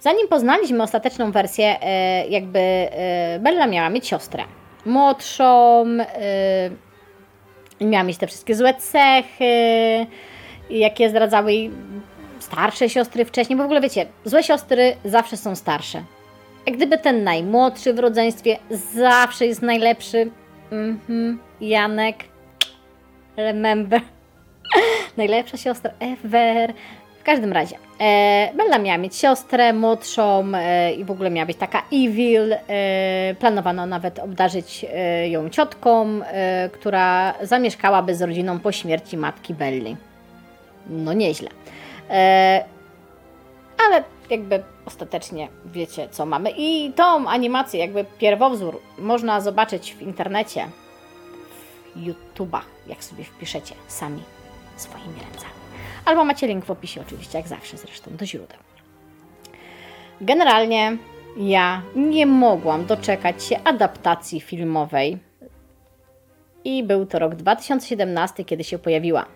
Zanim 0.00 0.28
poznaliśmy 0.28 0.82
ostateczną 0.82 1.32
wersję, 1.32 1.76
e, 1.82 2.26
jakby 2.26 2.58
e, 2.58 3.38
Bella 3.40 3.66
miała 3.66 3.90
mieć 3.90 4.08
siostrę. 4.08 4.44
Młodszą, 4.86 5.84
e, 7.80 7.84
miała 7.84 8.04
mieć 8.04 8.18
te 8.18 8.26
wszystkie 8.26 8.54
złe 8.54 8.74
cechy, 8.74 9.54
jakie 10.70 11.10
zdradzały 11.10 11.52
jej 11.52 11.70
starsze 12.38 12.88
siostry 12.88 13.24
wcześniej, 13.24 13.56
bo 13.56 13.62
w 13.62 13.66
ogóle 13.66 13.80
wiecie, 13.80 14.06
złe 14.24 14.42
siostry 14.42 14.96
zawsze 15.04 15.36
są 15.36 15.56
starsze. 15.56 16.02
Jak 16.66 16.76
gdyby 16.76 16.98
ten 16.98 17.24
najmłodszy 17.24 17.94
w 17.94 17.98
rodzeństwie 17.98 18.58
zawsze 18.94 19.46
jest 19.46 19.62
najlepszy. 19.62 20.30
Mhm, 20.72 21.38
Janek. 21.60 22.16
Remember. 23.36 24.00
Najlepsza 25.16 25.56
siostra 25.56 25.90
ever. 26.00 26.72
W 27.20 27.24
każdym 27.24 27.52
razie, 27.52 27.76
e, 28.00 28.50
Bella 28.54 28.78
miała 28.78 28.98
mieć 28.98 29.16
siostrę 29.16 29.72
młodszą 29.72 30.52
e, 30.54 30.92
i 30.92 31.04
w 31.04 31.10
ogóle 31.10 31.30
miała 31.30 31.46
być 31.46 31.56
taka 31.56 31.82
evil. 31.92 32.52
E, 32.52 33.34
planowano 33.38 33.86
nawet 33.86 34.18
obdarzyć 34.18 34.86
e, 34.94 35.28
ją 35.28 35.50
ciotką, 35.50 36.20
e, 36.22 36.70
która 36.72 37.34
zamieszkałaby 37.42 38.14
z 38.14 38.22
rodziną 38.22 38.58
po 38.60 38.72
śmierci 38.72 39.16
matki 39.16 39.54
Belli. 39.54 39.96
No 40.88 41.12
nieźle. 41.12 41.48
E, 42.10 42.64
ale 43.88 44.02
jakby 44.30 44.62
ostatecznie 44.86 45.48
wiecie, 45.64 46.08
co 46.08 46.26
mamy. 46.26 46.50
I 46.56 46.92
tą 46.92 47.28
animację, 47.28 47.80
jakby 47.80 48.04
pierwowzór, 48.18 48.80
można 48.98 49.40
zobaczyć 49.40 49.94
w 49.94 50.02
internecie, 50.02 50.68
w 51.96 52.02
YouTubach, 52.02 52.66
jak 52.86 53.04
sobie 53.04 53.24
wpiszecie 53.24 53.74
sami 53.88 54.22
swoimi 54.76 55.20
ręcami. 55.20 55.52
Albo 56.04 56.24
macie 56.24 56.46
link 56.46 56.64
w 56.64 56.70
opisie, 56.70 57.00
oczywiście, 57.00 57.38
jak 57.38 57.48
zawsze 57.48 57.76
zresztą, 57.76 58.16
do 58.16 58.26
źródeł. 58.26 58.58
Generalnie 60.20 60.96
ja 61.36 61.82
nie 61.96 62.26
mogłam 62.26 62.86
doczekać 62.86 63.44
się 63.44 63.56
adaptacji 63.64 64.40
filmowej. 64.40 65.18
I 66.64 66.82
był 66.82 67.06
to 67.06 67.18
rok 67.18 67.34
2017, 67.34 68.44
kiedy 68.44 68.64
się 68.64 68.78
pojawiła. 68.78 69.26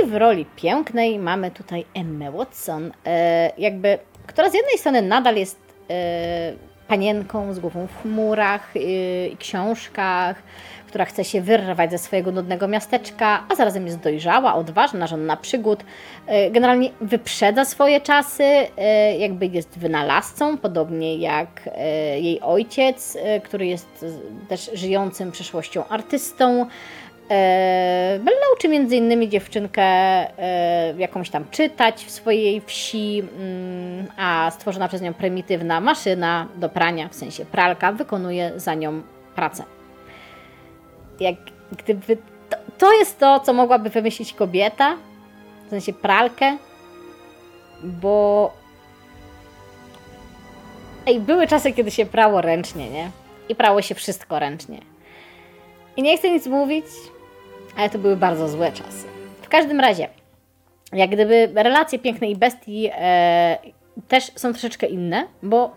I 0.00 0.06
w 0.06 0.14
roli 0.14 0.46
pięknej 0.56 1.18
mamy 1.18 1.50
tutaj 1.50 1.84
Emmę 1.94 2.32
Watson, 2.32 2.92
e, 3.06 3.52
jakby, 3.58 3.98
która 4.26 4.50
z 4.50 4.54
jednej 4.54 4.78
strony 4.78 5.02
nadal 5.02 5.36
jest 5.36 5.58
e, 5.90 6.52
panienką 6.88 7.54
z 7.54 7.58
głową 7.58 7.86
w 7.86 8.02
chmurach 8.02 8.76
e, 8.76 8.80
i 9.28 9.36
książkach, 9.36 10.42
która 10.86 11.04
chce 11.04 11.24
się 11.24 11.40
wyrwać 11.40 11.90
ze 11.90 11.98
swojego 11.98 12.32
nudnego 12.32 12.68
miasteczka, 12.68 13.44
a 13.48 13.54
zarazem 13.54 13.86
jest 13.86 13.98
dojrzała, 13.98 14.54
odważna, 14.54 15.06
żonna 15.06 15.36
przygód. 15.36 15.84
E, 16.26 16.50
generalnie 16.50 16.90
wyprzedza 17.00 17.64
swoje 17.64 18.00
czasy, 18.00 18.44
jakby 19.18 19.46
jest 19.46 19.78
wynalazcą, 19.78 20.58
podobnie 20.58 21.16
jak 21.16 21.68
jej 22.20 22.40
ojciec, 22.40 23.18
który 23.44 23.66
jest 23.66 24.04
też 24.48 24.70
żyjącym 24.74 25.32
przeszłością 25.32 25.88
artystą. 25.88 26.66
Bella 28.18 28.46
uczy 28.56 28.68
między 28.68 28.96
innymi 28.96 29.28
dziewczynkę 29.28 29.84
jakąś 30.98 31.30
tam 31.30 31.44
czytać 31.50 32.04
w 32.04 32.10
swojej 32.10 32.60
wsi, 32.60 33.22
mm, 33.38 34.06
a 34.16 34.50
stworzona 34.50 34.88
przez 34.88 35.02
nią 35.02 35.14
prymitywna 35.14 35.80
maszyna 35.80 36.48
do 36.56 36.68
prania, 36.68 37.08
w 37.08 37.14
sensie 37.14 37.44
pralka, 37.44 37.92
wykonuje 37.92 38.52
za 38.56 38.74
nią 38.74 39.02
pracę 39.34 39.64
jak 41.20 41.34
gdyby 41.78 42.16
to, 42.50 42.56
to 42.78 42.92
jest 42.92 43.18
to, 43.18 43.40
co 43.40 43.52
mogłaby 43.52 43.90
wymyślić 43.90 44.32
kobieta, 44.32 44.96
w 45.66 45.70
sensie 45.70 45.92
pralkę, 45.92 46.56
bo 47.82 48.50
Ej, 51.06 51.20
były 51.20 51.46
czasy, 51.46 51.72
kiedy 51.72 51.90
się 51.90 52.06
prało 52.06 52.40
ręcznie, 52.40 52.90
nie? 52.90 53.10
I 53.48 53.54
prało 53.54 53.82
się 53.82 53.94
wszystko 53.94 54.38
ręcznie. 54.38 54.80
I 55.96 56.02
nie 56.02 56.18
chcę 56.18 56.30
nic 56.30 56.46
mówić, 56.46 56.84
ale 57.76 57.90
to 57.90 57.98
były 57.98 58.16
bardzo 58.16 58.48
złe 58.48 58.72
czasy. 58.72 59.06
W 59.42 59.48
każdym 59.48 59.80
razie, 59.80 60.08
jak 60.92 61.10
gdyby 61.10 61.50
relacje 61.54 61.98
pięknej 61.98 62.30
i 62.30 62.36
bestii 62.36 62.90
e, 62.92 63.58
też 64.08 64.32
są 64.36 64.52
troszeczkę 64.52 64.86
inne, 64.86 65.26
bo 65.42 65.70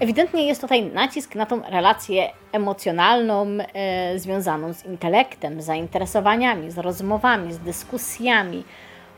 ewidentnie 0.00 0.46
jest 0.46 0.60
tutaj 0.60 0.82
nacisk 0.82 1.34
na 1.34 1.46
tą 1.46 1.62
relację 1.62 2.30
emocjonalną 2.52 3.46
e, 3.74 4.18
związaną 4.18 4.72
z 4.72 4.84
intelektem, 4.84 5.62
z 5.62 5.64
zainteresowaniami, 5.64 6.70
z 6.70 6.78
rozmowami, 6.78 7.52
z 7.52 7.58
dyskusjami. 7.58 8.64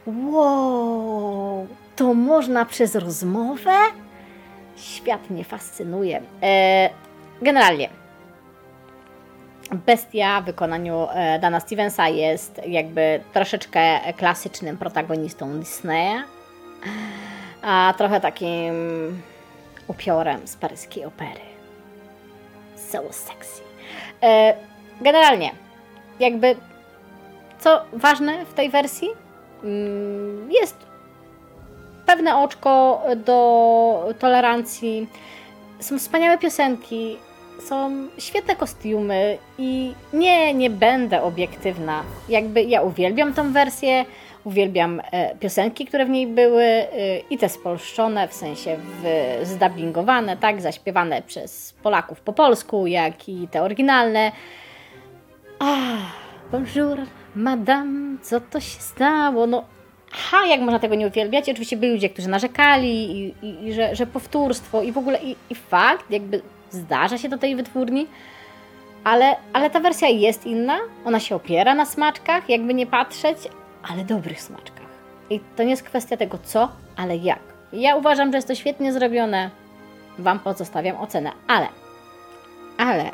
Wow, 0.07 1.67
to 1.97 2.15
można 2.15 2.65
przez 2.65 2.95
rozmowę? 2.95 3.75
Świat 4.77 5.31
mnie 5.31 5.45
fascynuje. 5.45 6.23
E, 6.43 6.91
generalnie, 7.43 7.89
Bestia 9.73 10.41
w 10.41 10.45
wykonaniu 10.45 11.07
e, 11.15 11.39
Dana 11.39 11.61
Stevensa 11.61 12.09
jest 12.09 12.61
jakby 12.67 13.21
troszeczkę 13.33 14.01
klasycznym 14.17 14.77
protagonistą 14.77 15.59
Disneya 15.59 16.25
a 17.63 17.95
trochę 17.99 18.21
takim 18.21 18.75
upiorem 19.89 20.47
z 20.47 20.57
paryskiej 20.57 21.05
opery. 21.05 21.41
So 22.77 22.99
sexy. 23.11 23.63
E, 24.23 24.55
generalnie, 25.01 25.51
jakby 26.21 26.57
co 27.59 27.83
ważne 27.93 28.45
w 28.45 28.55
tej 28.55 28.71
wersji? 28.71 29.09
Mm, 29.65 30.53
jest 30.53 30.77
pewne 32.07 32.37
oczko 32.37 33.03
do 33.17 34.15
tolerancji. 34.19 35.09
Są 35.81 35.99
wspaniałe 35.99 36.39
piosenki, 36.39 37.19
są 37.61 38.09
świetne 38.19 38.57
kostiumy 38.57 39.39
i 39.59 39.93
nie, 40.13 40.55
nie 40.55 40.71
będę 40.71 41.23
obiektywna. 41.23 42.03
Jakby 42.29 42.63
ja 42.63 42.83
uwielbiam 42.83 43.35
tą 43.35 43.53
wersję, 43.53 44.05
uwielbiam 44.45 45.03
e, 45.13 45.37
piosenki, 45.37 45.87
które 45.87 46.07
w 46.07 46.11
niej 46.11 46.27
były 46.27 46.65
e, 46.65 46.89
i 47.31 47.39
te 47.39 47.49
spolszczone, 47.49 48.29
w 48.29 48.33
sensie 48.33 48.77
w, 49.03 49.07
zdubbingowane, 49.47 50.37
tak, 50.37 50.61
zaśpiewane 50.61 51.23
przez 51.23 51.75
Polaków 51.83 52.21
po 52.21 52.33
polsku, 52.33 52.87
jak 52.87 53.29
i 53.29 53.49
te 53.49 53.63
oryginalne. 53.63 54.33
Ah, 55.59 56.13
bonjour, 56.53 56.99
madame, 57.35 58.19
co 58.23 58.41
to 58.41 58.61
się 58.61 58.81
stało? 58.81 59.47
No, 59.47 59.65
ha, 60.11 60.47
jak 60.47 60.61
można 60.61 60.79
tego 60.79 60.95
nie 60.95 61.07
uwielbiać? 61.07 61.49
Oczywiście 61.49 61.77
byli 61.77 61.93
ludzie, 61.93 62.09
którzy 62.09 62.29
narzekali 62.29 63.11
i, 63.11 63.35
i, 63.43 63.67
i 63.67 63.73
że, 63.73 63.97
że 63.97 64.07
powtórstwo 64.07 64.83
i 64.83 64.93
w 64.93 64.99
ogóle 64.99 65.19
i, 65.23 65.37
i 65.51 65.55
fakt, 65.55 66.11
jakby 66.11 66.43
zdarza 66.77 67.19
się 67.19 67.29
do 67.29 67.39
tej 67.39 67.57
wytwórni, 67.57 68.07
ale, 69.05 69.37
ale 69.53 69.71
ta 69.71 69.81
wersja 69.81 70.09
jest 70.09 70.47
inna, 70.47 70.79
ona 71.05 71.21
się 71.21 71.37
opiera 71.37 71.75
na 71.75 71.87
smaczkach, 71.87 72.49
jakby 72.49 72.75
nie 72.75 72.87
patrzeć, 72.87 73.39
ale 73.91 74.05
dobrych 74.05 74.43
smaczkach. 74.43 74.87
I 75.31 75.41
to 75.57 75.63
nie 75.63 75.71
jest 75.71 75.83
kwestia 75.83 76.17
tego 76.17 76.39
co, 76.45 76.69
ale 76.97 77.17
jak. 77.17 77.41
Ja 77.73 77.97
uważam, 77.97 78.33
że 78.33 78.39
jest 78.39 78.49
to 78.49 78.55
świetnie 78.55 78.93
zrobione. 78.93 79.51
Wam 80.19 80.39
pozostawiam 80.39 80.97
ocenę, 80.97 81.33
ale, 81.47 81.69
ale, 82.79 83.11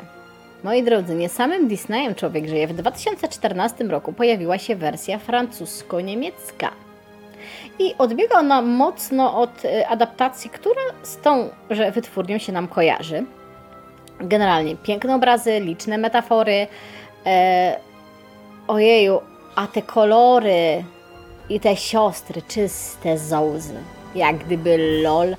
moi 0.63 0.83
drodzy, 0.83 1.15
nie 1.15 1.29
samym 1.29 1.67
Disneyem 1.67 2.15
człowiek 2.15 2.47
żyje. 2.47 2.67
W 2.67 2.73
2014 2.73 3.83
roku 3.83 4.13
pojawiła 4.13 4.57
się 4.57 4.75
wersja 4.75 5.17
francusko-niemiecka. 5.17 6.71
I 7.79 7.95
odbiega 7.97 8.39
ona 8.39 8.61
mocno 8.61 9.41
od 9.41 9.65
y, 9.65 9.87
adaptacji, 9.87 10.49
która 10.49 10.81
z 11.03 11.17
tą, 11.17 11.49
że 11.69 11.91
wytwórnią 11.91 12.37
się 12.37 12.51
nam 12.51 12.67
kojarzy. 12.67 13.25
Generalnie 14.19 14.75
piękne 14.75 15.15
obrazy, 15.15 15.59
liczne 15.59 15.97
metafory. 15.97 16.67
E, 17.25 17.79
ojeju, 18.67 19.21
a 19.55 19.67
te 19.67 19.81
kolory 19.81 20.83
i 21.49 21.59
te 21.59 21.75
siostry, 21.75 22.41
czyste 22.41 23.17
zołzy, 23.17 23.75
jak 24.15 24.37
gdyby 24.37 25.01
lol. 25.03 25.35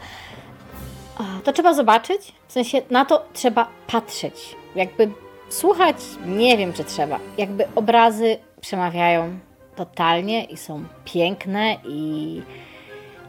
To 1.45 1.53
trzeba 1.53 1.75
zobaczyć, 1.75 2.33
w 2.49 2.53
sensie 2.53 2.83
na 2.91 3.05
to 3.05 3.25
trzeba 3.33 3.69
patrzeć. 3.87 4.57
Jakby 4.75 5.11
słuchać, 5.49 5.97
nie 6.27 6.57
wiem 6.57 6.73
czy 6.73 6.85
trzeba. 6.85 7.19
Jakby 7.39 7.69
obrazy 7.75 8.37
przemawiają 8.61 9.39
totalnie 9.77 10.45
i 10.45 10.57
są 10.57 10.85
piękne 11.05 11.77
i, 11.85 12.43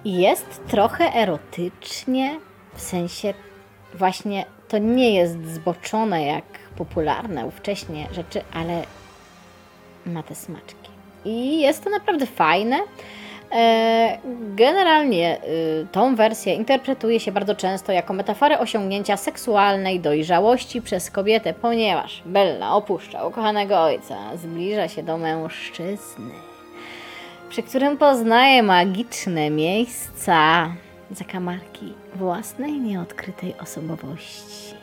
i 0.05 0.13
jest 0.13 0.61
trochę 0.67 1.13
erotycznie, 1.13 2.39
w 2.75 2.81
sensie 2.81 3.33
właśnie 3.93 4.45
to 4.67 4.77
nie 4.77 5.15
jest 5.15 5.45
zboczone 5.45 6.25
jak 6.25 6.43
popularne 6.77 7.45
ówcześnie 7.45 8.07
rzeczy, 8.11 8.41
ale 8.53 8.83
ma 10.05 10.23
te 10.23 10.35
smaczki. 10.35 10.89
I 11.25 11.59
jest 11.59 11.83
to 11.83 11.89
naprawdę 11.89 12.25
fajne. 12.25 12.77
E, 13.51 14.17
generalnie 14.55 15.37
y, 15.43 15.87
tą 15.91 16.15
wersję 16.15 16.53
interpretuje 16.53 17.19
się 17.19 17.31
bardzo 17.31 17.55
często 17.55 17.91
jako 17.91 18.13
metaforę 18.13 18.59
osiągnięcia 18.59 19.17
seksualnej 19.17 19.99
dojrzałości 19.99 20.81
przez 20.81 21.11
kobietę, 21.11 21.53
ponieważ 21.53 22.21
Bella 22.25 22.73
opuszcza 22.73 23.25
ukochanego 23.25 23.83
ojca, 23.83 24.37
zbliża 24.37 24.87
się 24.87 25.03
do 25.03 25.17
mężczyzny, 25.17 26.33
przy 27.49 27.63
którym 27.63 27.97
poznaje 27.97 28.63
magiczne 28.63 29.49
miejsca, 29.49 30.69
zakamarki 31.11 31.93
własnej 32.15 32.71
nieodkrytej 32.71 33.55
osobowości. 33.57 34.75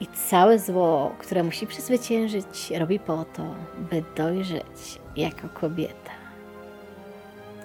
I 0.00 0.06
całe 0.06 0.58
zło, 0.58 1.12
które 1.18 1.42
musi 1.42 1.66
przezwyciężyć, 1.66 2.70
robi 2.78 2.98
po 2.98 3.24
to, 3.24 3.42
by 3.90 4.04
dojrzeć 4.16 5.00
jako 5.16 5.48
kobieta. 5.48 6.12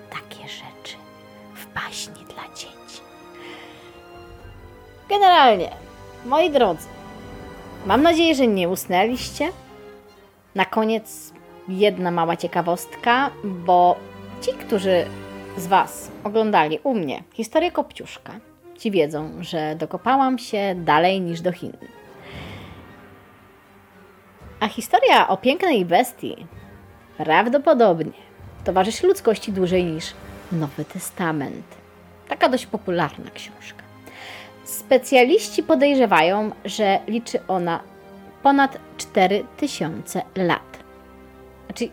Takie 0.10 0.48
rzeczy 0.48 0.98
w 1.56 1.74
baśni 1.74 2.26
dla 2.26 2.56
dzieci. 2.56 3.02
Generalnie, 5.10 5.70
moi 6.26 6.52
drodzy, 6.52 6.88
mam 7.86 8.02
nadzieję, 8.02 8.36
że 8.36 8.48
nie 8.48 8.70
usnęliście. 8.70 9.52
Na 10.56 10.66
koniec 10.66 11.34
jedna 11.68 12.12
mała 12.12 12.38
ciekawostka, 12.38 13.32
bo 13.44 13.96
ci, 14.42 14.54
którzy 14.54 15.06
z 15.58 15.68
Was 15.68 16.12
oglądali 16.24 16.80
u 16.84 16.94
mnie 16.94 17.24
historię 17.34 17.72
Kopciuszka, 17.72 18.34
ci 18.78 18.92
wiedzą, 18.92 19.32
że 19.40 19.76
dokopałam 19.76 20.40
się 20.40 20.76
dalej 20.76 21.22
niż 21.22 21.42
do 21.42 21.52
Chin. 21.52 21.78
A 24.60 24.68
historia 24.68 25.28
o 25.28 25.38
pięknej 25.38 25.86
bestii 25.86 26.48
prawdopodobnie 27.18 28.12
towarzyszy 28.64 29.08
ludzkości 29.08 29.52
dłużej 29.52 29.84
niż 29.84 30.14
Nowy 30.52 30.86
Testament. 30.86 31.66
Taka 32.28 32.50
dość 32.50 32.66
popularna 32.66 33.32
książka. 33.32 33.84
Specjaliści 34.64 35.64
podejrzewają, 35.64 36.52
że 36.66 37.00
liczy 37.08 37.40
ona 37.48 37.80
ponad 38.44 38.78
4000 38.98 40.22
lat. 40.36 40.80
Znaczy, 41.66 41.90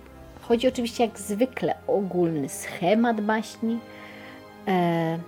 chodzi 0.49 0.69
oczywiście 0.69 1.05
jak 1.05 1.19
zwykle 1.19 1.75
o 1.87 1.95
ogólny 1.95 2.49
schemat 2.49 3.21
baśni, 3.21 3.79
e, 4.69 5.19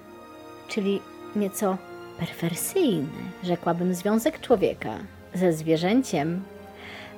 czyli 0.69 1.01
nieco 1.37 1.77
perwersyjny, 2.19 3.09
rzekłabym, 3.45 3.95
związek 3.95 4.41
człowieka 4.41 4.99
ze 5.35 5.53
zwierzęciem 5.53 6.43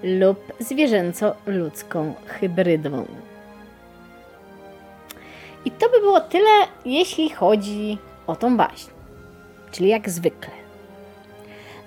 lub 0.02 0.52
zwierzęco-ludzką 0.60 2.14
hybrydową. 2.26 3.06
I 5.64 5.70
to 5.70 5.90
by 5.90 6.00
było 6.00 6.20
tyle, 6.20 6.50
jeśli 6.84 7.30
chodzi 7.30 7.98
o 8.26 8.36
tą 8.36 8.56
baśń. 8.56 8.90
Czyli 9.70 9.88
jak 9.88 10.10
zwykle. 10.10 10.67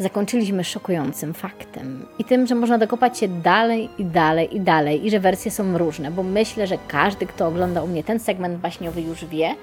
Zakończyliśmy 0.01 0.63
szokującym 0.63 1.33
faktem 1.33 2.05
i 2.19 2.23
tym, 2.23 2.47
że 2.47 2.55
można 2.55 2.77
dokopać 2.77 3.19
się 3.19 3.27
dalej 3.27 3.89
i 3.97 4.05
dalej 4.05 4.55
i 4.55 4.61
dalej 4.61 5.05
i 5.05 5.11
że 5.11 5.19
wersje 5.19 5.51
są 5.51 5.77
różne, 5.77 6.11
bo 6.11 6.23
myślę, 6.23 6.67
że 6.67 6.77
każdy, 6.87 7.25
kto 7.25 7.47
ogląda 7.47 7.83
u 7.83 7.87
mnie 7.87 8.03
ten 8.03 8.19
segment 8.19 8.57
baśniowy 8.57 9.01
już 9.01 9.25
wie, 9.25 9.55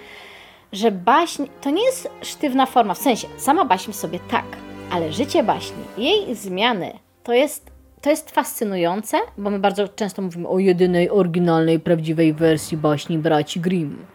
że 0.72 0.90
baśń 0.90 1.44
to 1.60 1.70
nie 1.70 1.84
jest 1.84 2.08
sztywna 2.22 2.66
forma, 2.66 2.94
w 2.94 2.98
sensie 2.98 3.28
sama 3.36 3.64
baśń 3.64 3.92
sobie 3.92 4.18
tak, 4.30 4.44
ale 4.90 5.12
życie 5.12 5.42
baśni, 5.42 5.84
jej 5.96 6.34
zmiany 6.34 6.92
to 7.22 7.32
jest 7.32 7.70
to 8.00 8.10
jest 8.10 8.30
fascynujące, 8.30 9.18
bo 9.38 9.50
my 9.50 9.58
bardzo 9.58 9.88
często 9.88 10.22
mówimy 10.22 10.48
o 10.48 10.58
jedynej 10.58 11.10
oryginalnej, 11.10 11.80
prawdziwej 11.80 12.32
wersji 12.32 12.76
baśni 12.76 13.18
braci 13.18 13.60
Grimm. 13.60 14.06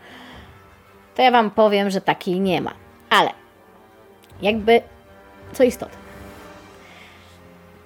To 1.16 1.22
ja 1.22 1.32
Wam 1.32 1.52
powiem, 1.52 1.90
że 1.90 2.02
takiej 2.02 2.40
nie 2.40 2.62
ma. 2.62 2.74
Ale 3.10 3.30
jakby 4.42 4.82
co 5.54 5.64
istotne. 5.64 6.03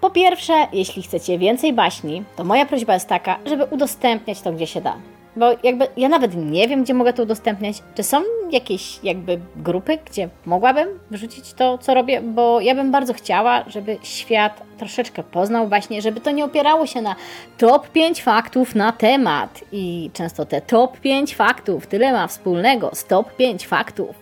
Po 0.01 0.09
pierwsze, 0.09 0.53
jeśli 0.73 1.03
chcecie 1.03 1.37
więcej 1.37 1.73
baśni, 1.73 2.23
to 2.35 2.43
moja 2.43 2.65
prośba 2.65 2.93
jest 2.93 3.07
taka, 3.07 3.39
żeby 3.45 3.65
udostępniać 3.65 4.41
to, 4.41 4.51
gdzie 4.51 4.67
się 4.67 4.81
da. 4.81 4.97
Bo 5.35 5.45
jakby 5.63 5.87
ja 5.97 6.09
nawet 6.09 6.35
nie 6.35 6.67
wiem, 6.67 6.83
gdzie 6.83 6.93
mogę 6.93 7.13
to 7.13 7.23
udostępniać. 7.23 7.83
Czy 7.95 8.03
są 8.03 8.21
jakieś 8.51 9.03
jakby 9.03 9.39
grupy, 9.55 9.97
gdzie 10.05 10.29
mogłabym 10.45 10.87
wrzucić 11.11 11.53
to, 11.53 11.77
co 11.77 11.93
robię? 11.93 12.21
Bo 12.21 12.61
ja 12.61 12.75
bym 12.75 12.91
bardzo 12.91 13.13
chciała, 13.13 13.63
żeby 13.67 13.97
świat 14.03 14.61
troszeczkę 14.77 15.23
poznał 15.23 15.67
właśnie, 15.67 16.01
żeby 16.01 16.21
to 16.21 16.31
nie 16.31 16.45
opierało 16.45 16.85
się 16.85 17.01
na 17.01 17.15
top 17.57 17.87
5 17.87 18.23
faktów 18.23 18.75
na 18.75 18.91
temat. 18.91 19.63
I 19.71 20.09
często 20.13 20.45
te 20.45 20.61
top 20.61 20.99
5 20.99 21.35
faktów 21.35 21.87
tyle 21.87 22.13
ma 22.13 22.27
wspólnego 22.27 22.89
z 22.93 23.05
top 23.05 23.35
5 23.35 23.67
faktów. 23.67 24.15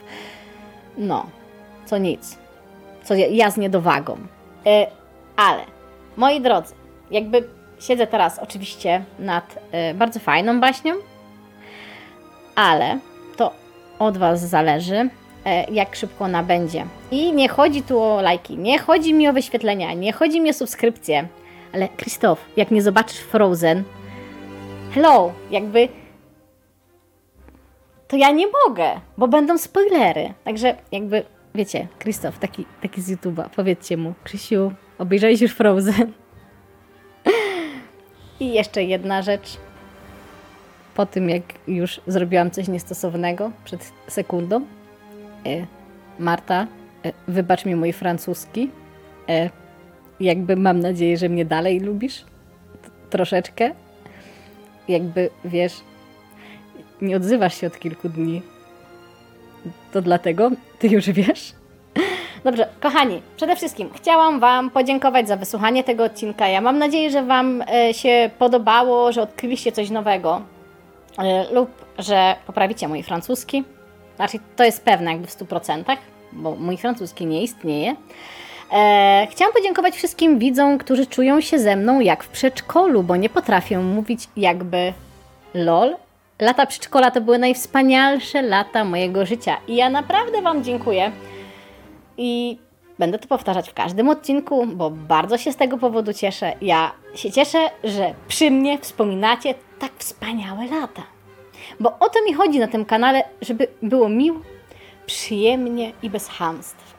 No, 0.97 1.25
co 1.85 1.97
nic. 1.97 2.37
Co 3.03 3.15
ja, 3.15 3.27
ja 3.27 3.51
z 3.51 3.57
niedowagą. 3.57 4.17
E, 4.65 4.87
ale, 5.35 5.65
moi 6.17 6.41
drodzy, 6.41 6.73
jakby 7.11 7.55
Siedzę 7.79 8.07
teraz 8.07 8.39
oczywiście 8.39 9.03
nad 9.19 9.59
y, 9.91 9.93
bardzo 9.93 10.19
fajną 10.19 10.59
baśnią, 10.59 10.93
ale 12.55 12.99
to 13.37 13.51
od 13.99 14.17
Was 14.17 14.49
zależy, 14.49 14.95
y, 14.95 15.09
jak 15.71 15.95
szybko 15.95 16.25
ona 16.25 16.43
będzie. 16.43 16.85
I 17.11 17.33
nie 17.33 17.49
chodzi 17.49 17.83
tu 17.83 18.01
o 18.01 18.21
lajki, 18.21 18.57
nie 18.57 18.79
chodzi 18.79 19.13
mi 19.13 19.27
o 19.27 19.33
wyświetlenia, 19.33 19.93
nie 19.93 20.13
chodzi 20.13 20.41
mi 20.41 20.49
o 20.49 20.53
subskrypcje, 20.53 21.27
ale 21.73 21.89
Krzysztof, 21.89 22.45
jak 22.57 22.71
nie 22.71 22.81
zobaczysz 22.81 23.19
Frozen, 23.19 23.83
hello, 24.93 25.33
jakby 25.51 25.89
to 28.07 28.17
ja 28.17 28.31
nie 28.31 28.45
mogę, 28.65 28.89
bo 29.17 29.27
będą 29.27 29.57
spoilery. 29.57 30.33
Także 30.43 30.75
jakby, 30.91 31.23
wiecie, 31.55 31.87
Krzysztof, 31.99 32.39
taki, 32.39 32.65
taki 32.81 33.01
z 33.01 33.11
YouTube'a, 33.11 33.49
powiedzcie 33.55 33.97
mu, 33.97 34.13
Krzysiu, 34.23 34.71
obejrzałeś 34.97 35.41
już 35.41 35.51
Frozen? 35.51 36.11
I 38.39 38.53
jeszcze 38.53 38.83
jedna 38.83 39.21
rzecz. 39.21 39.57
Po 40.95 41.05
tym, 41.05 41.29
jak 41.29 41.43
już 41.67 42.01
zrobiłam 42.07 42.51
coś 42.51 42.67
niestosownego 42.67 43.51
przed 43.65 43.91
sekundą, 44.07 44.61
e, 45.45 45.65
Marta, 46.19 46.67
e, 47.05 47.11
wybacz 47.27 47.65
mi 47.65 47.75
mój 47.75 47.93
francuski. 47.93 48.69
E, 49.29 49.49
jakby 50.19 50.55
mam 50.55 50.79
nadzieję, 50.79 51.17
że 51.17 51.29
mnie 51.29 51.45
dalej 51.45 51.79
lubisz. 51.79 52.21
T- 52.81 52.89
troszeczkę. 53.09 53.71
Jakby 54.87 55.29
wiesz, 55.45 55.73
nie 57.01 57.15
odzywasz 57.15 57.61
się 57.61 57.67
od 57.67 57.79
kilku 57.79 58.09
dni. 58.09 58.41
To 59.91 60.01
dlatego 60.01 60.51
ty 60.79 60.87
już 60.87 61.09
wiesz. 61.09 61.53
Dobrze, 62.45 62.67
kochani, 62.79 63.21
przede 63.37 63.55
wszystkim 63.55 63.89
chciałam 63.95 64.39
Wam 64.39 64.69
podziękować 64.69 65.27
za 65.27 65.37
wysłuchanie 65.37 65.83
tego 65.83 66.03
odcinka. 66.03 66.47
Ja 66.47 66.61
mam 66.61 66.77
nadzieję, 66.77 67.11
że 67.11 67.23
Wam 67.23 67.61
e, 67.61 67.93
się 67.93 68.29
podobało, 68.39 69.11
że 69.11 69.21
odkryliście 69.21 69.71
coś 69.71 69.89
nowego 69.89 70.41
e, 71.17 71.53
lub 71.53 71.69
że 71.99 72.35
poprawicie 72.47 72.87
mój 72.87 73.03
francuski. 73.03 73.63
Znaczy, 74.15 74.39
to 74.55 74.63
jest 74.63 74.83
pewne 74.83 75.11
jakby 75.11 75.27
w 75.27 75.37
100%, 75.37 75.97
bo 76.31 76.55
mój 76.55 76.77
francuski 76.77 77.25
nie 77.25 77.43
istnieje. 77.43 77.95
E, 78.73 79.27
chciałam 79.31 79.53
podziękować 79.53 79.95
wszystkim 79.95 80.39
widzom, 80.39 80.77
którzy 80.77 81.05
czują 81.05 81.41
się 81.41 81.59
ze 81.59 81.75
mną 81.75 81.99
jak 81.99 82.23
w 82.23 82.29
przedszkolu, 82.29 83.03
bo 83.03 83.15
nie 83.15 83.29
potrafią 83.29 83.83
mówić 83.83 84.27
jakby 84.37 84.93
lol. 85.53 85.95
Lata 86.39 86.65
przedszkola 86.65 87.11
to 87.11 87.21
były 87.21 87.37
najwspanialsze 87.37 88.41
lata 88.41 88.83
mojego 88.83 89.25
życia 89.25 89.57
i 89.67 89.75
ja 89.75 89.89
naprawdę 89.89 90.41
Wam 90.41 90.63
dziękuję. 90.63 91.11
I 92.17 92.57
będę 92.99 93.19
to 93.19 93.27
powtarzać 93.27 93.69
w 93.69 93.73
każdym 93.73 94.09
odcinku, 94.09 94.65
bo 94.65 94.89
bardzo 94.89 95.37
się 95.37 95.51
z 95.51 95.55
tego 95.55 95.77
powodu 95.77 96.13
cieszę. 96.13 96.53
Ja 96.61 96.91
się 97.15 97.31
cieszę, 97.31 97.69
że 97.83 98.13
przy 98.27 98.51
mnie 98.51 98.77
wspominacie 98.79 99.53
tak 99.79 99.91
wspaniałe 99.97 100.65
lata. 100.65 101.03
Bo 101.79 101.89
o 101.99 102.09
to 102.09 102.23
mi 102.25 102.33
chodzi 102.33 102.59
na 102.59 102.67
tym 102.67 102.85
kanale, 102.85 103.23
żeby 103.41 103.67
było 103.81 104.09
miło, 104.09 104.39
przyjemnie 105.05 105.91
i 106.03 106.09
bez 106.09 106.27
hamstw. 106.27 106.95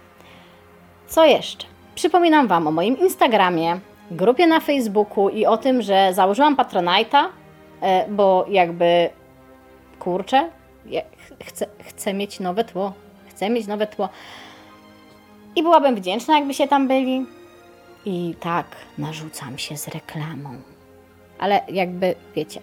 Co 1.07 1.25
jeszcze? 1.25 1.67
Przypominam 1.95 2.49
Wam 2.49 2.67
o 2.67 2.71
moim 2.71 2.99
Instagramie, 2.99 3.81
grupie 4.11 4.47
na 4.47 4.61
Facebooku 4.61 5.29
i 5.29 5.47
o 5.47 5.57
tym, 5.57 5.83
że 5.83 6.15
założyłam 6.15 6.57
Patronite'a, 6.57 7.25
e, 7.81 8.09
bo 8.09 8.47
jakby 8.49 9.11
kurczę, 9.99 10.51
chcę, 11.45 11.67
chcę 11.85 12.15
mieć 12.15 12.41
nowe 12.41 12.65
tło. 12.65 12.93
Chcę 13.29 13.51
mieć 13.51 13.67
nowe 13.67 13.87
tło. 13.87 14.09
I 15.57 15.63
byłabym 15.63 15.95
wdzięczna, 15.95 16.39
jakby 16.39 16.55
się 16.55 16.69
tam 16.69 16.89
byli. 16.89 17.27
I 18.05 18.35
tak, 18.41 18.67
narzucam 18.99 19.59
się 19.59 19.77
z 19.77 19.89
reklamą. 19.89 20.51
Ale 21.39 21.61
jakby, 21.69 22.15
wiecie, 22.37 22.61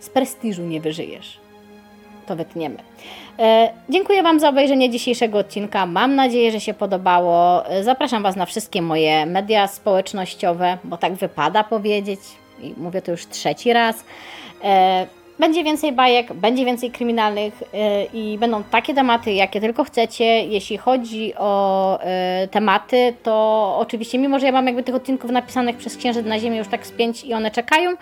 z 0.00 0.08
prestiżu 0.08 0.62
nie 0.62 0.80
wyżyjesz. 0.80 1.38
To 2.26 2.36
wytniemy. 2.36 2.76
E, 3.38 3.72
dziękuję 3.88 4.22
Wam 4.22 4.40
za 4.40 4.48
obejrzenie 4.48 4.90
dzisiejszego 4.90 5.38
odcinka. 5.38 5.86
Mam 5.86 6.14
nadzieję, 6.14 6.52
że 6.52 6.60
się 6.60 6.74
podobało. 6.74 7.66
E, 7.66 7.84
Zapraszam 7.84 8.22
Was 8.22 8.36
na 8.36 8.46
wszystkie 8.46 8.82
moje 8.82 9.26
media 9.26 9.66
społecznościowe, 9.66 10.78
bo 10.84 10.96
tak 10.96 11.14
wypada 11.14 11.64
powiedzieć. 11.64 12.20
I 12.62 12.74
mówię 12.76 13.02
to 13.02 13.10
już 13.10 13.26
trzeci 13.26 13.72
raz. 13.72 14.04
E, 14.64 15.06
będzie 15.38 15.64
więcej 15.64 15.92
bajek, 15.92 16.32
będzie 16.32 16.64
więcej 16.64 16.90
kryminalnych 16.90 17.62
e, 17.74 18.04
i 18.04 18.38
będą 18.38 18.62
takie 18.62 18.94
tematy, 18.94 19.32
jakie 19.32 19.60
tylko 19.60 19.84
chcecie. 19.84 20.24
Jeśli 20.44 20.78
chodzi 20.78 21.34
o 21.38 22.00
e, 22.00 22.48
tematy, 22.48 23.14
to 23.22 23.76
oczywiście, 23.78 24.18
mimo 24.18 24.38
że 24.38 24.46
ja 24.46 24.52
mam 24.52 24.66
jakby 24.66 24.82
tych 24.82 24.94
odcinków 24.94 25.30
napisanych 25.30 25.76
przez 25.76 25.96
Księżyc 25.96 26.26
na 26.26 26.38
Ziemię 26.38 26.58
już 26.58 26.68
tak 26.68 26.86
z 26.86 26.92
pięć 26.92 27.24
i 27.24 27.34
one 27.34 27.50
czekają, 27.50 27.96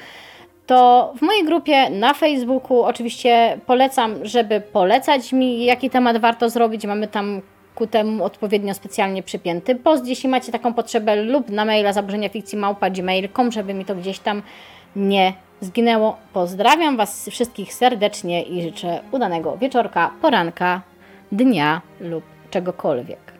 to 0.66 1.12
w 1.16 1.22
mojej 1.22 1.44
grupie 1.44 1.90
na 1.90 2.14
Facebooku 2.14 2.82
oczywiście 2.82 3.58
polecam, 3.66 4.14
żeby 4.22 4.60
polecać 4.60 5.32
mi, 5.32 5.64
jaki 5.64 5.90
temat 5.90 6.18
warto 6.18 6.50
zrobić. 6.50 6.86
Mamy 6.86 7.08
tam 7.08 7.42
ku 7.74 7.86
temu 7.86 8.24
odpowiednio 8.24 8.74
specjalnie 8.74 9.22
przypięty 9.22 9.74
post, 9.74 10.06
jeśli 10.06 10.28
macie 10.28 10.52
taką 10.52 10.74
potrzebę, 10.74 11.16
lub 11.16 11.50
na 11.50 11.64
maila 11.64 11.92
zaburzenia 11.92 12.28
fikcji 12.28 12.58
małpa 12.58 12.90
gmail.com, 12.90 13.52
żeby 13.52 13.74
mi 13.74 13.84
to 13.84 13.94
gdzieś 13.94 14.18
tam 14.18 14.42
nie 14.96 15.32
zginęło. 15.62 16.16
Pozdrawiam 16.32 16.96
Was 16.96 17.28
wszystkich 17.28 17.74
serdecznie 17.74 18.42
i 18.42 18.62
życzę 18.62 19.00
udanego 19.12 19.56
wieczorka, 19.56 20.10
poranka, 20.22 20.82
dnia 21.32 21.82
lub 22.00 22.24
czegokolwiek. 22.50 23.32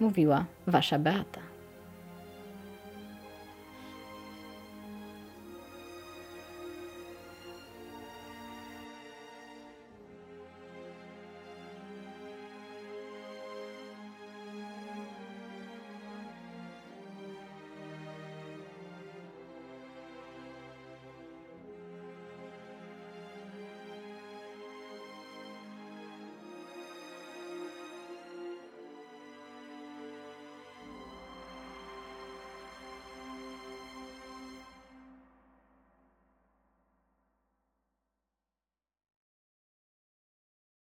Mówiła 0.00 0.44
Wasza 0.66 0.98
Beata. 0.98 1.51